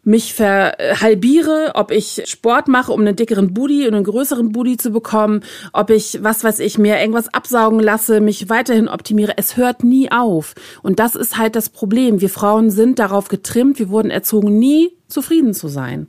mich 0.08 0.34
verhalbiere, 0.34 1.74
ob 1.76 1.92
ich 1.92 2.24
Sport 2.26 2.70
mache, 2.70 2.94
um 2.94 3.02
einen 3.02 3.18
dickeren 3.18 3.54
Booty 3.54 3.88
und 3.88 3.94
einen 3.94 4.06
größeren 4.06 4.54
Booty 4.54 4.78
zu 4.78 4.92
bekommen, 4.92 5.42
ob 5.74 5.90
ich, 5.90 6.20
was 6.24 6.46
weiß 6.46 6.60
ich, 6.60 6.78
mir 6.78 6.98
irgendwas 6.98 7.34
absaugen 7.34 7.82
lasse, 7.82 8.22
mich 8.22 8.50
weiterhin 8.50 8.88
optimiere. 8.88 9.34
Es 9.36 9.58
hört 9.58 9.84
nie 9.84 10.10
auf. 10.10 10.56
Und 10.82 11.00
das 11.00 11.16
ist 11.16 11.38
halt 11.38 11.58
das 11.58 11.70
Problem. 11.70 12.22
Wir 12.22 12.30
Frauen 12.30 12.72
sind 12.72 13.00
darauf 13.00 13.28
getrimmt, 13.28 13.80
wir 13.80 13.90
wurden 13.90 14.10
erzogen, 14.10 14.58
nie 14.58 14.96
zufrieden 15.10 15.54
zu 15.54 15.68
sein. 15.68 16.08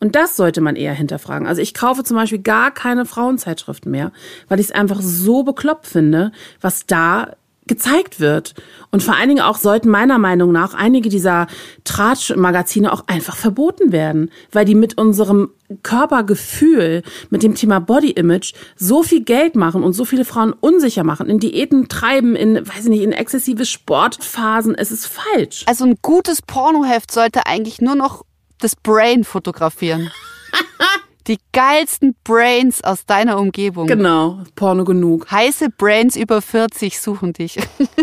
Und 0.00 0.16
das 0.16 0.36
sollte 0.36 0.60
man 0.60 0.74
eher 0.74 0.92
hinterfragen. 0.92 1.46
Also 1.46 1.62
ich 1.62 1.74
kaufe 1.74 2.02
zum 2.02 2.16
Beispiel 2.16 2.40
gar 2.40 2.72
keine 2.72 3.06
Frauenzeitschriften 3.06 3.90
mehr, 3.90 4.10
weil 4.48 4.58
ich 4.58 4.66
es 4.66 4.72
einfach 4.72 5.00
so 5.00 5.44
bekloppt 5.44 5.86
finde, 5.86 6.32
was 6.60 6.86
da 6.86 7.36
gezeigt 7.68 8.20
wird. 8.20 8.54
Und 8.90 9.02
vor 9.02 9.14
allen 9.14 9.28
Dingen 9.28 9.42
auch 9.42 9.58
sollten 9.58 9.88
meiner 9.88 10.18
Meinung 10.18 10.50
nach 10.52 10.74
einige 10.74 11.08
dieser 11.08 11.46
Tratsch-Magazine 11.84 12.92
auch 12.92 13.04
einfach 13.06 13.36
verboten 13.36 13.92
werden, 13.92 14.30
weil 14.50 14.64
die 14.64 14.74
mit 14.74 14.98
unserem 14.98 15.50
Körpergefühl, 15.82 17.02
mit 17.30 17.42
dem 17.42 17.54
Thema 17.54 17.78
Body 17.78 18.10
Image 18.10 18.54
so 18.76 19.02
viel 19.02 19.22
Geld 19.22 19.54
machen 19.54 19.84
und 19.84 19.92
so 19.92 20.04
viele 20.04 20.24
Frauen 20.24 20.52
unsicher 20.52 21.04
machen, 21.04 21.28
in 21.28 21.38
Diäten 21.38 21.88
treiben, 21.88 22.34
in, 22.34 22.56
weiß 22.56 22.84
ich 22.84 22.90
nicht, 22.90 23.02
in 23.02 23.12
exzessive 23.12 23.66
Sportphasen. 23.66 24.74
Es 24.74 24.90
ist 24.90 25.06
falsch. 25.06 25.64
Also 25.66 25.84
ein 25.84 25.98
gutes 26.00 26.42
Pornoheft 26.42 27.12
sollte 27.12 27.46
eigentlich 27.46 27.80
nur 27.80 27.94
noch 27.94 28.24
das 28.58 28.74
Brain 28.76 29.24
fotografieren. 29.24 30.10
Die 31.28 31.38
geilsten 31.52 32.16
Brains 32.24 32.82
aus 32.82 33.04
deiner 33.04 33.38
Umgebung. 33.38 33.86
Genau, 33.86 34.42
Porno 34.54 34.84
genug. 34.84 35.30
Heiße 35.30 35.68
Brains 35.68 36.16
über 36.16 36.40
40 36.40 36.98
suchen 36.98 37.34
dich. 37.34 37.58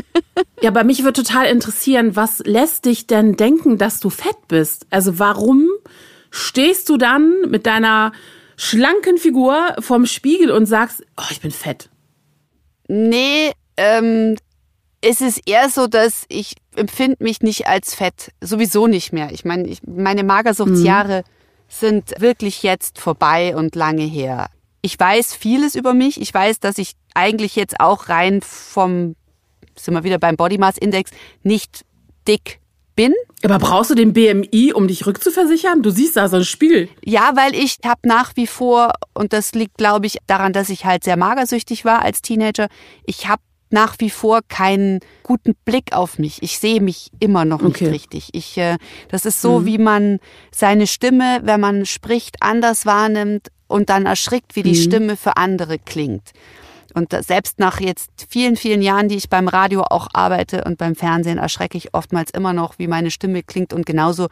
ja, 0.62 0.70
bei 0.70 0.84
mich 0.84 1.04
würde 1.04 1.24
total 1.24 1.48
interessieren, 1.48 2.16
was 2.16 2.44
lässt 2.46 2.86
dich 2.86 3.08
denn 3.08 3.36
denken, 3.36 3.80
dass 3.80 4.00
du 4.00 4.12
fett 4.12 4.48
bist? 4.48 4.86
Also 4.92 5.18
warum 5.18 5.68
stehst 6.30 6.88
du 6.88 6.98
dann 6.98 7.34
mit 7.50 7.66
deiner 7.66 8.12
schlanken 8.58 9.18
Figur 9.18 9.76
vorm 9.80 10.06
Spiegel 10.06 10.52
und 10.52 10.68
sagst, 10.68 11.04
oh, 11.18 11.26
ich 11.32 11.42
bin 11.42 11.50
fett? 11.50 11.90
Nee, 12.88 13.54
ähm, 13.76 14.36
es 15.02 15.22
ist 15.22 15.42
eher 15.48 15.70
so, 15.70 15.88
dass 15.88 16.26
ich 16.28 16.54
empfinde 16.76 17.18
mich 17.24 17.42
nicht 17.42 17.66
als 17.66 17.96
fett. 17.96 18.34
Sowieso 18.40 18.86
nicht 18.86 19.14
mehr. 19.14 19.32
Ich 19.32 19.46
meine, 19.46 19.68
ich, 19.68 19.80
meine 19.84 20.24
Magersuchtsjahre 20.24 21.22
mhm 21.22 21.35
sind 21.80 22.14
wirklich 22.20 22.64
jetzt 22.64 23.00
vorbei 23.00 23.56
und 23.56 23.76
lange 23.76 24.04
her. 24.04 24.50
Ich 24.82 25.00
weiß 25.00 25.34
vieles 25.34 25.76
über 25.76 25.94
mich. 25.94 26.22
Ich 26.22 26.34
weiß, 26.34 26.60
dass 26.60 26.78
ich 26.78 26.94
eigentlich 27.14 27.56
jetzt 27.56 27.80
auch 27.80 28.10
rein 28.10 28.42
vom, 28.42 29.16
sind 29.76 29.94
wir 29.94 30.04
wieder 30.04 30.20
beim 30.20 30.36
Body 30.36 30.58
Mass 30.58 30.78
Index, 30.78 31.12
nicht 31.44 31.86
dick 32.28 32.60
bin. 32.96 33.14
Aber 33.44 33.60
brauchst 33.60 33.92
du 33.92 33.96
den 33.96 34.14
BMI, 34.14 34.74
um 34.74 34.88
dich 34.88 35.06
rückzuversichern? 35.06 35.82
Du 35.82 35.90
siehst 35.90 36.18
da 36.18 36.30
so 36.30 36.38
ein 36.38 36.46
Spiel. 36.46 36.90
Ja, 37.04 37.34
weil 37.36 37.54
ich 37.54 37.78
habe 37.84 38.02
nach 38.04 38.36
wie 38.36 38.48
vor, 38.48 38.94
und 39.14 39.34
das 39.34 39.54
liegt, 39.54 39.78
glaube 39.78 40.06
ich, 40.06 40.18
daran, 40.28 40.54
dass 40.54 40.70
ich 40.70 40.86
halt 40.86 41.04
sehr 41.04 41.18
magersüchtig 41.18 41.86
war 41.86 42.02
als 42.02 42.22
Teenager, 42.22 42.68
ich 43.06 43.28
habe 43.28 43.42
nach 43.70 43.96
wie 44.00 44.10
vor 44.10 44.42
keinen 44.48 45.00
guten 45.24 45.56
Blick 45.66 45.94
auf 45.94 46.20
mich. 46.20 46.42
Ich 46.44 46.60
sehe 46.60 46.82
mich 46.82 47.12
immer 47.20 47.46
noch 47.46 47.62
nicht 47.62 47.82
okay. 47.82 47.90
richtig. 47.90 48.30
Ich, 48.34 48.58
äh, 48.58 48.78
das 49.10 49.26
ist 49.26 49.42
so, 49.42 49.60
mhm. 49.60 49.66
wie 49.66 49.78
man 49.78 50.20
seine 50.52 50.88
Stimme, 50.88 51.42
wenn 51.44 51.60
man 51.60 51.86
spricht, 51.86 52.38
anders 52.42 52.86
wahrnimmt 52.86 53.50
und 53.68 53.90
dann 53.90 54.06
erschrickt, 54.06 54.56
wie 54.56 54.64
die 54.64 54.78
mhm. 54.78 54.84
Stimme 54.84 55.18
für 55.18 55.38
andere 55.38 55.80
klingt. 55.80 56.32
Und 56.96 57.12
selbst 57.26 57.60
nach 57.60 57.82
jetzt 57.82 58.10
vielen, 58.30 58.56
vielen 58.56 58.82
Jahren, 58.82 59.10
die 59.10 59.18
ich 59.18 59.30
beim 59.30 59.50
Radio 59.50 59.84
auch 59.84 60.08
arbeite 60.14 60.64
und 60.64 60.78
beim 60.78 60.96
Fernsehen, 60.96 61.38
erschrecke 61.38 61.78
ich 61.78 61.94
oftmals 61.94 62.32
immer 62.32 62.54
noch, 62.54 62.80
wie 62.80 62.88
meine 62.88 63.12
Stimme 63.12 63.44
klingt. 63.44 63.74
Und 63.74 63.86
genauso 63.86 64.28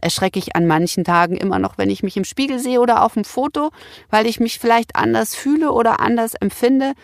erschrecke 0.00 0.40
ich 0.40 0.56
an 0.56 0.66
manchen 0.66 1.04
Tagen 1.04 1.36
immer 1.36 1.60
noch, 1.60 1.78
wenn 1.78 1.90
ich 1.90 2.02
mich 2.02 2.16
im 2.16 2.24
Spiegel 2.24 2.58
sehe 2.58 2.80
oder 2.80 3.04
auf 3.04 3.14
dem 3.14 3.22
Foto, 3.22 3.70
weil 4.10 4.26
ich 4.26 4.40
mich 4.40 4.58
vielleicht 4.58 4.96
anders 4.96 5.36
fühle 5.36 5.70
oder 5.70 6.00
anders 6.00 6.34
empfinde 6.34 6.94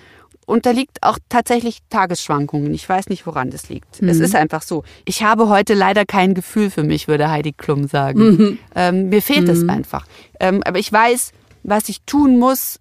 unterliegt 0.47 0.99
auch 1.03 1.19
tatsächlich 1.29 1.79
Tagesschwankungen. 1.91 2.73
Ich 2.75 2.89
weiß 2.89 3.09
nicht, 3.09 3.27
woran 3.27 3.51
das 3.51 3.69
liegt. 3.69 4.03
Mhm. 4.03 4.09
Es 4.09 4.21
ist 4.21 4.35
einfach 4.35 4.63
so. 4.63 4.85
Ich 5.05 5.23
habe 5.23 5.49
heute 5.49 5.75
leider 5.75 6.05
kein 6.05 6.35
Gefühl 6.35 6.71
für 6.71 6.83
mich, 6.83 7.09
würde 7.09 7.31
Heidi 7.31 7.53
Klum 7.53 7.87
sagen. 7.87 8.21
Mhm. 8.21 8.59
Ähm, 8.75 9.09
mir 9.09 9.23
fehlt 9.23 9.49
es 9.49 9.63
mhm. 9.63 9.71
einfach. 9.71 10.07
Ähm, 10.41 10.63
aber 10.65 10.79
ich 10.79 10.93
weiß, 10.93 11.33
was 11.63 11.89
ich 11.89 12.03
tun 12.03 12.39
muss, 12.39 12.81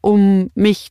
um 0.00 0.50
mich 0.54 0.90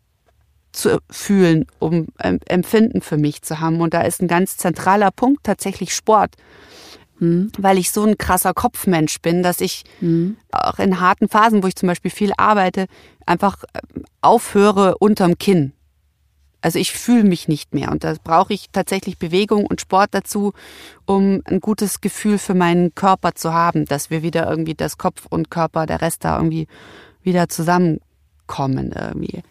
zu 0.72 1.00
fühlen, 1.10 1.66
um 1.80 2.08
ähm, 2.24 2.40
Empfinden 2.46 3.02
für 3.02 3.18
mich 3.18 3.42
zu 3.42 3.60
haben. 3.60 3.82
Und 3.82 3.94
da 3.94 4.02
ist 4.02 4.22
ein 4.22 4.28
ganz 4.28 4.58
zentraler 4.58 5.12
Punkt 5.12 5.44
tatsächlich 5.44 5.94
Sport. 5.94 6.36
Mhm. 7.20 7.52
Weil 7.58 7.78
ich 7.78 7.92
so 7.92 8.04
ein 8.04 8.18
krasser 8.18 8.54
Kopfmensch 8.54 9.22
bin, 9.22 9.44
dass 9.44 9.62
ich 9.62 9.84
mhm. 10.00 10.38
auch 10.52 10.80
in 10.80 11.00
harten 11.00 11.28
Phasen, 11.28 11.62
wo 11.62 11.68
ich 11.68 11.76
zum 11.76 11.88
Beispiel 11.88 12.12
viel 12.12 12.32
arbeite, 12.38 12.88
einfach 13.26 13.64
ähm, 13.74 14.04
aufhöre 14.22 14.98
unterm 14.98 15.38
Kinn. 15.38 15.74
Also 16.62 16.78
ich 16.78 16.92
fühle 16.92 17.24
mich 17.24 17.48
nicht 17.48 17.74
mehr 17.74 17.92
und 17.92 18.04
da 18.04 18.14
brauche 18.24 18.54
ich 18.54 18.70
tatsächlich 18.72 19.18
Bewegung 19.18 19.66
und 19.66 19.82
Sport 19.82 20.10
dazu, 20.12 20.54
um 21.06 21.42
ein 21.46 21.60
gutes 21.60 22.02
Gefühl 22.02 22.38
für 22.38 22.54
meinen 22.54 22.94
Körper 22.94 23.34
zu 23.34 23.54
haben, 23.54 23.86
dass 23.86 24.12
wir 24.12 24.22
wieder 24.22 24.48
irgendwie 24.48 24.76
das 24.76 24.98
Kopf 24.98 25.26
und 25.30 25.50
Körper, 25.50 25.88
der 25.88 26.02
Rest 26.02 26.24
da 26.24 26.38
irgendwie 26.38 26.68
wieder 27.24 27.50
zusammenkommen 27.50 28.94
irgendwie. 28.94 29.42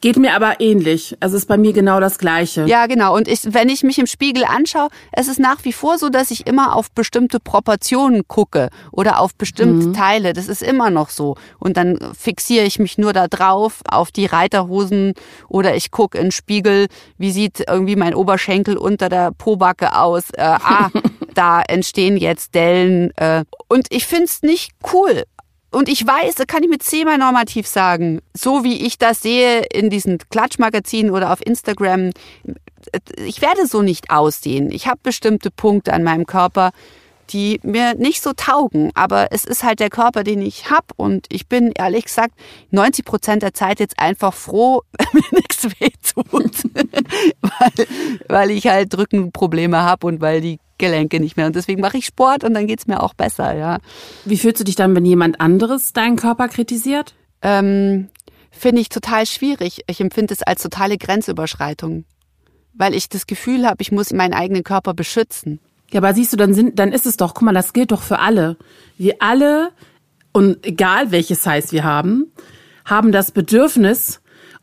Geht 0.00 0.16
mir 0.16 0.34
aber 0.34 0.60
ähnlich. 0.60 1.16
Also 1.20 1.36
ist 1.36 1.46
bei 1.46 1.56
mir 1.56 1.72
genau 1.72 2.00
das 2.00 2.18
Gleiche. 2.18 2.64
Ja, 2.66 2.86
genau. 2.86 3.14
Und 3.16 3.28
ich, 3.28 3.40
wenn 3.44 3.68
ich 3.68 3.82
mich 3.82 3.98
im 3.98 4.06
Spiegel 4.06 4.44
anschaue, 4.44 4.88
es 5.12 5.28
ist 5.28 5.38
nach 5.38 5.64
wie 5.64 5.72
vor 5.72 5.98
so, 5.98 6.08
dass 6.08 6.30
ich 6.30 6.46
immer 6.46 6.74
auf 6.74 6.90
bestimmte 6.90 7.40
Proportionen 7.40 8.26
gucke 8.28 8.70
oder 8.92 9.20
auf 9.20 9.34
bestimmte 9.34 9.88
mhm. 9.88 9.94
Teile. 9.94 10.32
Das 10.32 10.48
ist 10.48 10.62
immer 10.62 10.90
noch 10.90 11.10
so. 11.10 11.36
Und 11.58 11.76
dann 11.76 11.98
fixiere 12.18 12.64
ich 12.64 12.78
mich 12.78 12.98
nur 12.98 13.12
da 13.12 13.28
drauf, 13.28 13.80
auf 13.88 14.10
die 14.10 14.26
Reiterhosen 14.26 15.14
oder 15.48 15.74
ich 15.74 15.90
gucke 15.90 16.18
in 16.18 16.26
den 16.26 16.32
Spiegel, 16.32 16.86
wie 17.18 17.32
sieht 17.32 17.64
irgendwie 17.68 17.96
mein 17.96 18.14
Oberschenkel 18.14 18.76
unter 18.76 19.08
der 19.08 19.32
Pobacke 19.32 19.96
aus. 19.96 20.30
Äh, 20.30 20.42
ah, 20.42 20.90
da 21.34 21.62
entstehen 21.62 22.16
jetzt 22.16 22.54
Dellen. 22.54 23.10
Äh, 23.16 23.44
und 23.68 23.86
ich 23.90 24.06
find's 24.06 24.42
nicht 24.42 24.72
cool. 24.92 25.24
Und 25.70 25.88
ich 25.88 26.04
weiß, 26.04 26.34
da 26.34 26.44
kann 26.44 26.62
ich 26.64 26.68
mit 26.68 26.82
zehnmal 26.82 27.18
normativ 27.18 27.66
sagen, 27.66 28.20
so 28.34 28.64
wie 28.64 28.84
ich 28.86 28.98
das 28.98 29.22
sehe 29.22 29.62
in 29.72 29.88
diesen 29.88 30.18
Klatschmagazinen 30.18 31.12
oder 31.12 31.32
auf 31.32 31.44
Instagram, 31.44 32.10
ich 33.16 33.40
werde 33.40 33.66
so 33.66 33.82
nicht 33.82 34.10
aussehen. 34.10 34.70
Ich 34.72 34.86
habe 34.88 35.00
bestimmte 35.02 35.50
Punkte 35.50 35.92
an 35.92 36.02
meinem 36.02 36.26
Körper, 36.26 36.72
die 37.32 37.60
mir 37.62 37.94
nicht 37.94 38.22
so 38.22 38.32
taugen. 38.32 38.90
Aber 38.94 39.28
es 39.30 39.44
ist 39.44 39.62
halt 39.62 39.80
der 39.80 39.90
Körper, 39.90 40.24
den 40.24 40.42
ich 40.42 40.70
habe. 40.70 40.86
Und 40.96 41.26
ich 41.30 41.48
bin 41.48 41.72
ehrlich 41.72 42.04
gesagt 42.04 42.34
90 42.70 43.04
Prozent 43.04 43.42
der 43.42 43.54
Zeit 43.54 43.80
jetzt 43.80 43.98
einfach 43.98 44.34
froh, 44.34 44.82
wenn 44.98 45.08
mir 45.20 45.38
nichts 45.38 45.64
wehtut. 45.64 46.64
weil, 47.40 47.86
weil 48.28 48.50
ich 48.50 48.66
halt 48.66 48.96
Rückenprobleme 48.96 49.82
habe 49.82 50.06
und 50.06 50.20
weil 50.20 50.40
die 50.40 50.58
Gelenke 50.78 51.20
nicht 51.20 51.36
mehr. 51.36 51.46
Und 51.46 51.56
deswegen 51.56 51.80
mache 51.80 51.98
ich 51.98 52.06
Sport 52.06 52.42
und 52.42 52.54
dann 52.54 52.66
geht's 52.66 52.86
mir 52.86 53.02
auch 53.02 53.14
besser, 53.14 53.54
ja. 53.54 53.78
Wie 54.24 54.38
fühlst 54.38 54.60
du 54.60 54.64
dich 54.64 54.76
dann, 54.76 54.96
wenn 54.96 55.04
jemand 55.04 55.40
anderes 55.40 55.92
deinen 55.92 56.16
Körper 56.16 56.48
kritisiert? 56.48 57.14
Ähm, 57.42 58.08
Finde 58.50 58.80
ich 58.80 58.88
total 58.88 59.26
schwierig. 59.26 59.82
Ich 59.86 60.00
empfinde 60.00 60.34
es 60.34 60.42
als 60.42 60.62
totale 60.62 60.98
Grenzüberschreitung. 60.98 62.04
Weil 62.72 62.94
ich 62.94 63.08
das 63.08 63.26
Gefühl 63.26 63.66
habe, 63.66 63.82
ich 63.82 63.92
muss 63.92 64.12
meinen 64.12 64.34
eigenen 64.34 64.64
Körper 64.64 64.94
beschützen. 64.94 65.60
Ja, 65.92 66.00
aber 66.00 66.14
siehst 66.14 66.32
du, 66.32 66.36
dann 66.36 66.54
sind, 66.54 66.78
dann 66.78 66.92
ist 66.92 67.06
es 67.06 67.16
doch, 67.16 67.34
guck 67.34 67.42
mal, 67.42 67.54
das 67.54 67.72
gilt 67.72 67.92
doch 67.92 68.02
für 68.02 68.18
alle. 68.18 68.56
Wir 68.96 69.16
alle, 69.20 69.70
und 70.32 70.64
egal 70.64 71.10
welches 71.10 71.42
Size 71.42 71.72
wir 71.72 71.84
haben, 71.84 72.32
haben 72.84 73.12
das 73.12 73.32
Bedürfnis, 73.32 74.19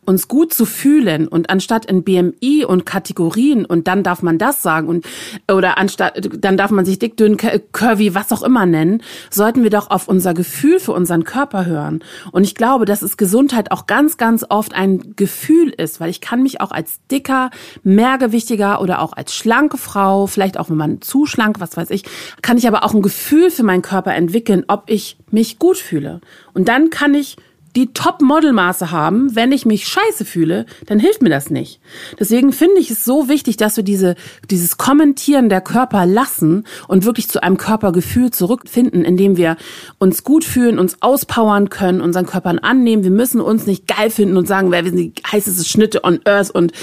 uns 0.08 0.30
gut 0.30 0.54
zu 0.54 0.66
fühlen 0.66 1.28
und 1.28 1.50
anstatt 1.50 1.86
in 1.86 2.04
BMI 2.04 2.64
und 2.66 2.86
Kategorien 2.86 3.66
und 3.66 3.88
dann 3.88 4.04
darf 4.04 4.24
man 4.24 4.38
das 4.38 4.62
sagen 4.62 4.88
und 4.88 5.06
oder 5.52 5.78
anstatt 5.78 6.30
dann 6.40 6.56
darf 6.56 6.72
man 6.72 6.86
sich 6.86 6.98
dick, 6.98 7.18
dünn, 7.18 7.36
curvy, 7.38 8.16
was 8.16 8.32
auch 8.32 8.42
immer 8.42 8.66
nennen, 8.66 9.04
sollten 9.30 9.64
wir 9.64 9.70
doch 9.70 9.90
auf 9.90 10.08
unser 10.08 10.34
Gefühl 10.34 10.80
für 10.80 10.94
unseren 10.94 11.26
Körper 11.26 11.66
hören. 11.66 12.04
Und 12.32 12.46
ich 12.46 12.56
glaube, 12.56 12.86
dass 12.86 13.02
es 13.02 13.18
Gesundheit 13.18 13.72
auch 13.72 13.86
ganz, 13.86 14.16
ganz 14.16 14.46
oft 14.48 14.74
ein 14.74 15.14
Gefühl 15.18 15.70
ist, 15.70 16.00
weil 16.00 16.10
ich 16.10 16.22
kann 16.22 16.42
mich 16.42 16.62
auch 16.62 16.72
als 16.72 17.00
dicker, 17.12 17.50
mehrgewichtiger 17.84 18.80
oder 18.82 19.02
auch 19.02 19.12
als 19.12 19.36
schlanke 19.36 19.78
Frau, 19.78 20.26
vielleicht 20.28 20.58
auch 20.58 20.70
wenn 20.70 20.78
man 20.78 21.02
zu 21.02 21.26
schlank, 21.26 21.60
was 21.60 21.76
weiß 21.76 21.90
ich, 21.90 22.04
kann 22.42 22.58
ich 22.58 22.68
aber 22.68 22.86
auch 22.86 22.94
ein 22.94 23.02
Gefühl 23.02 23.52
für 23.52 23.64
meinen 23.64 23.82
Körper 23.82 24.16
entwickeln, 24.16 24.64
ob 24.70 24.84
ich 24.88 25.18
mich 25.32 25.60
gut 25.60 25.78
fühle. 25.78 26.22
Und 26.54 26.70
dann 26.70 26.90
kann 26.90 27.14
ich 27.14 27.36
die 27.78 27.94
Top-Modelmaße 27.94 28.90
haben, 28.90 29.36
wenn 29.36 29.52
ich 29.52 29.68
mich 29.68 29.88
scheiße 29.88 30.26
fühle, 30.26 30.66
dann 30.88 31.00
hilft 31.00 31.22
mir 31.22 31.30
das 31.30 31.52
nicht. 31.52 31.80
Deswegen 32.20 32.52
finde 32.52 32.80
ich 32.80 32.90
es 32.90 33.06
so 33.06 33.30
wichtig, 33.30 33.56
dass 33.56 33.78
wir 33.78 33.84
diese, 33.84 34.16
dieses 34.50 34.78
Kommentieren 34.78 35.48
der 35.48 35.62
Körper 35.62 36.08
lassen 36.08 36.64
und 36.88 37.06
wirklich 37.06 37.30
zu 37.30 37.44
einem 37.44 37.58
Körpergefühl 37.58 38.32
zurückfinden, 38.32 39.06
indem 39.06 39.38
wir 39.38 39.58
uns 40.00 40.24
gut 40.24 40.44
fühlen, 40.44 40.80
uns 40.80 41.04
auspowern 41.04 41.70
können, 41.70 42.02
unseren 42.02 42.26
Körpern 42.26 42.58
annehmen. 42.58 43.04
Wir 43.04 43.12
müssen 43.12 43.42
uns 43.42 43.68
nicht 43.68 43.86
geil 43.86 44.10
finden 44.10 44.38
und 44.38 44.48
sagen, 44.48 44.72
wer 44.72 44.84
wir 44.84 44.92
sind 44.92 44.98
die 44.98 45.14
heißeste 45.32 45.64
Schnitte 45.64 46.04
on 46.04 46.20
Earth 46.26 46.50
und 46.50 46.74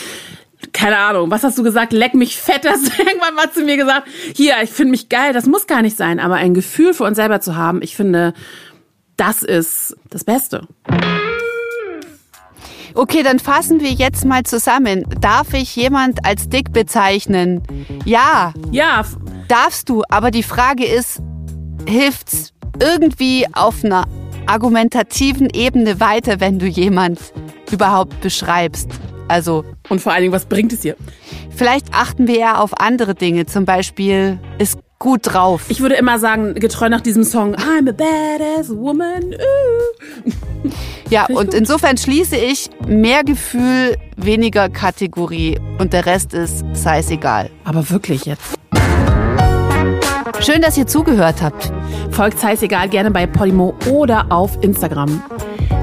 keine 0.73 0.99
Ahnung, 0.99 1.31
was 1.31 1.43
hast 1.43 1.59
du 1.59 1.63
gesagt? 1.63 1.93
Leck 1.93 2.15
mich 2.15 2.37
fett, 2.37 2.65
hast 2.69 2.87
du 2.87 3.03
irgendwann 3.03 3.35
mal 3.35 3.51
zu 3.51 3.63
mir 3.63 3.77
gesagt. 3.77 4.09
Hier, 4.35 4.55
ich 4.63 4.71
finde 4.71 4.93
mich 4.93 5.09
geil, 5.09 5.33
das 5.33 5.47
muss 5.47 5.67
gar 5.67 5.83
nicht 5.83 5.97
sein, 5.97 6.21
aber 6.21 6.37
ein 6.37 6.55
Gefühl 6.55 6.95
für 6.95 7.05
uns 7.05 7.17
selber 7.17 7.41
zu 7.41 7.57
haben, 7.57 7.83
ich 7.83 7.97
finde, 7.97 8.33
das 9.17 9.43
ist 9.43 9.97
das 10.11 10.25
Beste. 10.25 10.67
Okay, 12.97 13.25
dann 13.25 13.41
fassen 13.41 13.81
wir 13.81 13.91
jetzt 13.91 14.25
mal 14.25 14.45
zusammen. 14.45 15.05
Darf 15.21 15.53
ich 15.53 15.75
jemand 15.75 16.25
als 16.25 16.49
dick 16.49 16.73
bezeichnen? 16.73 17.63
Ja. 18.05 18.55
Ja. 18.71 19.05
Darfst 19.49 19.89
du, 19.89 20.05
aber 20.09 20.31
die 20.31 20.45
Frage 20.45 20.85
ist, 20.85 21.21
hilft's 21.89 22.53
irgendwie 22.81 23.47
auf 23.53 23.85
einer 23.85 24.07
argumentativen 24.47 25.49
Ebene 25.51 25.99
weiter, 25.99 26.39
wenn 26.39 26.61
du 26.61 26.67
jemand 26.67 27.19
überhaupt 27.73 28.21
beschreibst? 28.21 28.89
Also. 29.27 29.65
Und 29.89 30.01
vor 30.01 30.13
allen 30.13 30.23
Dingen, 30.23 30.33
was 30.33 30.47
bringt 30.47 30.73
es 30.73 30.81
dir? 30.81 30.97
Vielleicht 31.51 31.93
achten 31.93 32.29
wir 32.29 32.39
ja 32.39 32.59
auf 32.59 32.79
andere 32.79 33.17
Dinge. 33.17 33.47
Zum 33.47 33.65
Beispiel, 33.65 34.39
ist 34.59 34.79
gut 35.05 35.35
drauf. 35.35 35.67
Ich 35.69 35.81
würde 35.81 35.97
immer 35.97 36.19
sagen, 36.19 36.55
getreu 36.55 36.89
nach 36.89 37.03
diesem 37.03 37.25
Song, 37.25 37.55
I'm 37.57 37.91
a 37.91 37.93
badass 37.93 38.71
woman. 38.71 39.35
ja, 41.11 41.27
und 41.27 41.51
gut. 41.51 41.55
insofern 41.55 41.99
schließe 41.99 42.37
ich 42.37 42.71
mehr 42.89 43.23
Gefühl, 43.23 43.97
weniger 44.17 44.71
Kategorie 44.71 45.61
und 45.79 45.93
der 45.93 46.07
Rest 46.07 46.33
ist 46.33 46.65
sei 46.73 47.01
es 47.01 47.11
egal. 47.11 47.51
Aber 47.65 47.91
wirklich 47.91 48.25
jetzt. 48.25 48.55
Schön, 50.41 50.63
dass 50.63 50.79
ihr 50.79 50.87
zugehört 50.87 51.43
habt. 51.43 51.71
Folgt 52.11 52.41
sei 52.41 52.53
es 52.53 52.63
egal 52.63 52.89
gerne 52.89 53.11
bei 53.11 53.27
Podimo 53.27 53.75
oder 53.91 54.33
auf 54.33 54.57
Instagram. 54.63 55.23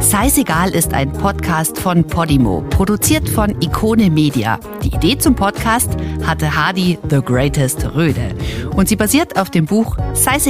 Sei's 0.02 0.38
ist 0.74 0.94
ein 0.94 1.12
Podcast 1.14 1.78
von 1.80 2.04
Podimo, 2.04 2.62
produziert 2.72 3.30
von 3.30 3.62
Ikone 3.62 4.10
Media. 4.10 4.60
Die 4.84 4.88
Idee 4.88 5.18
zum 5.18 5.36
Podcast 5.36 5.92
hatte 6.26 6.54
Hardy 6.54 6.98
The 7.10 7.22
Greatest 7.22 7.86
Röde. 7.94 8.36
Und 8.76 8.90
sie 8.90 8.96
basiert 8.96 9.40
auf 9.40 9.52
dem 9.52 9.66
Buch 9.66 9.96
Sei's 10.14 10.50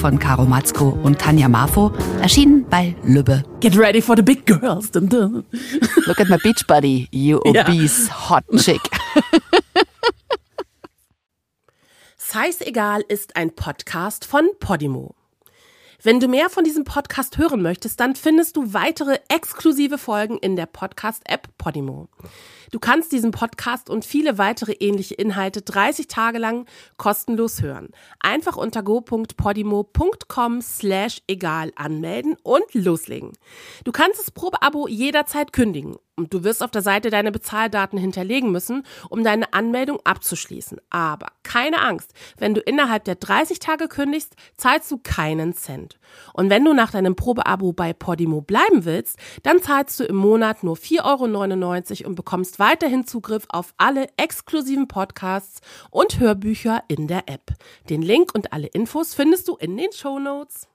von 0.00 0.18
Caro 0.18 0.44
Matzko 0.46 0.98
und 1.02 1.18
Tanja 1.18 1.48
Marfo, 1.48 1.92
erschienen 2.22 2.66
bei 2.68 2.96
Lübbe. 3.04 3.44
Get 3.60 3.76
ready 3.78 4.00
for 4.00 4.16
the 4.16 4.22
big 4.22 4.46
girls. 4.46 4.90
Look 4.94 6.20
at 6.20 6.28
my 6.28 6.38
beach 6.42 6.66
buddy, 6.66 7.08
you 7.12 7.38
obese 7.44 8.08
hot 8.08 8.44
chick. 8.56 8.80
Sei's 12.16 12.60
ist 13.08 13.36
ein 13.36 13.54
Podcast 13.54 14.24
von 14.24 14.48
Podimo. 14.58 15.17
Wenn 16.00 16.20
du 16.20 16.28
mehr 16.28 16.48
von 16.48 16.62
diesem 16.62 16.84
Podcast 16.84 17.38
hören 17.38 17.60
möchtest, 17.60 17.98
dann 17.98 18.14
findest 18.14 18.56
du 18.56 18.72
weitere 18.72 19.18
exklusive 19.28 19.98
Folgen 19.98 20.38
in 20.38 20.54
der 20.54 20.66
Podcast-App 20.66 21.48
Podimo. 21.58 22.08
Du 22.70 22.78
kannst 22.78 23.12
diesen 23.12 23.30
Podcast 23.30 23.88
und 23.88 24.04
viele 24.04 24.38
weitere 24.38 24.72
ähnliche 24.72 25.14
Inhalte 25.14 25.62
30 25.62 26.06
Tage 26.08 26.38
lang 26.38 26.66
kostenlos 26.96 27.62
hören. 27.62 27.88
Einfach 28.20 28.56
unter 28.56 28.82
go.podimo.com 28.82 30.60
slash 30.60 31.22
egal 31.26 31.72
anmelden 31.76 32.36
und 32.42 32.74
loslegen. 32.74 33.32
Du 33.84 33.92
kannst 33.92 34.18
das 34.20 34.30
Probeabo 34.30 34.86
jederzeit 34.88 35.52
kündigen 35.52 35.96
und 36.18 36.34
du 36.34 36.42
wirst 36.44 36.62
auf 36.62 36.70
der 36.70 36.82
Seite 36.82 37.10
deine 37.10 37.30
Bezahldaten 37.30 37.98
hinterlegen 37.98 38.50
müssen, 38.50 38.84
um 39.08 39.22
deine 39.22 39.52
Anmeldung 39.54 40.00
abzuschließen. 40.04 40.78
Aber 40.90 41.28
keine 41.44 41.80
Angst, 41.80 42.12
wenn 42.36 42.54
du 42.54 42.60
innerhalb 42.60 43.04
der 43.04 43.14
30 43.14 43.60
Tage 43.60 43.88
kündigst, 43.88 44.34
zahlst 44.56 44.90
du 44.90 44.98
keinen 44.98 45.54
Cent. 45.54 45.98
Und 46.34 46.50
wenn 46.50 46.64
du 46.64 46.74
nach 46.74 46.90
deinem 46.90 47.14
Probeabo 47.14 47.72
bei 47.72 47.92
Podimo 47.92 48.40
bleiben 48.40 48.84
willst, 48.84 49.16
dann 49.44 49.62
zahlst 49.62 50.00
du 50.00 50.04
im 50.04 50.16
Monat 50.16 50.64
nur 50.64 50.76
4,99 50.76 52.00
Euro 52.00 52.08
und 52.08 52.14
bekommst 52.16 52.57
weiterhin 52.58 53.06
Zugriff 53.06 53.46
auf 53.48 53.74
alle 53.76 54.08
exklusiven 54.16 54.88
Podcasts 54.88 55.60
und 55.90 56.18
Hörbücher 56.18 56.82
in 56.88 57.08
der 57.08 57.28
App. 57.28 57.52
Den 57.88 58.02
Link 58.02 58.34
und 58.34 58.52
alle 58.52 58.68
Infos 58.68 59.14
findest 59.14 59.48
du 59.48 59.56
in 59.56 59.76
den 59.76 59.92
Show 59.92 60.18
Notes. 60.18 60.68